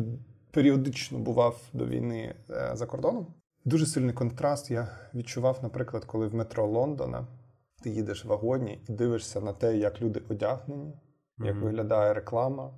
періодично 0.51 1.19
бував 1.19 1.61
до 1.73 1.87
війни 1.87 2.35
е, 2.51 2.71
за 2.75 2.87
кордоном. 2.87 3.27
Дуже 3.65 3.87
сильний 3.87 4.15
контраст 4.15 4.71
я 4.71 4.89
відчував, 5.15 5.59
наприклад, 5.63 6.05
коли 6.05 6.27
в 6.27 6.35
метро 6.35 6.67
Лондона 6.67 7.27
ти 7.83 7.91
їдеш 7.91 8.25
в 8.25 8.29
вагоні 8.29 8.85
і 8.89 8.93
дивишся 8.93 9.41
на 9.41 9.53
те, 9.53 9.77
як 9.77 10.01
люди 10.01 10.23
одягнені, 10.29 10.93
як 11.39 11.57
mm-hmm. 11.57 11.61
виглядає 11.61 12.15
реклама, 12.15 12.75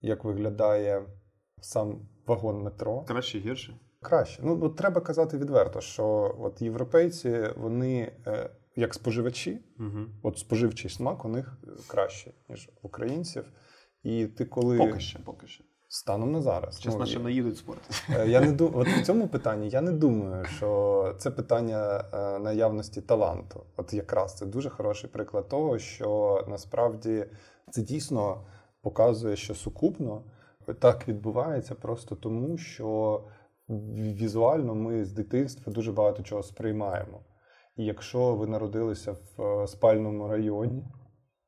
як 0.00 0.24
виглядає 0.24 1.02
сам 1.60 2.08
вагон 2.28 2.62
метро. 2.62 3.04
Краще 3.08 3.38
гірше? 3.38 3.78
Краще. 4.02 4.42
Ну 4.44 4.58
от 4.62 4.76
треба 4.76 5.00
казати 5.00 5.38
відверто, 5.38 5.80
що 5.80 6.36
от 6.38 6.62
європейці, 6.62 7.44
вони 7.56 8.12
е, 8.26 8.50
як 8.76 8.94
споживачі, 8.94 9.58
угу. 9.78 10.06
от 10.22 10.38
споживчий 10.38 10.90
смак 10.90 11.24
у 11.24 11.28
них 11.28 11.58
краще, 11.86 12.32
ніж 12.48 12.70
українців. 12.82 13.44
І 14.02 14.26
ти 14.26 14.44
коли 14.44 14.78
поки 14.78 15.00
що, 15.00 15.18
поки 15.24 15.46
що. 15.46 15.64
Станом 15.90 16.32
на 16.32 16.42
зараз. 16.42 16.80
Чесно, 16.80 17.00
ну, 17.00 17.06
що 17.06 17.20
не 17.20 17.32
їдуть 17.32 17.58
спорт. 17.58 17.80
Е, 18.10 18.28
я 18.28 18.40
не 18.40 18.52
ду... 18.52 18.72
От 18.74 18.88
в 18.88 19.02
цьому 19.02 19.28
питанні 19.28 19.68
я 19.68 19.80
не 19.80 19.92
думаю, 19.92 20.44
що 20.44 21.14
це 21.18 21.30
питання 21.30 22.04
е, 22.12 22.38
наявності 22.38 23.00
таланту. 23.00 23.64
От 23.76 23.94
якраз 23.94 24.36
це 24.36 24.46
дуже 24.46 24.70
хороший 24.70 25.10
приклад 25.10 25.48
того, 25.48 25.78
що 25.78 26.44
насправді 26.48 27.24
це 27.70 27.82
дійсно 27.82 28.44
показує, 28.82 29.36
що 29.36 29.54
сукупно 29.54 30.22
так 30.74 31.08
відбувається 31.08 31.74
просто 31.74 32.16
тому, 32.16 32.58
що 32.58 33.20
візуально 33.68 34.74
ми 34.74 35.04
з 35.04 35.12
дитинства 35.12 35.72
дуже 35.72 35.92
багато 35.92 36.22
чого 36.22 36.42
сприймаємо. 36.42 37.20
І 37.76 37.84
якщо 37.84 38.34
ви 38.34 38.46
народилися 38.46 39.12
в 39.12 39.42
е, 39.42 39.66
спальному 39.66 40.28
районі 40.28 40.84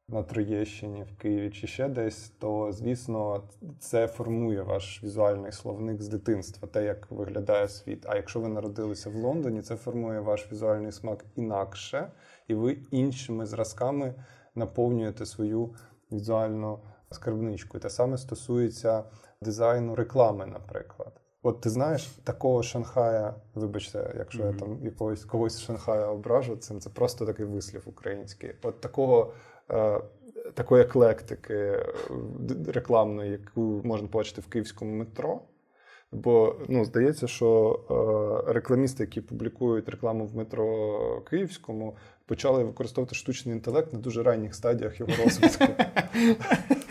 на 0.09 0.23
Троєщині, 0.23 1.03
в 1.03 1.17
Києві 1.17 1.51
чи 1.51 1.67
ще 1.67 1.89
десь, 1.89 2.29
то 2.29 2.73
звісно 2.73 3.43
це 3.79 4.07
формує 4.07 4.63
ваш 4.63 5.05
візуальний 5.05 5.53
словник 5.53 6.03
з 6.03 6.09
дитинства, 6.09 6.69
те, 6.69 6.85
як 6.85 7.11
виглядає 7.11 7.69
світ. 7.69 8.07
А 8.09 8.17
якщо 8.17 8.41
ви 8.41 8.49
народилися 8.49 9.11
в 9.11 9.15
Лондоні, 9.15 9.63
це 9.63 9.77
формує 9.77 10.21
ваш 10.21 10.53
візуальний 10.53 10.93
смак 10.93 11.25
інакше, 11.37 12.13
і 12.49 12.55
ви 12.55 12.79
іншими 12.91 13.47
зразками 13.47 14.15
наповнюєте 14.55 15.27
свою 15.27 15.75
візуальну 16.13 16.79
скарбничку. 17.11 17.79
Те 17.79 17.91
саме 17.91 18.19
стосується 18.19 19.05
дизайну 19.43 19.95
реклами, 19.95 20.47
наприклад. 20.47 21.21
От 21.43 21.61
ти 21.61 21.71
знаєш, 21.71 22.07
такого 22.25 22.63
Шанхая, 22.63 23.35
вибачте, 23.55 24.15
якщо 24.19 24.43
mm-hmm. 24.43 24.53
я 24.53 24.59
там 24.59 24.79
якогось 24.85 25.25
когось 25.25 25.53
з 25.53 25.61
Шанхая 25.61 26.07
ображу, 26.07 26.57
цим 26.57 26.81
це 26.81 26.91
просто 26.91 27.27
такий 27.27 27.47
вислів 27.47 27.83
український. 27.87 28.53
От 28.63 28.81
такого. 28.81 29.33
Е, 29.71 30.01
Такої 30.55 30.83
еклектики 30.83 31.55
е, 31.55 31.87
рекламної, 32.67 33.31
яку 33.31 33.61
можна 33.85 34.09
побачити 34.09 34.41
в 34.41 34.47
київському 34.47 34.97
метро. 34.97 35.41
Бо 36.13 36.57
ну, 36.69 36.85
здається, 36.85 37.27
що 37.27 37.81
е, 38.49 38.53
рекламісти, 38.53 39.03
які 39.03 39.21
публікують 39.21 39.89
рекламу 39.89 40.27
в 40.27 40.37
метро 40.37 41.23
Київському, 41.31 41.97
почали 42.27 42.65
використовувати 42.65 43.15
штучний 43.15 43.55
інтелект 43.55 43.93
на 43.93 43.99
дуже 43.99 44.23
ранніх 44.23 44.55
стадіях 44.55 45.01
його 45.01 45.13
розвитку. 45.25 45.65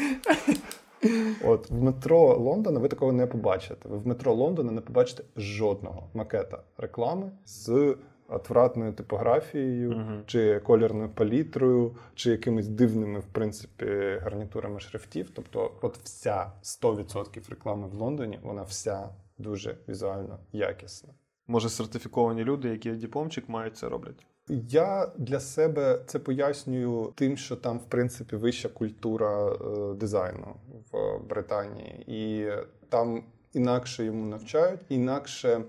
От 1.49 1.69
в 1.69 1.81
метро 1.81 2.37
Лондона 2.37 2.79
ви 2.79 2.87
такого 2.87 3.11
не 3.11 3.27
побачите. 3.27 3.89
Ви 3.89 3.97
в 3.97 4.07
метро 4.07 4.33
Лондона 4.33 4.71
не 4.71 4.81
побачите 4.81 5.23
жодного 5.37 6.09
макета 6.13 6.63
реклами 6.77 7.31
з 7.45 7.95
отвратною 8.27 8.93
типографією, 8.93 9.91
uh-huh. 9.91 10.25
чи 10.25 10.59
колірною 10.59 11.09
палітрою, 11.09 11.95
чи 12.15 12.31
якимись 12.31 12.67
дивними, 12.67 13.19
в 13.19 13.25
принципі, 13.25 13.85
гарнітурами 14.21 14.79
шрифтів. 14.79 15.29
Тобто, 15.33 15.71
от 15.81 15.97
вся 15.97 16.51
100% 16.63 17.49
реклами 17.49 17.87
в 17.87 17.93
Лондоні, 17.93 18.39
вона 18.43 18.63
вся 18.63 19.09
дуже 19.37 19.77
візуально 19.87 20.39
якісна. 20.51 21.09
Може, 21.47 21.69
сертифіковані 21.69 22.43
люди, 22.43 22.69
які 22.69 22.91
дипломчик 22.91 23.49
мають 23.49 23.77
це 23.77 23.89
роблять? 23.89 24.25
Я 24.49 25.11
для 25.17 25.39
себе 25.39 26.01
це 26.05 26.19
пояснюю 26.19 27.13
тим, 27.15 27.37
що 27.37 27.55
там, 27.55 27.79
в 27.79 27.83
принципі, 27.83 28.35
вища 28.35 28.69
культура 28.69 29.47
е, 29.47 29.93
дизайну 29.93 30.55
в 30.91 31.19
Британії, 31.29 32.03
і 32.07 32.51
там 32.89 33.23
інакше 33.53 34.05
йому 34.05 34.25
навчають, 34.25 34.79
інакше 34.89 35.61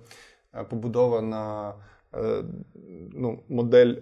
е, 0.55 0.64
побудована 0.64 1.74
е, 2.14 2.45
ну, 3.12 3.39
модель. 3.49 3.95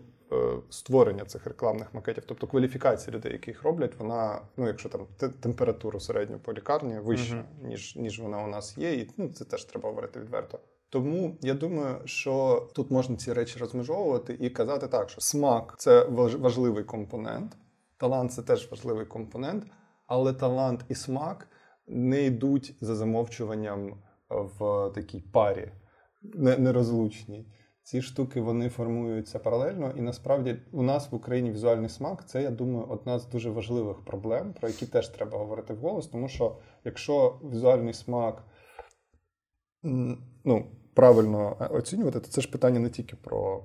Створення 0.71 1.25
цих 1.25 1.47
рекламних 1.47 1.95
макетів, 1.95 2.25
тобто 2.27 2.47
кваліфікація 2.47 3.17
людей, 3.17 3.33
які 3.33 3.51
їх 3.51 3.63
роблять, 3.63 3.93
вона, 3.99 4.41
ну 4.57 4.67
якщо 4.67 4.89
там 4.89 5.07
температуру 5.41 6.01
середню 6.01 6.39
по 6.39 6.53
лікарні 6.53 6.99
вища, 6.99 7.35
uh-huh. 7.35 7.67
ніж 7.67 7.97
ніж 7.97 8.21
вона 8.21 8.45
у 8.45 8.47
нас 8.47 8.79
є, 8.79 8.95
і 8.95 9.11
ну 9.17 9.29
це 9.29 9.45
теж 9.45 9.65
треба 9.65 9.89
говорити 9.89 10.21
відверто. 10.21 10.59
Тому 10.91 11.39
я 11.41 11.55
думаю, 11.55 12.01
що 12.05 12.67
тут 12.75 12.91
можна 12.91 13.17
ці 13.17 13.33
речі 13.33 13.59
розмежовувати 13.59 14.37
і 14.41 14.51
казати 14.51 14.89
так, 14.89 15.11
що 15.11 15.21
смак 15.21 15.75
це 15.79 16.05
важливий 16.39 16.85
компонент, 16.85 17.57
талант 17.97 18.33
це 18.33 18.43
теж 18.43 18.71
важливий 18.71 19.07
компонент, 19.07 19.65
але 20.07 20.33
талант 20.33 20.85
і 20.89 20.95
смак 20.95 21.49
не 21.87 22.23
йдуть 22.23 22.75
за 22.81 22.95
замовчуванням 22.95 24.03
в 24.31 24.91
такій 24.95 25.21
парі, 25.21 25.73
нерозлучній. 26.59 27.55
Ці 27.83 28.03
штуки 28.03 28.41
вони 28.41 28.69
формуються 28.69 29.39
паралельно, 29.39 29.93
і 29.97 30.01
насправді 30.01 30.57
у 30.73 30.83
нас 30.83 31.13
в 31.13 31.15
Україні 31.15 31.51
візуальний 31.51 31.89
смак 31.89 32.29
це, 32.29 32.43
я 32.43 32.51
думаю, 32.51 32.87
одна 32.89 33.19
з 33.19 33.29
дуже 33.29 33.51
важливих 33.51 34.05
проблем, 34.05 34.55
про 34.61 34.69
які 34.69 34.87
теж 34.87 35.09
треба 35.09 35.39
говорити 35.39 35.75
вголос, 35.75 36.07
тому 36.07 36.29
що 36.29 36.57
якщо 36.85 37.41
візуальний 37.45 37.95
смак 37.95 38.45
ну, 40.45 40.67
правильно 40.99 41.57
е, 41.61 41.67
оцінювати, 41.67 42.21
то 42.21 42.29
це 42.29 42.41
ж 42.41 42.51
питання 42.51 42.81
не 42.81 42.91
тільки 42.91 43.17
про 43.17 43.65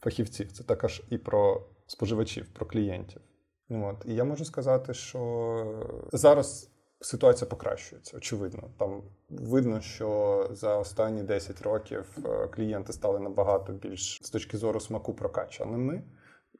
фахівців, 0.00 0.52
це 0.52 0.64
також 0.64 1.02
і 1.10 1.18
про 1.18 1.66
споживачів, 1.86 2.48
про 2.48 2.66
клієнтів. 2.66 3.22
От. 3.70 3.96
І 4.06 4.14
я 4.14 4.24
можу 4.24 4.44
сказати, 4.44 4.94
що 4.94 5.84
зараз 6.12 6.70
ситуація 7.00 7.50
покращується, 7.50 8.16
очевидно. 8.16 8.70
Там 8.78 9.02
видно, 9.28 9.80
що 9.80 10.48
за 10.50 10.76
останні 10.78 11.22
10 11.22 11.62
років 11.62 12.18
е, 12.24 12.48
клієнти 12.48 12.92
стали 12.92 13.20
набагато 13.20 13.72
більш 13.72 14.20
з 14.22 14.30
точки 14.30 14.56
зору 14.56 14.80
смаку 14.80 15.14
прокачаними. 15.14 16.02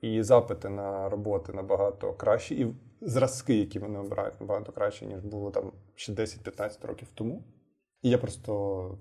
І 0.01 0.23
запити 0.23 0.69
на 0.69 1.09
роботи 1.09 1.53
набагато 1.53 2.13
кращі, 2.13 2.61
і 2.61 2.75
зразки, 3.01 3.55
які 3.55 3.79
вони 3.79 3.99
обирають, 3.99 4.41
набагато 4.41 4.73
краще, 4.73 5.07
ніж 5.07 5.21
було 5.21 5.51
там 5.51 5.73
ще 5.95 6.13
10-15 6.13 6.87
років 6.87 7.09
тому. 7.15 7.45
І 8.03 8.11
я 8.11 8.19
просто 8.19 8.99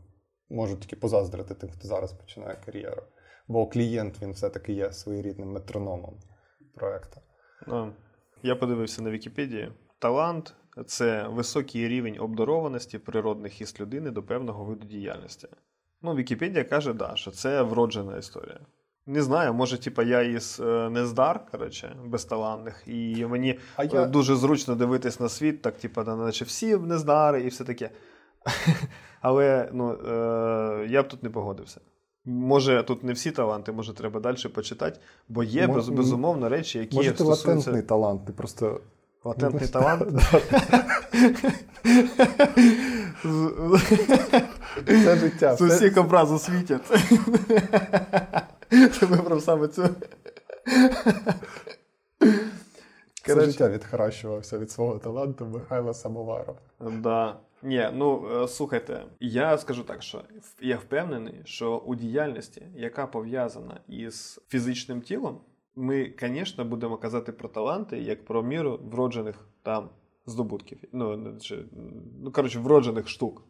можу 0.49 0.77
тільки 0.77 0.95
позаздрити 0.95 1.55
тим, 1.55 1.69
хто 1.69 1.87
зараз 1.87 2.13
починає 2.13 2.57
кар'єру. 2.65 3.03
Бо 3.47 3.67
клієнт 3.67 4.21
він 4.21 4.31
все-таки 4.31 4.73
є 4.73 4.91
своєрідним 4.91 5.51
метрономом 5.51 6.19
проекту. 6.75 7.21
Ну, 7.67 7.93
я 8.43 8.55
подивився 8.55 9.01
на 9.01 9.11
Вікіпедії. 9.11 9.71
Талант 9.99 10.53
це 10.85 11.27
високий 11.27 11.87
рівень 11.87 12.19
обдарованості 12.19 12.97
природних 12.97 13.53
хіст 13.53 13.79
людини 13.79 14.11
до 14.11 14.23
певного 14.23 14.65
виду 14.65 14.87
діяльності. 14.87 15.47
Ну, 16.01 16.15
Вікіпедія 16.15 16.63
каже, 16.63 16.93
да, 16.93 17.15
що 17.15 17.31
це 17.31 17.61
вроджена 17.61 18.17
історія. 18.17 18.59
Не 19.05 19.21
знаю, 19.21 19.53
може, 19.53 19.77
типа 19.77 20.03
я 20.03 20.21
із 20.21 20.59
е, 20.59 20.89
нездар, 20.89 21.45
коротше, 21.51 21.95
безталанних, 22.05 22.83
і 22.85 23.25
мені 23.25 23.59
а 23.75 23.83
я... 23.83 24.05
дуже 24.05 24.35
зручно 24.35 24.75
дивитись 24.75 25.19
на 25.19 25.29
світ, 25.29 25.61
так, 25.61 25.77
типа, 25.77 26.03
наче 26.03 26.45
всі 26.45 26.77
нездари 26.77 27.41
і 27.41 27.47
все 27.47 27.63
таке. 27.63 27.89
Але 29.21 29.69
ну, 29.73 29.91
е, 29.91 30.87
я 30.89 31.03
б 31.03 31.07
тут 31.07 31.23
не 31.23 31.29
погодився. 31.29 31.81
Може, 32.25 32.83
тут 32.83 33.03
не 33.03 33.13
всі 33.13 33.31
таланти, 33.31 33.71
може, 33.71 33.93
треба 33.93 34.19
далі 34.19 34.47
почитати, 34.53 34.99
бо 35.29 35.43
є 35.43 35.67
Мож, 35.67 35.89
безумовно 35.89 36.49
речі, 36.49 36.79
які. 36.79 36.97
Може, 36.97 37.11
ти 37.11 37.15
стосуються... 37.15 37.51
латентний 37.51 37.81
талант, 37.81 38.25
ти 38.25 38.33
просто. 38.33 38.81
Латентний 39.23 39.67
талант? 39.71 40.03
Це 44.85 45.17
життя. 45.17 45.55
З 45.55 45.61
усіх 45.61 45.97
образу 45.97 46.39
світять. 46.39 46.81
Це 48.69 49.05
вибрав 49.05 49.41
саме 49.41 49.67
цю. 49.67 49.89
Це 53.25 53.45
життя 53.45 53.69
відхаращувався 53.69 54.57
від 54.57 54.71
свого 54.71 54.99
таланту 54.99 55.45
Михайла 55.45 55.93
Самоварова. 55.93 56.59
Да. 56.79 57.35
Ні, 57.63 57.89
ну 57.93 58.27
е, 58.43 58.47
слухайте, 58.47 59.05
я 59.19 59.57
скажу 59.57 59.83
так, 59.83 60.03
що 60.03 60.21
я 60.61 60.77
впевнений, 60.77 61.41
що 61.45 61.77
у 61.77 61.95
діяльності, 61.95 62.61
яка 62.75 63.07
пов'язана 63.07 63.79
із 63.87 64.41
фізичним 64.47 65.01
тілом, 65.01 65.41
ми, 65.75 66.13
звісно, 66.19 66.65
будемо 66.65 66.97
казати 66.97 67.31
про 67.31 67.49
таланти 67.49 67.99
як 67.99 68.25
про 68.25 68.43
міру 68.43 68.79
вроджених 68.91 69.47
там 69.63 69.89
здобутків. 70.25 70.77
Ну, 70.91 71.37
чи, 71.41 71.65
ну 72.23 72.31
коротше, 72.31 72.59
вроджених 72.59 73.07
штук. 73.07 73.43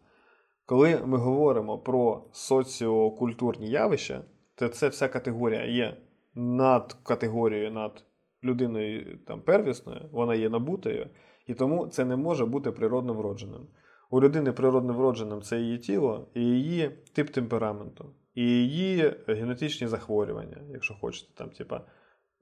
Коли 0.65 1.01
ми 1.05 1.17
говоримо 1.17 1.77
про 1.77 2.23
соціокультурні 2.31 3.69
явища, 3.69 4.23
то 4.55 4.67
це 4.67 4.87
вся 4.87 5.07
категорія 5.07 5.65
є 5.65 5.97
над 6.35 6.97
категорією 7.03 7.71
над 7.71 8.03
людиною 8.43 9.17
там 9.27 9.41
первісною, 9.41 10.09
вона 10.11 10.35
є 10.35 10.49
набутою, 10.49 11.09
і 11.47 11.53
тому 11.53 11.87
це 11.87 12.05
не 12.05 12.15
може 12.15 12.45
бути 12.45 12.71
природно 12.71 13.13
вродженим. 13.13 13.67
У 14.09 14.21
людини 14.21 14.51
природно 14.51 14.93
вродженим 14.93 15.41
це 15.41 15.59
її 15.59 15.77
тіло 15.77 16.27
і 16.33 16.41
її 16.41 16.89
тип 17.13 17.29
темпераменту, 17.29 18.05
і 18.35 18.43
її 18.43 19.13
генетичні 19.27 19.87
захворювання, 19.87 20.57
якщо 20.69 20.93
хочете, 20.93 21.33
там, 21.33 21.49
типа, 21.49 21.81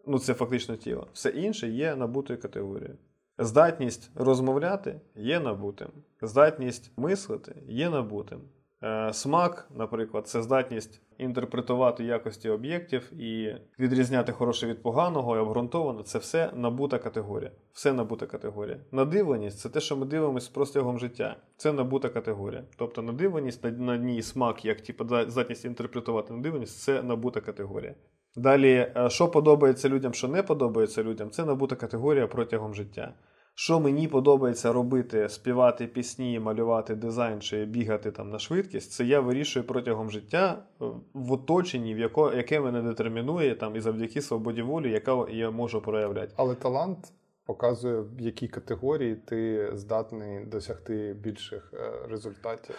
ну 0.07 0.19
це 0.19 0.33
фактично 0.33 0.75
тіло. 0.75 1.07
Все 1.13 1.29
інше 1.29 1.69
є 1.69 1.95
набутою 1.95 2.41
категорією. 2.41 2.97
Здатність 3.37 4.11
розмовляти 4.15 5.01
є 5.15 5.39
набутим, 5.39 5.89
здатність 6.21 6.91
мислити 6.97 7.63
є 7.67 7.89
набутим. 7.89 8.41
Е, 8.85 9.13
смак, 9.13 9.67
наприклад, 9.75 10.27
це 10.27 10.41
здатність 10.41 11.01
інтерпретувати 11.17 12.03
якості 12.03 12.49
об'єктів 12.49 13.13
і 13.21 13.55
відрізняти 13.79 14.31
хороше 14.31 14.67
від 14.67 14.83
поганого 14.83 15.35
і 15.35 15.39
обґрунтовано 15.39 16.03
це 16.03 16.19
все 16.19 16.51
набута 16.55 16.97
категорія. 16.97 17.51
Все 17.73 17.93
набута 17.93 18.25
категорія. 18.25 18.77
Надивленість 18.91 19.59
це 19.59 19.69
те, 19.69 19.79
що 19.79 19.97
ми 19.97 20.05
дивимося 20.05 20.49
простягом 20.53 20.99
життя. 20.99 21.35
Це 21.57 21.73
набута 21.73 22.09
категорія. 22.09 22.63
Тобто 22.77 23.01
надивленість 23.01 23.63
на 23.63 23.97
ній 23.97 24.21
смак, 24.21 24.65
як 24.65 24.81
типу, 24.81 25.05
здатність 25.27 25.65
інтерпретувати 25.65 26.33
надивленість, 26.33 26.79
це 26.79 27.03
набута 27.03 27.41
категорія. 27.41 27.95
Далі, 28.35 28.91
е, 28.97 29.09
що 29.09 29.27
подобається 29.27 29.89
людям, 29.89 30.13
що 30.13 30.27
не 30.27 30.43
подобається 30.43 31.03
людям, 31.03 31.29
це 31.31 31.45
набута 31.45 31.75
категорія 31.75 32.27
протягом 32.27 32.73
життя. 32.73 33.13
Що 33.57 33.79
мені 33.79 34.07
подобається 34.07 34.73
робити, 34.73 35.29
співати 35.29 35.87
пісні, 35.87 36.39
малювати 36.39 36.95
дизайн 36.95 37.41
чи 37.41 37.65
бігати 37.65 38.11
там 38.11 38.29
на 38.29 38.39
швидкість, 38.39 38.91
це 38.91 39.05
я 39.05 39.19
вирішую 39.19 39.65
протягом 39.65 40.11
життя 40.11 40.63
е, 40.81 40.85
в 41.13 41.31
оточенні, 41.31 41.95
в 41.95 41.99
яко, 41.99 42.33
яке 42.33 42.59
мене 42.59 42.81
детермінує 42.81 43.55
там 43.55 43.75
і 43.75 43.79
завдяки 43.79 44.21
свободі 44.21 44.61
волі, 44.61 44.91
яка 44.91 45.25
я 45.29 45.51
можу 45.51 45.81
проявляти. 45.81 46.33
Але 46.35 46.55
талант 46.55 47.13
показує, 47.45 48.01
в 48.01 48.21
якій 48.21 48.47
категорії 48.47 49.15
ти 49.15 49.69
здатний 49.73 50.45
досягти 50.45 51.15
більших 51.23 51.73
е, 51.73 52.07
результатів. 52.09 52.75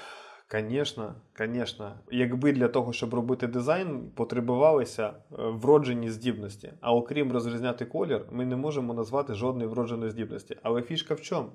Звісно, 0.50 1.14
звісно. 1.38 1.98
Якби 2.10 2.52
для 2.52 2.68
того, 2.68 2.92
щоб 2.92 3.14
робити 3.14 3.46
дизайн, 3.46 4.10
потребувалися 4.14 5.08
е, 5.08 5.14
вроджені 5.36 6.10
здібності. 6.10 6.72
А 6.80 6.94
окрім 6.94 7.32
розрізняти 7.32 7.84
колір, 7.84 8.26
ми 8.30 8.46
не 8.46 8.56
можемо 8.56 8.94
назвати 8.94 9.34
жодної 9.34 9.68
вродженої 9.68 10.10
здібності. 10.10 10.56
Але 10.62 10.82
фішка 10.82 11.14
в 11.14 11.20
чому? 11.20 11.48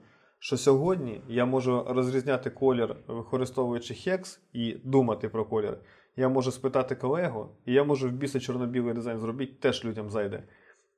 що 0.44 0.58
сьогодні 0.58 1.22
я 1.28 1.46
можу 1.46 1.86
розрізняти 1.90 2.50
колір, 2.50 2.96
використовуючи 3.08 3.94
хекс 3.94 4.42
і 4.54 4.74
думати 4.84 5.30
про 5.30 5.46
колір. 5.46 5.78
Я 6.16 6.30
можу 6.30 6.52
спитати 6.52 6.96
колегу, 6.96 7.50
і 7.66 7.74
я 7.74 7.84
можу 7.84 8.10
в 8.10 8.12
біси 8.12 8.40
чорно-білий 8.40 8.94
дизайн 8.94 9.20
зробити, 9.20 9.54
теж 9.60 9.86
людям 9.86 10.10
зайде. 10.10 10.44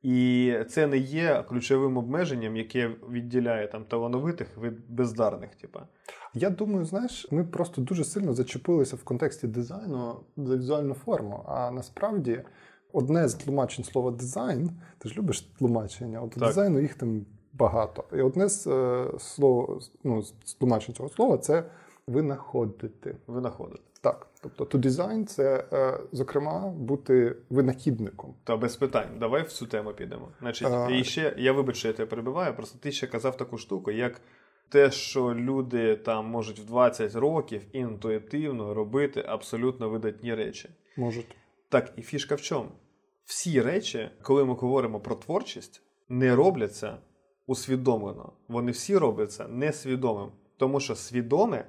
І 0.04 0.54
це 0.70 0.88
не 0.88 0.98
є 0.98 1.44
ключовим 1.50 1.98
обмеженням, 1.98 2.58
яке 2.58 2.92
відділяє 3.10 3.68
там 3.68 3.86
талановитих 3.86 4.58
від 4.58 4.90
бездарних. 4.90 5.56
Типа. 5.56 5.88
Я 6.34 6.50
думаю, 6.50 6.86
знаєш, 6.86 7.28
ми 7.32 7.44
просто 7.44 7.82
дуже 7.82 8.04
сильно 8.04 8.34
зачепилися 8.34 8.96
в 8.96 9.04
контексті 9.04 9.48
дизайну 9.48 10.16
за 10.38 10.58
візуальну 10.58 10.94
форму. 10.94 11.44
А 11.48 11.72
насправді 11.72 12.42
одне 12.94 13.28
з 13.28 13.34
тлумачень 13.34 13.86
слова 13.86 14.12
дизайн, 14.12 14.72
ти 14.98 15.10
ж 15.10 15.18
любиш 15.18 15.42
тлумачення, 15.42 16.22
от 16.22 16.32
Так. 16.32 16.44
дизайну 16.44 16.80
їх 16.80 16.94
там 16.94 17.26
багато. 17.54 18.04
І 18.14 18.22
одне 18.22 18.50
з 18.50 18.68
е, 18.68 19.06
слов, 19.20 19.80
ну, 20.04 20.22
з 20.22 20.54
тлумачень 20.54 20.96
цього 20.96 21.10
слова 21.10 21.38
це 21.38 21.64
винаходити. 22.08 23.18
Винаходити. 23.28 23.93
Так, 24.04 24.28
тобто 24.42 24.64
to 24.64 24.86
design– 24.86 25.26
це, 25.26 25.66
е, 25.74 26.00
зокрема, 26.12 26.68
бути 26.68 27.36
винахідником. 27.50 28.36
Та 28.44 28.58
без 28.58 28.76
питань, 28.76 29.10
давай 29.20 29.44
в 29.44 29.52
цю 29.52 29.66
тему 29.66 29.94
підемо. 29.94 30.32
Значить, 30.40 30.68
А. 30.68 30.90
і 30.92 31.04
ще 31.04 31.36
я 31.38 31.54
вибач, 31.54 31.76
що 31.76 31.88
я 31.88 31.94
тебе 31.94 32.10
перебиваю, 32.10 32.56
просто 32.56 32.80
ти 32.80 32.92
ще 32.92 33.08
казав 33.08 33.38
таку 33.38 33.58
штуку, 33.58 33.92
як 33.92 34.22
те, 34.70 34.92
що 34.92 35.36
люди 35.36 35.96
там 35.96 36.26
можуть 36.26 36.60
в 36.60 36.66
20 36.66 37.16
років 37.16 37.62
інтуїтивно 37.72 38.74
робити 38.74 39.26
абсолютно 39.28 39.90
видатні 39.90 40.36
речі. 40.36 40.70
Можуть. 40.98 41.36
Так, 41.70 41.94
і 41.98 42.02
фішка 42.02 42.36
в 42.36 42.42
чому? 42.42 42.70
Всі 43.26 43.62
речі, 43.62 44.10
коли 44.22 44.46
ми 44.46 44.54
говоримо 44.54 45.00
про 45.00 45.16
творчість, 45.16 45.82
не 46.10 46.36
робляться 46.36 46.98
усвідомлено. 47.48 48.34
Вони 48.48 48.72
всі 48.72 48.98
робляться 48.98 49.48
несвідомим. 49.48 50.32
Тому 50.58 50.80
що 50.80 50.96
свідоме, 50.96 51.66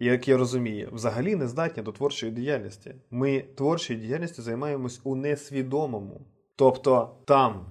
як 0.00 0.28
я 0.28 0.36
розумію, 0.36 0.88
взагалі 0.92 1.36
не 1.36 1.48
здатні 1.48 1.82
до 1.82 1.92
творчої 1.92 2.32
діяльності. 2.32 2.94
Ми 3.10 3.40
творчою 3.54 4.00
діяльністю 4.00 4.42
займаємось 4.42 5.00
у 5.04 5.14
несвідомому. 5.16 6.20
Тобто 6.56 7.16
там 7.24 7.66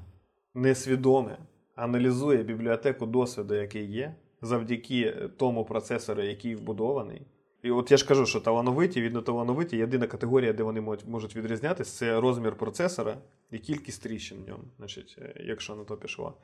несвідоме 0.54 1.38
аналізує 1.76 2.44
бібліотеку 2.44 3.06
досвіду, 3.06 3.56
який 3.56 3.92
є, 3.92 4.16
завдяки 4.42 5.16
тому 5.38 5.66
процесору, 5.66 6.24
який 6.24 6.56
вбудований. 6.56 7.22
І 7.64 7.72
от 7.72 7.92
я 7.92 7.98
ж 7.98 8.08
кажу, 8.08 8.26
що 8.26 8.40
талановиті 8.40 9.02
від 9.02 9.14
неталановиті 9.14 9.78
єдина 9.78 10.08
категорія, 10.08 10.54
де 10.54 10.64
вони 10.64 10.82
можуть- 10.82 11.08
можуть 11.08 11.36
відрізнятися, 11.36 11.98
це 11.98 12.20
розмір 12.20 12.56
процесора 12.56 13.18
і 13.52 13.60
кількість 13.60 14.04
тріщин 14.04 14.38
в 14.46 14.50
ньому, 14.50 14.64
значить, 14.78 15.16
е, 15.22 15.34
якщо 15.46 15.76
на 15.76 15.84
то 15.84 15.98
пішло. 15.98 16.38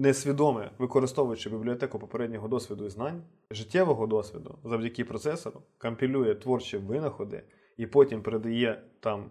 Несвідоме, 0.00 0.70
використовуючи 0.78 1.50
бібліотеку 1.50 1.98
попереднього 1.98 2.48
досвіду 2.48 2.86
і 2.86 2.90
знань, 2.90 3.22
життєвого 3.50 4.06
досвіду 4.06 4.58
завдяки 4.64 5.04
процесору, 5.04 5.62
компілює 5.78 6.34
творчі 6.34 6.76
винаходи 6.76 7.42
і 7.76 7.86
потім 7.86 8.22
передає 8.22 8.82
там, 9.00 9.30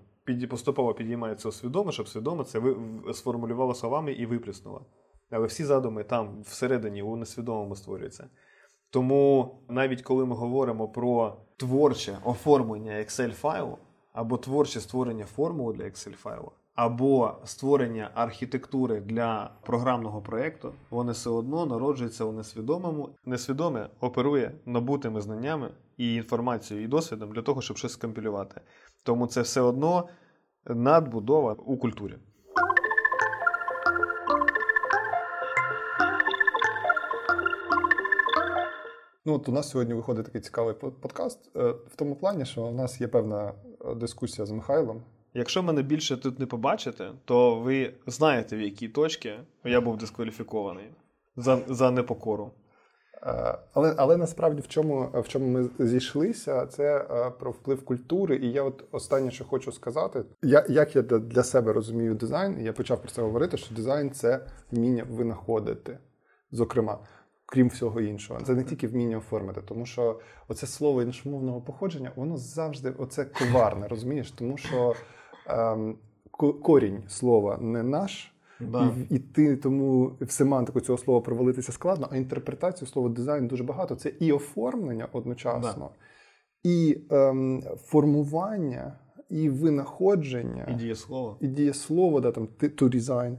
поступово 0.49 0.93
підіймається 0.93 1.49
у 1.49 1.51
свідоме, 1.51 1.91
щоб 1.91 2.07
свідоме 2.07 2.43
це 2.43 2.61
сформулювало 3.13 3.74
словами 3.74 4.13
і 4.13 4.26
виплюснуло. 4.26 4.86
Але 5.30 5.47
всі 5.47 5.63
задуми 5.63 6.03
там 6.03 6.41
всередині 6.41 7.01
у 7.01 7.15
несвідомому 7.15 7.76
створюються. 7.76 8.30
Тому 8.89 9.55
навіть 9.70 10.01
коли 10.01 10.26
ми 10.26 10.36
говоримо 10.36 10.88
про 10.88 11.38
творче 11.57 12.18
оформлення 12.24 12.91
Excel 12.91 13.32
файлу, 13.32 13.78
або 14.13 14.38
творче 14.38 14.80
створення 14.80 15.26
формули 15.26 15.74
для 15.74 15.84
Excel 15.84 16.13
файлу, 16.13 16.51
або 16.78 17.36
створення 17.45 18.11
архітектури 18.13 19.01
для 19.01 19.51
програмного 19.61 20.21
проєкту, 20.21 20.73
вони 20.89 21.11
все 21.11 21.30
одно 21.30 21.65
народжуються 21.65 22.25
у 22.25 22.32
несвідомому. 22.32 23.09
Несвідоме 23.25 23.89
оперує 23.99 24.51
набутими 24.65 25.21
знаннями 25.21 25.69
і 25.97 26.15
інформацією, 26.15 26.86
і 26.86 26.89
досвідом 26.89 27.32
для 27.32 27.41
того, 27.41 27.61
щоб 27.61 27.78
щось 27.78 27.91
скомпілювати. 27.91 28.61
Тому 29.03 29.28
це 29.28 29.41
все 29.41 29.61
одно 29.61 30.07
надбудова 30.65 31.53
у 31.53 31.78
культурі. 31.78 32.15
Ну, 39.25 39.34
от 39.34 39.49
у 39.49 39.51
нас 39.51 39.69
сьогодні 39.69 39.93
виходить 39.93 40.25
такий 40.25 40.41
цікавий 40.41 40.73
подкаст 40.73 41.51
е, 41.55 41.69
в 41.69 41.95
тому 41.95 42.15
плані, 42.15 42.45
що 42.45 42.63
у 42.63 42.71
нас 42.71 43.01
є 43.01 43.07
певна 43.07 43.53
е, 43.86 43.95
дискусія 43.95 44.45
з 44.45 44.51
Михайлом. 44.51 45.03
Якщо 45.34 45.63
мене 45.63 45.82
більше 45.82 46.17
тут 46.17 46.39
не 46.39 46.45
побачите, 46.45 47.11
то 47.25 47.59
ви 47.59 47.93
знаєте, 48.07 48.57
в 48.57 48.61
якій 48.61 48.88
точці 48.88 49.34
я 49.63 49.82
був 49.82 49.97
дискваліфікований 49.97 50.89
за, 51.36 51.59
за 51.67 51.91
непокору. 51.91 52.51
Е, 53.23 53.57
Але, 53.73 53.93
але 53.97 54.17
насправді 54.17 54.61
в 54.61 54.67
чому, 54.67 55.09
в 55.13 55.28
чому 55.28 55.47
ми 55.47 55.88
зійшлися, 55.88 56.65
це 56.65 56.97
е, 56.97 57.32
про 57.39 57.51
вплив 57.51 57.86
культури. 57.86 58.39
І 58.43 58.51
я 58.51 58.63
от 58.63 58.84
останнє, 58.91 59.32
що 59.32 59.45
хочу 59.45 59.71
сказати, 59.71 60.23
я, 60.41 60.65
як 60.69 60.95
я 60.95 61.01
для, 61.01 61.43
себе 61.43 61.73
розумію 61.73 62.15
дизайн, 62.15 62.61
я 62.61 62.73
почав 62.73 63.01
про 63.01 63.11
це 63.11 63.21
говорити, 63.21 63.57
що 63.57 63.75
дизайн 63.75 64.11
це 64.11 64.45
вміння 64.71 65.05
винаходити, 65.09 65.99
зокрема. 66.51 66.99
Крім 67.50 67.68
всього 67.68 68.02
іншого, 68.02 68.41
це 68.41 68.56
не 68.56 68.64
тільки 68.64 68.88
вміння 68.88 69.18
оформити, 69.18 69.62
тому 69.62 69.86
що 69.86 70.20
оце 70.48 70.68
слово 70.68 71.02
іншомовного 71.02 71.62
походження, 71.62 72.12
воно 72.16 72.38
завжди 72.38 72.93
оце 72.98 73.26
коварне, 73.26 73.88
розумієш? 73.89 74.32
Тому 74.32 74.58
що 74.58 74.95
ем, 75.48 75.98
корінь 76.64 77.04
слова 77.08 77.58
не 77.62 77.84
наш, 77.84 78.34
Да. 78.60 78.91
і, 79.10 79.16
і 79.16 79.20
ти 79.20 79.56
тому 79.56 80.12
в 80.22 80.32
семантику 80.32 80.82
цього 80.82 80.98
слова 80.98 81.22
провалитися 81.22 81.72
складно, 81.72 82.08
а 82.12 82.18
інтерпретацію 82.18 82.88
слова 82.88 83.10
дизайн 83.10 83.48
дуже 83.48 83.64
багато. 83.64 83.95
Це 83.95 84.10
і 84.20 84.32
оформлення 84.32 85.08
одночасно, 85.12 85.89
і 86.64 86.98
ем, 87.10 87.64
формування, 87.86 89.00
і 89.30 89.50
винаходження, 89.50 90.68
І 90.72 90.74
дієслово. 90.74 91.38
і 91.41 91.48
дієслово, 91.48 92.22
да, 92.22 92.32
там 92.32 92.48
to 92.62 92.89
design. 92.95 93.38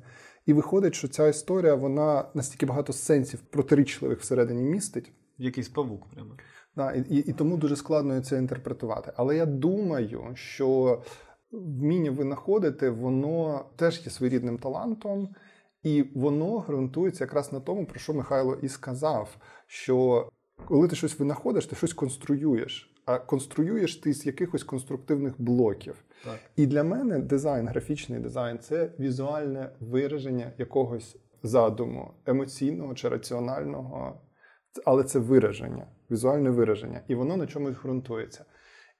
І 0.49 0.53
виходить, 0.53 0.95
що 0.95 1.09
ця 1.09 1.29
історія 1.29 1.75
вона 1.75 2.25
настільки 2.35 2.67
багато 2.67 2.93
сенсів 2.93 3.41
протирічливих 3.41 4.21
всередині 4.21 4.63
містить. 4.63 5.13
Якийсь 5.39 5.69
павук 5.69 6.11
прямо. 6.15 6.37
Да, 6.77 6.93
і, 6.93 7.01
і, 7.01 7.17
і 7.19 7.33
тому 7.33 7.57
дуже 7.57 7.77
складно 7.77 8.21
це 8.21 8.39
інтерпретувати. 8.39 9.13
Але 9.17 9.37
я 9.37 9.47
думаю, 9.47 10.31
що 10.35 11.03
вміння 11.53 12.11
винаходити, 12.11 12.91
воно 12.91 13.65
теж 13.77 14.03
є 14.05 14.11
своєрідним 14.11 14.59
талантом, 14.59 15.29
і 15.83 16.05
воно 16.15 16.59
ґрунтується 16.59 17.25
якраз 17.25 17.53
на 17.53 17.61
тому, 17.61 17.87
про 17.87 17.99
що 17.99 18.15
Михайло 18.15 18.55
і 18.63 18.69
сказав: 18.69 19.37
що 19.67 20.29
коли 20.67 20.89
ти 20.89 20.97
щось 20.97 21.19
винаходиш, 21.19 21.67
ти 21.67 21.77
щось 21.77 21.93
конструюєш. 21.93 22.95
А 23.05 23.19
конструюєш 23.19 23.97
ти 23.97 24.13
з 24.13 24.27
якихось 24.27 24.65
конструктивних 24.65 25.35
блоків. 25.39 26.05
Так. 26.25 26.39
І 26.57 26.67
для 26.67 26.85
мене 26.85 27.19
дизайн, 27.19 27.69
графічний 27.69 28.21
дизайн 28.21 28.59
це 28.59 28.93
візуальне 29.01 29.71
вираження 29.81 30.53
якогось 30.59 31.17
задуму, 31.43 32.15
емоційного 32.27 32.95
чи 32.95 33.09
раціонального, 33.09 34.21
але 34.85 35.05
це 35.05 35.19
вираження, 35.19 35.87
візуальне 36.11 36.51
вираження, 36.51 37.01
і 37.09 37.15
воно 37.15 37.37
на 37.37 37.47
чомусь 37.47 37.77
ґрунтується. 37.83 38.45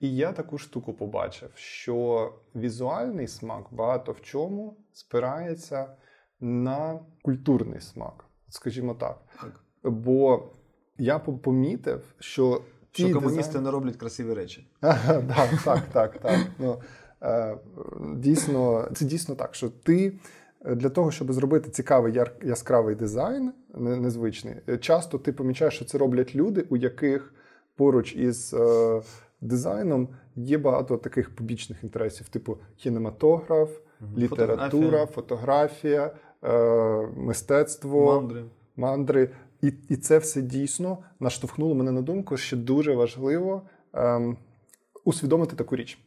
І 0.01 0.17
я 0.17 0.33
таку 0.33 0.59
штуку 0.59 0.95
побачив, 0.95 1.51
що 1.55 2.33
візуальний 2.55 3.29
смак 3.29 3.65
багато 3.71 4.13
в 4.13 4.21
чому 4.21 4.77
спирається 4.93 5.97
на 6.41 7.01
культурний 7.23 7.81
смак, 7.81 8.25
скажімо 8.49 8.95
так. 8.95 9.21
Так. 9.41 9.61
Бо 9.83 10.49
я 10.99 11.19
по- 11.19 11.39
помітив, 11.39 12.15
що 12.19 12.63
ті 12.93 13.05
Що 13.09 13.15
комуністи 13.15 13.53
дизайн- 13.53 13.65
не 13.65 13.71
роблять 13.71 13.97
красиві 13.97 14.35
речі. 14.35 14.71
Ага, 14.81 15.21
да, 15.21 15.49
так, 15.65 15.83
так, 15.93 16.19
так. 16.19 16.39
Ну, 16.59 16.81
дійсно, 18.17 18.89
це 18.95 19.05
дійсно 19.05 19.35
так, 19.35 19.55
що 19.55 19.69
ти 19.69 20.13
е, 20.65 20.75
для 20.75 20.89
того, 20.89 21.11
щоб 21.11 21.33
зробити 21.33 21.71
цікавий 21.71 22.13
яр- 22.13 22.47
яскравий 22.47 22.95
дизайн, 22.95 23.53
незвичний, 23.75 24.55
е, 24.69 24.79
часто 24.79 25.19
ти 25.19 25.33
помічаєш, 25.33 25.75
що 25.75 25.85
це 25.85 25.99
роблять 25.99 26.35
люди, 26.35 26.67
у 26.71 26.77
яких 26.77 27.35
поруч 27.77 28.15
із 28.17 28.55
е, 28.55 29.03
дизайном 29.41 30.09
є 30.37 30.59
багато 30.59 30.97
таких 30.97 31.35
побічних 31.37 31.85
інтересів, 31.85 32.29
типу 32.29 32.59
кінематограф, 32.77 33.71
література, 34.17 35.07
фотографія, 35.07 36.15
е, 36.45 37.07
мистецтво 37.17 38.15
Мандри. 38.15 38.45
мандри. 38.77 39.31
І, 39.63 39.73
і 39.89 39.97
це 39.97 40.19
все 40.19 40.43
дійсно 40.43 40.99
наштовхнуло 41.21 41.75
мене 41.75 41.93
на 41.93 42.03
думку, 42.03 42.37
що 42.37 42.57
дуже 42.57 42.95
важливо 42.95 43.63
ем, 43.93 44.37
усвідомити 45.05 45.57
таку 45.57 45.77
річ. 45.77 45.99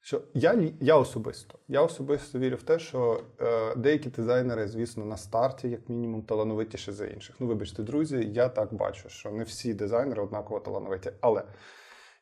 Що 0.00 0.22
я, 0.34 0.72
я 0.80 0.96
особисто, 0.96 1.58
я 1.68 1.82
особисто 1.82 2.38
вірю 2.38 2.56
в 2.56 2.62
те, 2.62 2.78
що 2.78 3.20
е, 3.40 3.74
деякі 3.76 4.10
дизайнери, 4.10 4.68
звісно, 4.68 5.04
на 5.04 5.16
старті, 5.16 5.68
як 5.68 5.88
мінімум, 5.88 6.22
талановитіші 6.22 6.92
за 6.92 7.06
інших. 7.06 7.36
Ну, 7.38 7.46
вибачте, 7.46 7.82
друзі, 7.82 8.28
я 8.32 8.48
так 8.48 8.74
бачу, 8.74 9.08
що 9.08 9.30
не 9.30 9.44
всі 9.44 9.74
дизайнери 9.74 10.22
однаково 10.22 10.60
талановиті. 10.60 11.12
Але 11.20 11.42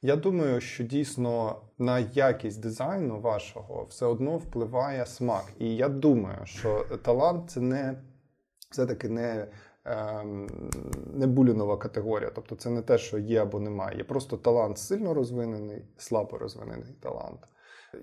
я 0.02 0.16
думаю, 0.16 0.60
що 0.60 0.84
дійсно 0.84 1.62
на 1.78 1.98
якість 1.98 2.62
дизайну 2.62 3.20
вашого 3.20 3.84
все 3.84 4.06
одно 4.06 4.38
впливає 4.38 5.06
смак. 5.06 5.44
І 5.58 5.76
я 5.76 5.88
думаю, 5.88 6.46
що 6.46 6.86
талант 7.02 7.50
це 7.50 7.60
не 7.60 8.02
все-таки 8.70 9.08
не, 9.08 9.48
ем, 9.84 10.48
не 11.14 11.26
булінова 11.26 11.76
категорія. 11.76 12.30
Тобто 12.34 12.56
це 12.56 12.70
не 12.70 12.82
те, 12.82 12.98
що 12.98 13.18
є 13.18 13.42
або 13.42 13.60
немає. 13.60 13.98
Є 13.98 14.04
просто 14.04 14.36
талант 14.36 14.78
сильно 14.78 15.14
розвинений, 15.14 15.82
слабо 15.96 16.38
розвинений 16.38 16.94
талант. 17.00 17.40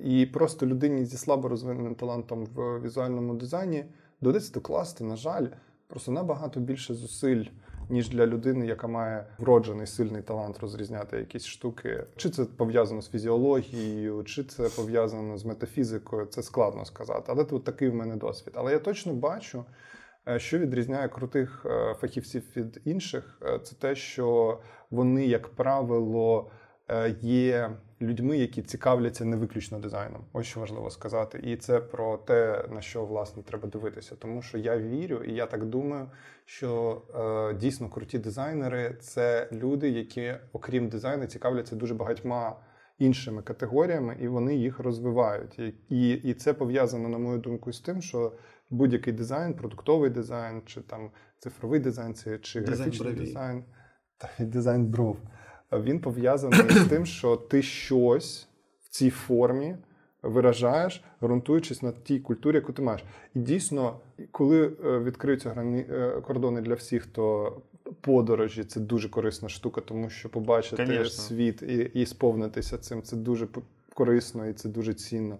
І 0.04 0.26
просто 0.26 0.66
людині 0.66 1.06
зі 1.06 1.18
слабо 1.18 1.48
розвиненим 1.48 1.96
талантом 1.96 2.46
в 2.46 2.80
візуальному 2.80 3.34
дизайні 3.34 3.86
доведеться 4.22 4.54
докласти, 4.54 5.04
на 5.04 5.16
жаль, 5.16 5.48
просто 5.88 6.12
набагато 6.12 6.60
більше 6.60 6.94
зусиль. 6.94 7.46
Ніж 7.90 8.10
для 8.10 8.28
людини, 8.28 8.66
яка 8.68 8.88
має 8.88 9.28
вроджений 9.38 9.88
сильний 9.88 10.22
талант 10.22 10.60
розрізняти 10.60 11.18
якісь 11.18 11.46
штуки, 11.46 12.04
чи 12.16 12.30
це 12.30 12.46
пов'язано 12.46 13.02
з 13.02 13.10
фізіологією, 13.10 14.24
чи 14.24 14.44
це 14.44 14.70
пов'язано 14.70 15.38
з 15.38 15.46
метафізикою, 15.46 16.26
це 16.26 16.44
складно 16.44 16.86
сказати. 16.86 17.24
Але 17.28 17.44
тут 17.44 17.64
такий 17.64 17.90
в 17.90 17.96
мене 17.96 18.16
досвід. 18.16 18.54
Але 18.58 18.72
я 18.72 18.80
точно 18.80 19.14
бачу, 19.14 19.66
Е, 20.28 20.40
що 20.40 20.60
відрізняє 20.60 21.08
крутих 21.08 21.66
е, 21.66 21.94
фахівців 21.94 22.44
від 22.56 22.82
інших, 22.86 23.40
е, 23.46 23.60
це 23.60 23.76
те, 23.76 23.96
що 23.96 24.60
вони, 24.92 25.26
як 25.26 25.48
правило, 25.48 26.52
є 27.22 27.72
людьми, 28.02 28.38
які 28.38 28.62
цікавляться 28.62 29.26
не 29.26 29.38
виключно 29.38 29.80
дизайном. 29.80 30.26
Ось 30.34 30.48
що 30.48 30.60
важливо 30.60 30.90
сказати. 30.90 31.40
І 31.44 31.58
це 31.58 31.80
про 31.80 32.18
те, 32.18 32.66
на 32.72 32.82
що 32.82 33.06
власне 33.06 33.44
треба 33.44 33.70
дивитися. 33.70 34.16
Тому 34.16 34.42
що 34.42 34.58
я 34.58 34.78
вірю, 34.78 35.24
і 35.24 35.34
я 35.34 35.46
так 35.46 35.66
думаю, 35.66 36.10
що 36.46 37.02
е, 37.16 37.54
дійсно 37.54 37.90
круті 37.90 38.20
дизайнери 38.20 38.98
це 39.02 39.50
люди, 39.52 39.90
які, 39.90 40.34
окрім 40.54 40.90
дизайну, 40.90 41.26
цікавляться 41.26 41.76
дуже 41.76 41.94
багатьма. 41.94 42.60
Іншими 43.00 43.42
категоріями, 43.42 44.18
і 44.22 44.28
вони 44.28 44.56
їх 44.56 44.80
розвивають. 44.80 45.60
І 45.90 46.10
і 46.12 46.34
це 46.34 46.54
пов'язано, 46.54 47.10
на 47.10 47.18
мою 47.18 47.40
думку, 47.40 47.74
з 47.74 47.80
тим, 47.80 48.02
що 48.02 48.34
будь-який 48.70 49.14
дизайн, 49.14 49.54
продуктовий 49.54 50.10
дизайн, 50.10 50.62
чи 50.66 50.82
там 50.82 51.12
цифровий 51.40 51.80
дизайн, 51.80 52.16
чи 52.42 52.62
дизайн 52.62 52.66
графічний 52.66 53.14
брові. 53.14 53.26
дизайн, 53.26 53.64
та 54.18 54.30
дизайн 54.46 54.86
бров. 54.86 55.18
Він 55.80 56.00
пов'язаний 56.00 56.60
з 56.70 56.86
тим, 56.86 57.06
що 57.06 57.36
ти 57.36 57.62
щось 57.62 58.48
в 58.84 58.90
цій 58.90 59.10
формі 59.10 59.76
виражаєш, 60.24 61.04
ґрунтуючись 61.22 61.82
на 61.82 61.92
тій 61.92 62.20
культурі, 62.20 62.56
яку 62.56 62.74
ти 62.74 62.82
маєш. 62.82 63.04
І 63.36 63.40
дійсно, 63.40 64.00
коли 64.32 64.66
е, 64.86 65.00
відкриються 65.00 65.50
грані 65.50 65.86
е, 65.90 66.22
кордони 66.22 66.62
для 66.62 66.74
всіх, 66.74 67.06
то 67.06 67.58
подорожі 68.02 68.64
це 68.64 68.80
дуже 68.80 69.10
корисна 69.10 69.50
штука, 69.50 69.82
тому 69.82 70.10
що 70.10 70.30
побачити 70.30 70.86
Конечно. 70.86 71.10
світ 71.10 71.62
і, 71.62 71.76
і 71.94 72.06
сповнитися 72.06 72.78
цим 72.78 73.02
це 73.02 73.16
дуже 73.16 73.48
корисно 73.94 74.48
і 74.48 74.54
це 74.54 74.70
дуже 74.70 74.94
цінно. 74.94 75.38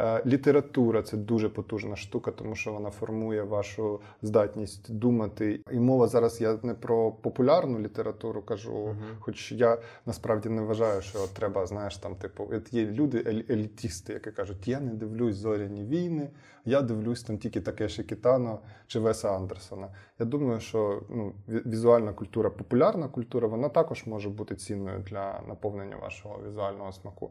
Е, 0.00 0.22
література 0.26 1.02
це 1.02 1.16
дуже 1.16 1.48
потужна 1.48 1.96
штука, 1.96 2.30
тому 2.30 2.54
що 2.54 2.72
вона 2.72 2.90
формує 2.90 3.42
вашу 3.42 4.00
здатність 4.22 4.92
думати. 4.94 5.60
І 5.70 5.80
мова 5.80 6.08
зараз 6.08 6.40
я 6.40 6.58
не 6.62 6.74
про 6.74 7.12
популярну 7.12 7.78
літературу 7.78 8.42
кажу, 8.42 8.72
uh-huh. 8.72 9.18
хоч 9.20 9.52
я 9.52 9.78
насправді 10.06 10.48
не 10.48 10.62
вважаю, 10.62 11.02
що 11.02 11.18
треба, 11.18 11.66
знаєш, 11.66 11.96
там, 11.96 12.16
типу, 12.16 12.50
є 12.70 12.86
люди, 12.86 13.44
елітісти, 13.50 14.12
які 14.12 14.30
кажуть, 14.30 14.68
я 14.68 14.80
не 14.80 14.94
дивлюсь 14.94 15.36
зоряні 15.36 15.84
війни, 15.84 16.30
я 16.64 16.82
дивлюсь 16.82 17.22
там 17.22 17.38
тільки 17.38 17.60
Такеші 17.60 18.04
Кітано 18.04 18.60
чи 18.86 19.00
Веса 19.00 19.36
Андерсона. 19.36 19.88
Я 20.18 20.26
думаю, 20.26 20.60
що 20.60 21.02
ну, 21.10 21.34
візуальна 21.48 22.12
культура, 22.12 22.50
популярна 22.50 23.08
культура, 23.08 23.48
вона 23.48 23.68
також 23.68 24.06
може 24.06 24.28
бути 24.28 24.56
цінною 24.56 24.98
для 24.98 25.42
наповнення 25.48 25.96
вашого 25.96 26.40
візуального 26.46 26.92
смаку. 26.92 27.30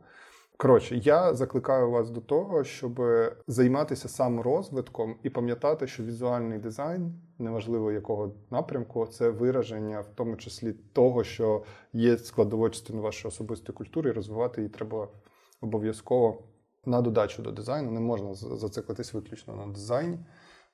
Коротше, 0.62 0.96
я 0.96 1.34
закликаю 1.34 1.92
вас 1.92 2.10
до 2.10 2.22
того, 2.22 2.64
щоб 2.64 3.02
займатися 3.48 4.10
саморозвитком 4.10 5.16
і 5.24 5.30
пам'ятати, 5.30 5.88
що 5.88 6.04
візуальний 6.04 6.60
дизайн, 6.60 7.14
неважливо 7.40 7.92
якого 7.92 8.36
напрямку, 8.52 9.08
це 9.08 9.30
вираження, 9.30 10.02
в 10.02 10.08
тому 10.16 10.38
числі 10.38 10.74
того, 10.74 11.24
що 11.24 11.64
є 11.94 12.18
складовою 12.18 12.72
вашої 12.90 13.30
особистої 13.30 13.76
культури, 13.76 14.10
і 14.10 14.14
розвивати 14.14 14.62
її 14.62 14.70
треба 14.70 15.08
обов'язково 15.62 16.44
на 16.86 17.02
додачу 17.02 17.42
до 17.42 17.52
дизайну. 17.52 17.92
Не 17.92 18.00
можна 18.00 18.34
зациклитись 18.34 19.14
виключно 19.14 19.56
на 19.56 19.74
дизайні. 19.74 20.20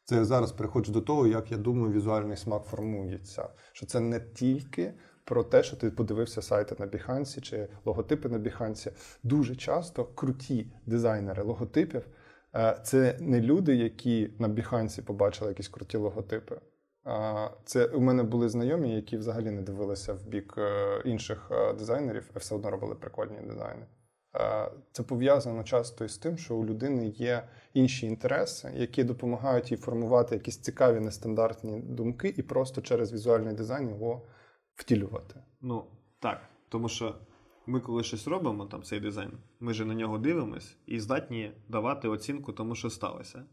Це 0.03 0.15
я 0.15 0.25
зараз 0.25 0.51
переходжу 0.51 0.91
до 0.91 1.01
того, 1.01 1.27
як 1.27 1.51
я 1.51 1.57
думаю, 1.57 1.93
візуальний 1.93 2.37
смак 2.37 2.63
формується. 2.63 3.49
Що 3.71 3.85
це 3.85 3.99
не 3.99 4.19
тільки 4.19 4.93
про 5.27 5.43
те, 5.43 5.63
що 5.63 5.75
ти 5.75 5.91
подивився 5.91 6.41
сайти 6.41 6.75
на 6.79 6.87
Behance 6.87 7.41
чи 7.41 7.67
логотипи 7.85 8.29
на 8.29 8.39
Behance. 8.39 8.91
Дуже 9.23 9.55
часто 9.55 10.05
круті 10.05 10.67
дизайнери 10.85 11.43
логотипів 11.43 12.07
е, 12.55 12.79
це 12.83 13.17
не 13.19 13.41
люди, 13.41 13.75
які 13.75 14.29
на 14.39 14.49
Behance 14.49 15.01
побачили 15.01 15.49
якісь 15.49 15.67
круті 15.67 15.97
логотипи. 15.97 16.59
Це 17.65 17.85
у 17.85 17.99
мене 17.99 18.23
були 18.23 18.49
знайомі, 18.49 18.95
які 18.95 19.17
взагалі 19.17 19.51
не 19.51 19.61
дивилися 19.61 20.13
в 20.13 20.27
бік 20.27 20.55
е, 20.57 21.01
інших 21.05 21.51
е, 21.51 21.73
дизайнерів, 21.73 22.29
а 22.33 22.39
все 22.39 22.55
одно 22.55 22.71
робили 22.71 22.95
прикольні 22.95 23.37
дизайни. 23.47 23.85
Це 24.91 25.03
пов'язано 25.03 25.63
часто 25.63 26.05
із 26.05 26.17
тим, 26.17 26.37
що 26.37 26.55
у 26.55 26.65
людини 26.65 27.07
є 27.07 27.43
інші 27.73 28.07
інтереси, 28.07 28.71
які 28.75 29.03
допомагають 29.03 29.71
їй 29.71 29.77
формувати 29.77 30.35
якісь 30.35 30.57
цікаві 30.57 30.99
нестандартні 30.99 31.79
думки, 31.79 32.33
і 32.37 32.41
просто 32.41 32.81
через 32.81 33.13
візуальний 33.13 33.53
дизайн 33.53 33.89
його 33.89 34.21
втілювати. 34.77 35.43
Ну 35.61 35.85
так, 36.19 36.49
тому 36.69 36.89
що 36.89 37.15
ми, 37.67 37.79
коли 37.79 38.03
щось 38.03 38.27
робимо, 38.27 38.65
там 38.65 38.83
цей 38.83 38.99
дизайн, 38.99 39.31
ми 39.59 39.73
ж 39.73 39.85
на 39.85 39.95
нього 39.95 40.17
дивимось 40.17 40.77
і 40.85 40.99
здатні 40.99 41.51
давати 41.67 42.07
оцінку 42.07 42.53
тому, 42.53 42.75
що 42.75 42.89
сталося. 42.89 43.45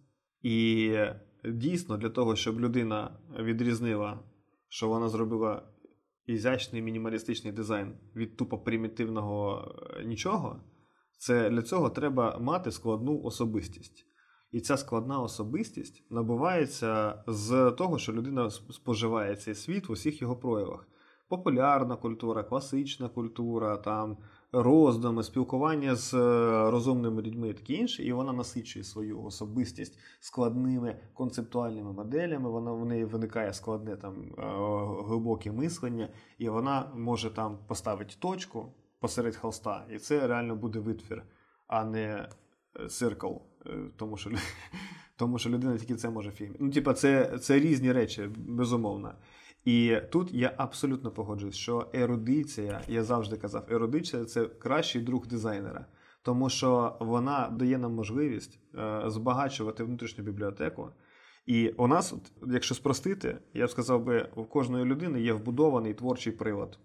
І 0.43 0.97
дійсно, 1.45 1.97
для 1.97 2.11
того, 2.11 2.37
щоб 2.37 2.61
людина 2.61 3.19
відрізнила, 3.39 4.21
що 4.69 4.89
вона 4.89 5.09
зробила 5.09 5.63
ізячний 6.27 6.83
мінімалістичний 6.83 7.53
дизайн 7.53 7.95
від 8.17 8.37
тупо 8.37 8.59
примітивного 8.59 9.69
е, 9.97 10.05
нічого, 10.05 10.61
це 11.19 11.51
для 11.51 11.63
цього 11.63 11.91
треба 11.91 12.39
мати 12.39 12.71
складну 12.71 13.23
особистість. 13.23 14.07
І 14.53 14.61
ця 14.61 14.77
складна 14.77 15.21
особистість 15.21 16.07
набувається 16.11 17.25
з 17.27 17.71
того, 17.71 17.99
що 17.99 18.13
людина 18.13 18.51
споживає 18.51 19.37
цей 19.37 19.55
світ 19.55 19.89
в 19.89 19.93
усіх 19.93 20.23
його 20.23 20.37
проявах 20.37 20.89
популярна 21.29 21.97
культура, 21.97 22.43
класична 22.43 23.09
культура, 23.09 23.77
там 23.77 24.17
роздуми, 24.53 25.23
спілкування 25.23 25.97
з 25.97 26.15
е, 26.15 26.71
розумними 26.71 27.23
людьми 27.23 27.49
і 27.49 27.53
таке 27.53 27.73
інше, 27.73 28.05
і 28.05 28.13
вона 28.13 28.33
насичує 28.33 28.85
свою 28.85 29.23
особистість 29.23 29.99
складними 30.21 30.97
концептуальними 31.15 31.93
моделями. 31.93 32.51
Вона 32.51 32.73
в 32.73 32.87
неї 32.87 33.05
виникає 33.05 33.53
складне 33.53 33.97
там 33.97 34.15
е, 34.39 34.43
глибоке 35.09 35.53
мислення, 35.53 36.09
і 36.39 36.49
вона 36.49 36.93
може 36.97 37.31
там 37.31 37.59
поставити 37.67 38.15
точку 38.19 38.73
посеред 39.01 39.37
холста, 39.37 39.87
і 39.91 39.99
це 39.99 40.27
реально 40.27 40.57
буде 40.57 40.79
витвір, 40.79 41.23
а 41.67 41.85
не 41.85 42.29
циркл. 42.89 43.33
Е, 43.67 43.71
тому 43.97 44.17
що 44.17 44.31
тому 45.17 45.39
що 45.39 45.51
людина 45.51 45.79
тільки 45.79 45.95
це 45.95 46.11
може 46.11 46.31
фільмі. 46.31 46.57
Ну, 46.59 46.71
типа, 46.71 46.95
це 46.95 47.39
це 47.39 47.59
різні 47.59 47.93
речі, 47.93 48.31
безумовно. 48.37 49.13
І 49.65 49.97
тут 50.11 50.35
я 50.35 50.55
абсолютно 50.57 51.11
погоджуюсь, 51.11 51.57
що 51.57 51.87
ерудиція, 51.93 52.81
я 52.89 53.05
завжди 53.05 53.37
казав, 53.37 53.67
ерудиція 53.71 54.25
це 54.25 54.45
кращий 54.47 55.03
друг 55.03 55.27
дизайнера, 55.27 55.87
тому 56.23 56.51
що 56.51 56.97
вона 57.01 57.49
дає 57.59 57.79
нам 57.79 57.95
можливість 57.95 58.59
е, 58.75 59.03
збагачувати 59.07 59.85
внутрішню 59.85 60.25
бібліотеку. 60.25 60.91
І 61.47 61.69
у 61.69 61.87
нас, 61.87 62.15
якщо 62.47 62.75
спростити, 62.75 63.39
я 63.55 63.67
б 63.67 63.71
сказав 63.71 64.05
би, 64.05 64.29
у 64.37 64.45
кожної 64.45 64.85
людини 64.85 65.21
є 65.21 65.33
вбудований 65.33 65.95
творчий 65.95 66.33
прилад. 66.33 66.79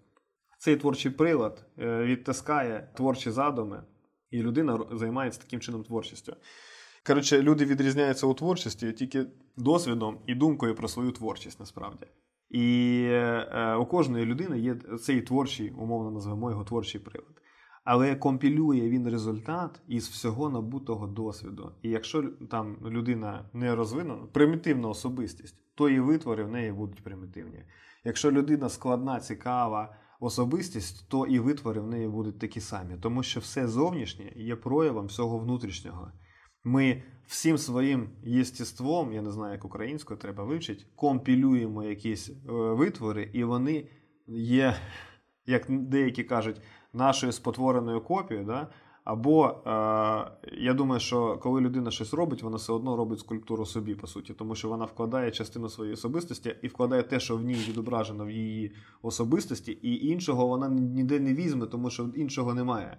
Цей 0.58 0.76
творчий 0.76 1.10
прилад 1.10 1.66
е, 1.78 2.04
відтискає 2.04 2.90
творчі 2.96 3.30
задуми, 3.30 3.82
і 4.30 4.42
людина 4.42 4.86
займається 4.92 5.40
таким 5.40 5.60
чином 5.60 5.84
творчістю. 5.84 6.36
Коротше, 7.06 7.42
люди 7.42 7.64
відрізняються 7.64 8.26
у 8.26 8.34
творчості 8.34 8.92
тільки 8.92 9.26
досвідом 9.56 10.18
і 10.26 10.34
думкою 10.34 10.74
про 10.74 10.88
свою 10.88 11.12
творчість 11.12 11.60
насправді. 11.60 12.06
І 12.50 13.02
е, 13.10 13.74
у 13.74 13.86
кожної 13.86 14.26
людини 14.26 14.58
є 14.58 14.74
цей 14.74 15.22
творчий, 15.22 15.70
умовно 15.70 16.10
назвемо 16.10 16.50
його 16.50 16.64
творчий 16.64 17.00
привод. 17.00 17.40
Але 17.84 18.16
компілює 18.16 18.88
він 18.88 19.08
результат 19.08 19.82
із 19.88 20.08
всього 20.08 20.50
набутого 20.50 21.06
досвіду. 21.06 21.72
І 21.82 21.90
якщо 21.90 22.22
там 22.50 22.76
людина 22.84 23.44
не 23.52 23.74
розвинена, 23.74 24.26
примітивна 24.32 24.88
особистість, 24.88 25.56
то 25.74 25.88
і 25.88 26.00
витвори 26.00 26.44
в 26.44 26.50
неї 26.50 26.72
будуть 26.72 27.04
примітивні. 27.04 27.64
Якщо 28.04 28.32
людина 28.32 28.68
складна, 28.68 29.20
цікава 29.20 29.96
особистість, 30.20 31.08
то 31.08 31.26
і 31.26 31.38
витвори 31.38 31.80
в 31.80 31.86
неї 31.86 32.08
будуть 32.08 32.38
такі 32.38 32.60
самі, 32.60 32.96
тому 33.00 33.22
що 33.22 33.40
все 33.40 33.68
зовнішнє 33.68 34.32
є 34.36 34.56
проявом 34.56 35.06
всього 35.06 35.38
внутрішнього. 35.38 36.12
Ми 36.64 37.02
всім 37.26 37.58
своїм 37.58 38.08
єстіством, 38.24 39.12
я 39.12 39.22
не 39.22 39.30
знаю, 39.30 39.52
як 39.52 39.64
українською 39.64 40.20
треба 40.20 40.44
вивчити, 40.44 40.84
компілюємо 40.96 41.84
якісь 41.84 42.30
е, 42.30 42.34
витвори, 42.52 43.30
і 43.32 43.44
вони 43.44 43.88
є, 44.26 44.76
як 45.46 45.66
деякі 45.68 46.24
кажуть, 46.24 46.60
нашою 46.92 47.32
спотвореною 47.32 48.00
копією. 48.00 48.46
Да? 48.46 48.68
Або 49.04 49.46
е, 49.48 49.70
я 50.52 50.74
думаю, 50.74 51.00
що 51.00 51.38
коли 51.38 51.60
людина 51.60 51.90
щось 51.90 52.14
робить, 52.14 52.42
вона 52.42 52.56
все 52.56 52.72
одно 52.72 52.96
робить 52.96 53.18
скульптуру 53.18 53.66
собі, 53.66 53.94
по 53.94 54.06
суті, 54.06 54.34
тому 54.34 54.54
що 54.54 54.68
вона 54.68 54.84
вкладає 54.84 55.30
частину 55.30 55.68
своєї 55.68 55.94
особистості 55.94 56.56
і 56.62 56.68
вкладає 56.68 57.02
те, 57.02 57.20
що 57.20 57.36
в 57.36 57.42
ній 57.42 57.66
відображено 57.68 58.24
в 58.24 58.30
її 58.30 58.72
особистості, 59.02 59.72
і 59.72 60.06
іншого 60.06 60.46
вона 60.46 60.68
ніде 60.68 61.20
не 61.20 61.34
візьме, 61.34 61.66
тому 61.66 61.90
що 61.90 62.08
іншого 62.16 62.54
немає. 62.54 62.98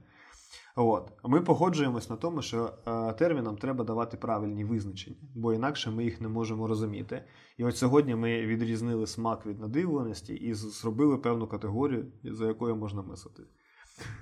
От. 0.76 1.12
Ми 1.24 1.42
погоджуємось 1.42 2.10
на 2.10 2.16
тому, 2.16 2.42
що 2.42 2.74
е, 2.88 3.14
термінам 3.14 3.58
треба 3.58 3.84
давати 3.84 4.18
правильні 4.18 4.66
визначення, 4.66 5.16
бо 5.36 5.54
інакше 5.54 5.92
ми 5.92 6.04
їх 6.04 6.22
не 6.22 6.28
можемо 6.28 6.68
розуміти. 6.68 7.24
І 7.58 7.64
от 7.66 7.78
сьогодні 7.78 8.16
ми 8.16 8.42
відрізнили 8.42 9.08
смак 9.08 9.46
від 9.46 9.60
надивленості 9.60 10.34
і 10.34 10.54
зробили 10.54 11.18
певну 11.18 11.48
категорію, 11.48 12.06
за 12.24 12.48
якою 12.48 12.76
можна 12.76 13.02
мислити. 13.02 13.44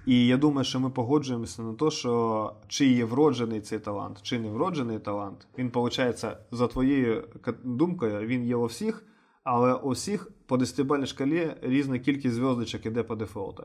І 0.06 0.28
я 0.28 0.38
думаю, 0.38 0.66
що 0.66 0.80
ми 0.80 0.90
погоджуємося 0.90 1.62
на 1.62 1.74
те, 1.74 1.92
що 1.92 2.54
чи 2.68 2.86
є 2.86 3.06
вроджений 3.06 3.62
цей 3.62 3.80
талант, 3.80 4.22
чи 4.22 4.40
не 4.40 4.50
вроджений 4.50 5.00
талант, 5.00 5.48
він, 5.58 5.72
виходить, 5.74 6.26
за 6.52 6.68
твоєю 6.68 7.28
думкою, 7.64 8.28
він 8.28 8.46
є 8.46 8.56
у 8.56 8.66
всіх, 8.66 9.04
але 9.44 9.74
у 9.74 9.90
всіх 9.90 10.32
по 10.46 10.58
десятибальній 10.58 11.06
шкалі 11.06 11.56
різна 11.62 12.00
кількість 12.00 12.36
зв'язочок 12.36 12.86
іде 12.86 13.04
по 13.04 13.16
дефолту. 13.16 13.64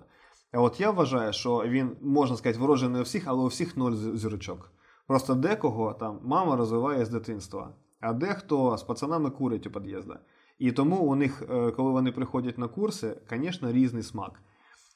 От 0.54 0.80
я 0.80 0.90
вважаю, 0.90 1.32
що 1.32 1.64
він, 1.66 1.96
можна 2.02 2.36
сказати, 2.36 2.64
вроджений 2.64 3.00
у 3.00 3.04
всіх, 3.04 3.22
але 3.26 3.44
у 3.44 3.46
всіх 3.46 3.76
ноль 3.76 3.94
зірочок. 3.94 4.70
Просто 5.06 5.34
декого 5.34 5.92
там 5.92 6.20
мама 6.24 6.56
розвиває 6.56 7.04
з 7.04 7.08
дитинства, 7.08 7.74
а 8.00 8.12
дехто 8.12 8.76
з 8.76 8.82
пацанами 8.82 9.30
курить 9.30 9.66
у 9.66 9.70
під'їзда. 9.70 10.18
І 10.58 10.72
тому 10.72 10.96
у 10.96 11.14
них, 11.14 11.42
е, 11.50 11.70
коли 11.70 11.90
вони 11.90 12.12
приходять 12.12 12.58
на 12.58 12.68
курси, 12.68 13.16
звісно, 13.30 13.72
різний 13.72 14.02
смак. 14.02 14.42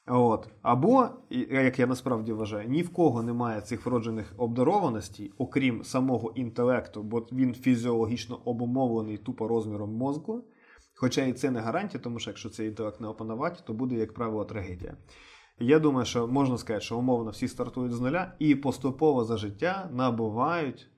От. 0.07 0.47
Або, 0.61 1.07
як 1.49 1.79
я 1.79 1.87
насправді 1.87 2.33
вважаю, 2.33 2.69
ні 2.69 2.81
в 2.81 2.93
кого 2.93 3.23
немає 3.23 3.61
цих 3.61 3.85
вроджених 3.85 4.33
обдарованостей, 4.37 5.31
окрім 5.37 5.83
самого 5.83 6.31
інтелекту, 6.35 7.03
бо 7.03 7.19
він 7.19 7.53
фізіологічно 7.53 8.41
обумовлений 8.45 9.17
тупо 9.17 9.47
розміром 9.47 9.93
мозку. 9.93 10.43
Хоча 10.95 11.25
і 11.25 11.33
це 11.33 11.51
не 11.51 11.59
гарантія, 11.59 12.03
тому 12.03 12.19
що 12.19 12.29
якщо 12.29 12.49
цей 12.49 12.67
інтелект 12.67 13.01
не 13.01 13.07
опанувати, 13.07 13.59
то 13.67 13.73
буде, 13.73 13.95
як 13.95 14.13
правило, 14.13 14.45
трагедія. 14.45 14.97
Я 15.59 15.79
думаю, 15.79 16.05
що 16.05 16.27
можна 16.27 16.57
сказати, 16.57 16.85
що 16.85 16.97
умовно 16.97 17.31
всі 17.31 17.47
стартують 17.47 17.93
з 17.93 18.01
нуля 18.01 18.33
і 18.39 18.55
поступово 18.55 19.23
за 19.23 19.37
життя 19.37 19.89
набувають 19.93 20.89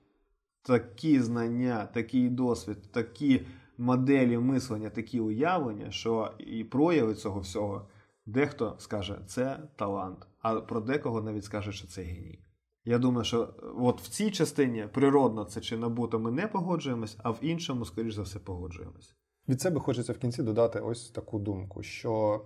такі 0.62 1.20
знання, 1.20 1.86
такий 1.86 2.28
досвід, 2.28 2.92
такі 2.92 3.46
моделі 3.78 4.38
мислення, 4.38 4.90
такі 4.90 5.20
уявлення, 5.20 5.90
що 5.90 6.32
і 6.38 6.64
прояви 6.64 7.14
цього 7.14 7.40
всього. 7.40 7.88
Дехто 8.26 8.74
скаже, 8.78 9.18
це 9.26 9.68
талант, 9.76 10.26
а 10.40 10.60
про 10.60 10.80
декого 10.80 11.22
навіть 11.22 11.44
скаже, 11.44 11.72
що 11.72 11.86
це 11.88 12.02
геній. 12.02 12.38
Я 12.84 12.98
думаю, 12.98 13.24
що 13.24 13.54
от 13.76 14.00
в 14.00 14.08
цій 14.08 14.30
частині 14.30 14.88
природно 14.92 15.44
це 15.44 15.60
чи 15.60 15.76
набуто 15.76 16.18
ми 16.18 16.30
не 16.30 16.46
погоджуємось, 16.46 17.18
а 17.22 17.30
в 17.30 17.38
іншому, 17.40 17.84
скоріш 17.84 18.14
за 18.14 18.22
все, 18.22 18.38
погоджуємось. 18.38 19.14
Від 19.48 19.60
себе 19.60 19.80
хочеться 19.80 20.12
в 20.12 20.18
кінці 20.18 20.42
додати 20.42 20.80
ось 20.80 21.10
таку 21.10 21.38
думку: 21.38 21.82
що 21.82 22.40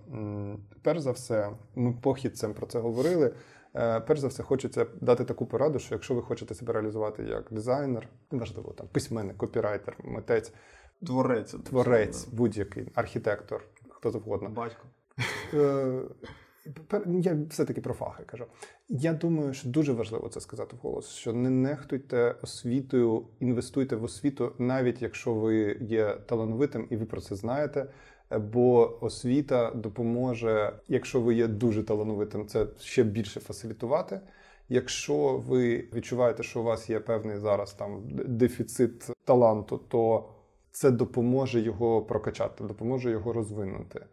перш 0.81 0.99
за 0.99 1.11
все, 1.11 1.51
ми 1.75 1.93
похідцем 1.93 2.53
про 2.53 2.67
це 2.67 2.79
говорили. 2.79 3.33
Е, 3.75 3.99
перш 3.99 4.19
за 4.19 4.27
все, 4.27 4.43
хочеться 4.43 4.85
дати 5.01 5.25
таку 5.25 5.45
пораду, 5.45 5.79
що 5.79 5.95
якщо 5.95 6.15
ви 6.15 6.21
хочете 6.21 6.55
себе 6.55 6.73
реалізувати 6.73 7.23
як 7.23 7.47
дизайнер, 7.51 8.09
неважливо 8.31 8.71
там 8.71 8.87
письменник, 8.87 9.37
копірайтер, 9.37 9.97
митець, 10.03 10.53
творець, 11.05 11.51
творець, 11.51 12.25
будь-який 12.25 12.91
архітектор, 12.95 13.63
хто 13.89 14.11
завгодно. 14.11 14.49
Батько. 14.49 14.87
Я 17.21 17.37
все-таки 17.49 17.81
про 17.81 17.93
фахи 17.93 18.23
кажу. 18.23 18.45
Я 18.89 19.13
думаю, 19.13 19.53
що 19.53 19.69
дуже 19.69 19.93
важливо 19.93 20.29
це 20.29 20.41
сказати 20.41 20.75
вголос, 20.75 21.09
що 21.09 21.33
не 21.33 21.49
нехтуйте 21.49 22.35
освітою, 22.41 23.25
інвестуйте 23.39 23.95
в 23.95 24.03
освіту, 24.03 24.53
навіть 24.57 25.01
якщо 25.01 25.33
ви 25.33 25.77
є 25.81 26.17
талановитим 26.25 26.87
і 26.89 26.95
ви 26.95 27.05
про 27.05 27.21
це 27.21 27.35
знаєте. 27.35 27.85
Бо 28.53 28.97
освіта 29.01 29.71
допоможе, 29.71 30.73
якщо 30.87 31.21
ви 31.21 31.35
є 31.35 31.47
дуже 31.47 31.83
талановитим, 31.83 32.47
це 32.47 32.67
ще 32.79 33.03
більше 33.03 33.39
фасилітувати. 33.39 34.19
Якщо 34.69 35.37
ви 35.47 35.77
відчуваєте, 35.93 36.43
що 36.43 36.59
у 36.59 36.63
вас 36.63 36.89
є 36.89 36.99
певний 36.99 37.37
зараз 37.37 37.73
там 37.73 38.01
дефіцит 38.27 39.09
таланту, 39.25 39.77
то 39.77 40.29
це 40.71 40.91
допоможе 40.91 41.61
його 41.61 42.01
прокачати, 42.01 42.63
допоможе 42.63 43.11
його 43.11 43.33
розвинути. 43.33 44.05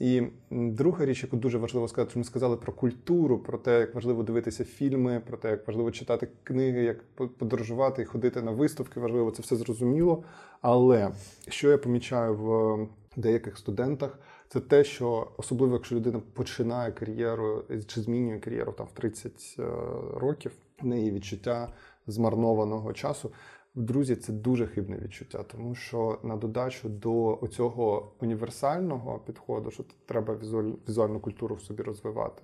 І 0.00 0.22
друга 0.50 1.04
річ, 1.04 1.22
яку 1.22 1.36
дуже 1.36 1.58
важливо 1.58 1.88
сказати, 1.88 2.10
що 2.10 2.18
ми 2.18 2.24
сказали 2.24 2.56
про 2.56 2.72
культуру, 2.72 3.38
про 3.38 3.58
те, 3.58 3.80
як 3.80 3.94
важливо 3.94 4.22
дивитися 4.22 4.64
фільми, 4.64 5.20
про 5.26 5.36
те, 5.36 5.50
як 5.50 5.66
важливо 5.66 5.90
читати 5.90 6.28
книги, 6.42 6.82
як 6.82 7.04
подорожувати 7.38 8.02
і 8.02 8.04
ходити 8.04 8.42
на 8.42 8.50
виставки. 8.50 9.00
Важливо, 9.00 9.30
це 9.30 9.42
все 9.42 9.56
зрозуміло. 9.56 10.24
Але 10.60 11.10
що 11.48 11.70
я 11.70 11.78
помічаю 11.78 12.34
в 12.34 12.78
деяких 13.16 13.58
студентах, 13.58 14.18
це 14.48 14.60
те, 14.60 14.84
що 14.84 15.28
особливо, 15.36 15.74
якщо 15.74 15.96
людина 15.96 16.20
починає 16.34 16.92
кар'єру 16.92 17.64
чи 17.86 18.00
змінює 18.00 18.38
кар'єру 18.38 18.72
там 18.72 18.86
в 18.86 18.92
30 18.92 19.56
е, 19.58 19.62
років, 20.14 20.52
в 20.82 20.86
неї 20.86 21.10
відчуття 21.10 21.72
змарнованого 22.06 22.92
часу. 22.92 23.32
Друзі, 23.74 24.16
це 24.16 24.32
дуже 24.32 24.66
хибне 24.66 24.98
відчуття, 24.98 25.42
тому 25.42 25.74
що 25.74 26.18
на 26.22 26.36
додачу 26.36 26.88
до 26.88 27.40
цього 27.50 28.12
універсального 28.20 29.18
підходу, 29.18 29.70
що 29.70 29.84
треба 30.06 30.36
візуальну 30.88 31.20
культуру 31.20 31.54
в 31.54 31.60
собі 31.60 31.82
розвивати, 31.82 32.42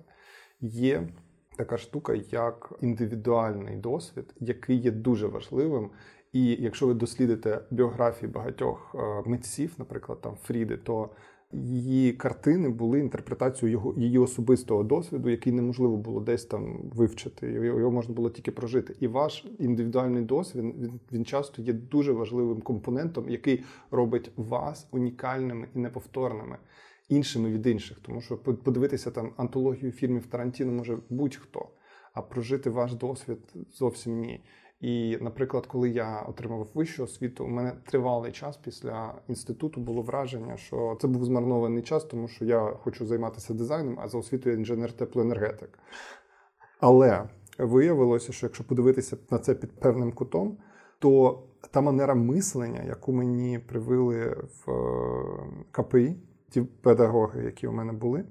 є 0.61 1.09
така 1.57 1.77
штука, 1.77 2.13
як 2.31 2.73
індивідуальний 2.81 3.75
досвід, 3.77 4.33
який 4.39 4.77
є 4.77 4.91
дуже 4.91 5.27
важливим. 5.27 5.89
І 6.33 6.45
якщо 6.45 6.87
ви 6.87 6.93
дослідите 6.93 7.61
біографії 7.71 8.31
багатьох 8.31 8.95
е, 8.95 9.29
митців, 9.29 9.75
наприклад, 9.77 10.21
там 10.21 10.35
Фріди, 10.35 10.77
то 10.77 11.09
Її 11.53 12.13
картини 12.13 12.69
були 12.69 12.99
інтерпретацією 12.99 13.71
його 13.71 13.93
її 13.97 14.17
особистого 14.17 14.83
досвіду, 14.83 15.29
який 15.29 15.53
неможливо 15.53 15.97
було 15.97 16.21
десь 16.21 16.45
там 16.45 16.77
вивчити. 16.93 17.51
Його 17.51 17.91
можна 17.91 18.15
було 18.15 18.29
тільки 18.29 18.51
прожити. 18.51 18.95
І 18.99 19.07
ваш 19.07 19.45
індивідуальний 19.59 20.23
досвід 20.23 20.63
він, 20.63 20.99
він 21.11 21.25
часто 21.25 21.61
є 21.61 21.73
дуже 21.73 22.11
важливим 22.11 22.61
компонентом, 22.61 23.29
який 23.29 23.63
робить 23.91 24.31
вас 24.35 24.87
унікальними 24.91 25.67
і 25.75 25.79
неповторними, 25.79 26.57
іншими 27.09 27.51
від 27.51 27.67
інших. 27.67 27.99
Тому 27.99 28.21
що 28.21 28.37
подивитися 28.37 29.11
там 29.11 29.33
антологію 29.37 29.91
фільмів 29.91 30.25
Тарантіно 30.25 30.71
може 30.71 30.97
будь-хто, 31.09 31.69
а 32.13 32.21
прожити 32.21 32.69
ваш 32.69 32.93
досвід 32.93 33.39
зовсім 33.73 34.19
ні. 34.19 34.41
І, 34.79 35.17
наприклад, 35.21 35.65
коли 35.65 35.89
я 35.89 36.21
отримав 36.21 36.67
вищу 36.73 37.03
освіту, 37.03 37.45
у 37.45 37.47
мене 37.47 37.73
тривалий 37.85 38.31
час 38.31 38.57
після 38.57 39.13
інституту 39.27 39.81
було 39.81 40.01
враження, 40.01 40.57
що 40.57 40.97
це 41.01 41.07
був 41.07 41.25
змарнований 41.25 41.83
час, 41.83 42.03
тому 42.03 42.27
що 42.27 42.45
я 42.45 42.73
хочу 42.83 43.05
займатися 43.05 43.53
дизайном, 43.53 43.99
а 43.99 44.07
за 44.07 44.17
освітою 44.17 44.55
інженер 44.55 44.91
теплоенергетик. 44.91 45.79
Але 46.79 47.29
виявилося, 47.57 48.33
що 48.33 48.45
якщо 48.45 48.63
подивитися 48.63 49.17
на 49.31 49.39
це 49.39 49.55
під 49.55 49.79
певним 49.79 50.11
кутом, 50.11 50.57
то 50.99 51.43
та 51.71 51.81
манера 51.81 52.15
мислення, 52.15 52.83
яку 52.83 53.13
мені 53.13 53.59
привили 53.59 54.37
в 54.65 54.71
е, 54.71 55.63
КПІ, 55.71 56.15
ті 56.49 56.61
педагоги, 56.61 57.43
які 57.43 57.67
у 57.67 57.71
мене 57.71 57.93
були, 57.93 58.25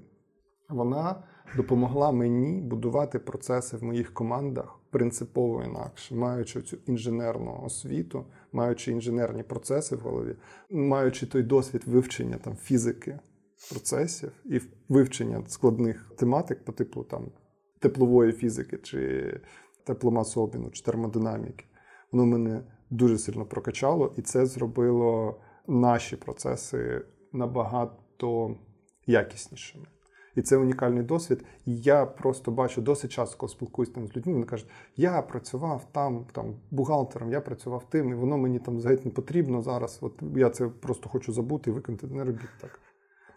вона 0.69 1.23
допомогла 1.57 2.11
мені 2.11 2.61
будувати 2.61 3.19
процеси 3.19 3.77
в 3.77 3.83
моїх 3.83 4.13
командах 4.13 4.76
принципово 4.89 5.63
інакше, 5.63 6.15
маючи 6.15 6.61
цю 6.61 6.77
інженерну 6.85 7.61
освіту, 7.65 8.25
маючи 8.51 8.91
інженерні 8.91 9.43
процеси 9.43 9.95
в 9.95 9.99
голові, 9.99 10.35
маючи 10.69 11.25
той 11.25 11.43
досвід 11.43 11.83
вивчення 11.85 12.37
там 12.37 12.55
фізики 12.55 13.19
процесів 13.71 14.31
і 14.45 14.61
вивчення 14.89 15.43
складних 15.47 16.11
тематик 16.17 16.65
по 16.65 16.71
типу 16.71 17.03
там 17.03 17.31
теплової 17.79 18.31
фізики 18.31 18.77
чи 18.77 19.33
тепломасообміну, 19.85 20.69
чи 20.69 20.83
термодинаміки, 20.83 21.65
воно 22.11 22.25
мене 22.25 22.63
дуже 22.89 23.17
сильно 23.17 23.45
прокачало, 23.45 24.13
і 24.17 24.21
це 24.21 24.45
зробило 24.45 25.39
наші 25.67 26.15
процеси 26.15 27.05
набагато 27.33 28.57
якіснішими. 29.05 29.85
І 30.37 30.41
це 30.41 30.57
унікальний 30.57 31.03
досвід. 31.03 31.45
І 31.65 31.77
я 31.77 32.05
просто 32.05 32.51
бачу 32.51 32.81
досить 32.81 33.11
часто, 33.11 33.37
коли 33.37 33.49
спілкуюся 33.49 33.91
там 33.93 34.07
з 34.07 34.15
людьми, 34.15 34.33
вони 34.33 34.45
кажуть, 34.45 34.69
я 34.95 35.21
працював 35.21 35.87
там, 35.91 36.25
там 36.31 36.55
бухгалтером, 36.71 37.31
я 37.31 37.41
працював 37.41 37.83
тим, 37.89 38.11
і 38.11 38.13
воно 38.13 38.37
мені 38.37 38.59
там 38.59 38.77
взагалі 38.77 38.99
не 39.05 39.11
потрібно 39.11 39.61
зараз. 39.61 39.99
От 40.01 40.13
я 40.35 40.49
це 40.49 40.67
просто 40.67 41.09
хочу 41.09 41.33
забути 41.33 41.69
і 41.69 41.73
виконати. 41.73 42.07
Не 42.07 42.23
робіть 42.23 42.49
так. 42.61 42.79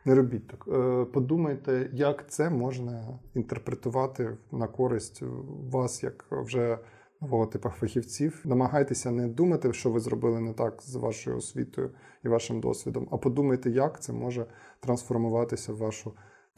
Не 0.05 0.15
робіть 0.15 0.49
так. 0.49 0.69
Е, 0.69 1.05
подумайте, 1.05 1.91
як 1.93 2.31
це 2.31 2.51
можна 2.51 3.19
інтерпретувати 3.35 4.37
на 4.53 4.67
користь 4.67 5.23
вас, 5.71 6.03
як 6.03 6.27
вже 6.31 6.79
нового 7.21 7.47
типу 7.47 7.69
фахівців. 7.69 8.41
Намагайтеся 8.45 9.11
не 9.11 9.29
думати, 9.29 9.73
що 9.73 9.91
ви 9.91 10.01
зробили 10.01 10.41
не 10.41 10.53
так 10.53 10.83
з 10.83 10.95
вашою 10.95 11.37
освітою 11.37 11.91
і 12.25 12.29
вашим 12.29 12.61
досвідом, 12.61 13.09
а 13.11 13.17
подумайте, 13.17 13.71
як 13.71 14.03
це 14.03 14.13
може 14.13 14.47
трансформуватися 14.81 15.73
в 15.73 15.77
вашу 15.77 16.13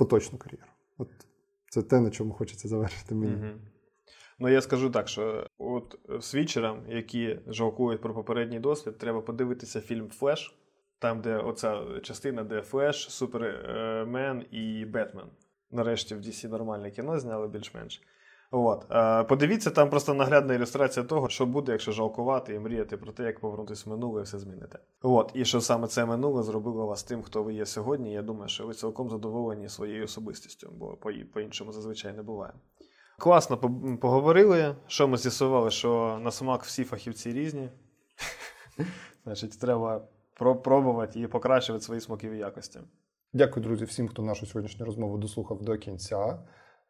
поточну 0.05 0.38
кар'єру. 0.38 0.68
От 0.98 1.09
Це 1.68 1.82
те, 1.82 2.00
на 2.00 2.11
чому 2.11 2.32
хочеться 2.32 2.68
завершити 2.68 3.14
мені. 3.14 3.34
Угу. 3.34 3.61
Ну 4.38 4.48
я 4.48 4.61
скажу 4.61 4.90
так, 4.90 5.09
що 5.09 5.46
от 5.59 5.98
свічерам, 6.20 6.82
які 6.88 7.38
жалкують 7.46 8.00
про 8.00 8.14
попередній 8.14 8.61
досвід, 8.61 8.98
треба 8.98 9.20
подивитися 9.20 9.80
фільм 9.80 10.09
Флеш, 10.09 10.59
там, 10.98 11.20
де 11.20 11.36
оця 11.36 12.00
частина, 12.03 12.44
де 12.44 12.62
Флеш, 12.62 13.11
Супермен 13.11 14.44
і 14.50 14.84
Бетмен. 14.84 15.26
Нарешті 15.70 16.14
в 16.14 16.18
DC 16.18 16.48
нормальне 16.48 16.90
кіно 16.90 17.18
зняли 17.18 17.48
більш-менш. 17.48 18.03
От. 18.55 18.86
Подивіться, 19.28 19.70
там 19.70 19.90
просто 19.90 20.14
наглядна 20.14 20.55
ілюстрація 20.55 21.07
того, 21.07 21.28
що 21.28 21.46
буде, 21.46 21.72
якщо 21.72 21.92
жалкувати 21.92 22.55
і 22.55 22.59
мріяти 22.59 22.96
про 22.96 23.12
те, 23.12 23.22
як 23.22 23.40
повернутися 23.40 23.82
в 23.86 23.90
минуле 23.90 24.20
і 24.20 24.24
все 24.24 24.38
змінити. 24.38 24.78
От. 25.03 25.30
І 25.34 25.44
що 25.44 25.61
саме 25.61 25.86
це 25.86 26.07
минуле 26.07 26.42
зробило 26.42 26.86
вас 26.86 27.03
тим, 27.03 27.22
хто 27.22 27.42
ви 27.42 27.55
є 27.55 27.66
сьогодні. 27.66 28.12
Я 28.12 28.22
думаю, 28.22 28.48
що 28.48 28.66
ви 28.66 28.74
цілком 28.74 29.11
задоволені 29.11 29.68
своєю 29.68 30.05
особистістю, 30.05 30.70
бо 30.78 30.96
по-іншому 31.32 31.72
зазвичай 31.72 32.12
не 32.12 32.22
буває. 32.22 32.53
Класно 33.18 33.57
поговорили. 34.00 34.76
Що 34.86 35.09
ми 35.09 35.16
з'ясували, 35.16 35.70
що 35.70 36.20
на 36.22 36.30
смак 36.30 36.62
всі 36.62 36.84
фахівці 36.84 37.32
різні. 37.32 37.68
Значить, 39.24 39.61
треба 39.61 40.09
пробувати 40.64 41.20
і 41.20 41.26
покращувати 41.26 41.84
свої 41.84 42.00
смакові 42.00 42.38
якості. 42.38 42.80
Дякую, 43.32 43.66
друзі, 43.66 43.84
всім, 43.84 44.09
хто 44.09 44.22
нашу 44.22 44.46
сьогоднішню 44.46 44.86
розмову 44.86 45.18
дослухав 45.18 45.62
до 45.62 45.78
кінця. 45.78 46.38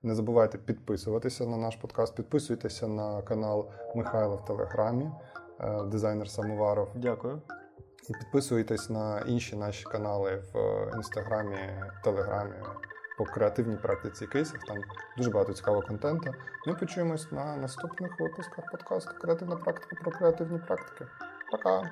Не 0.05 0.15
забувайте 0.15 0.59
підписуватися 0.59 1.47
на 1.47 1.57
наш 1.57 1.77
подкаст, 1.77 2.17
підписуйтеся 2.17 2.89
на 2.89 3.23
канал 3.23 3.71
Михайла 3.95 4.35
в 4.35 4.45
Телеграмі, 4.45 5.11
е, 5.61 5.83
дизайнер 5.83 6.31
Самоваров. 6.31 6.89
Дякую. 6.95 7.43
І 8.09 8.13
підписуйтесь 8.13 8.91
на 8.91 9.21
інші 9.21 9.57
наші 9.57 9.85
канали 9.85 10.43
в 10.55 10.91
інстаграмі, 10.97 11.57
телеграмі 12.05 12.55
по 13.19 13.25
креативній 13.25 13.77
практиці 13.77 14.27
кейсів. 14.27 14.61
Там 14.67 14.77
дуже 15.17 15.31
багато 15.31 15.53
цікавого 15.53 15.87
контенту. 15.87 16.35
Ми 16.67 16.75
почуємось 16.75 17.33
на 17.33 17.57
наступних 17.57 18.21
випусках 18.21 18.71
подкасту 18.71 19.11
Креативна 19.21 19.57
практика 19.57 19.97
про 20.03 20.13
креативні 20.13 20.59
практики. 20.59 21.07
Пока! 21.51 21.91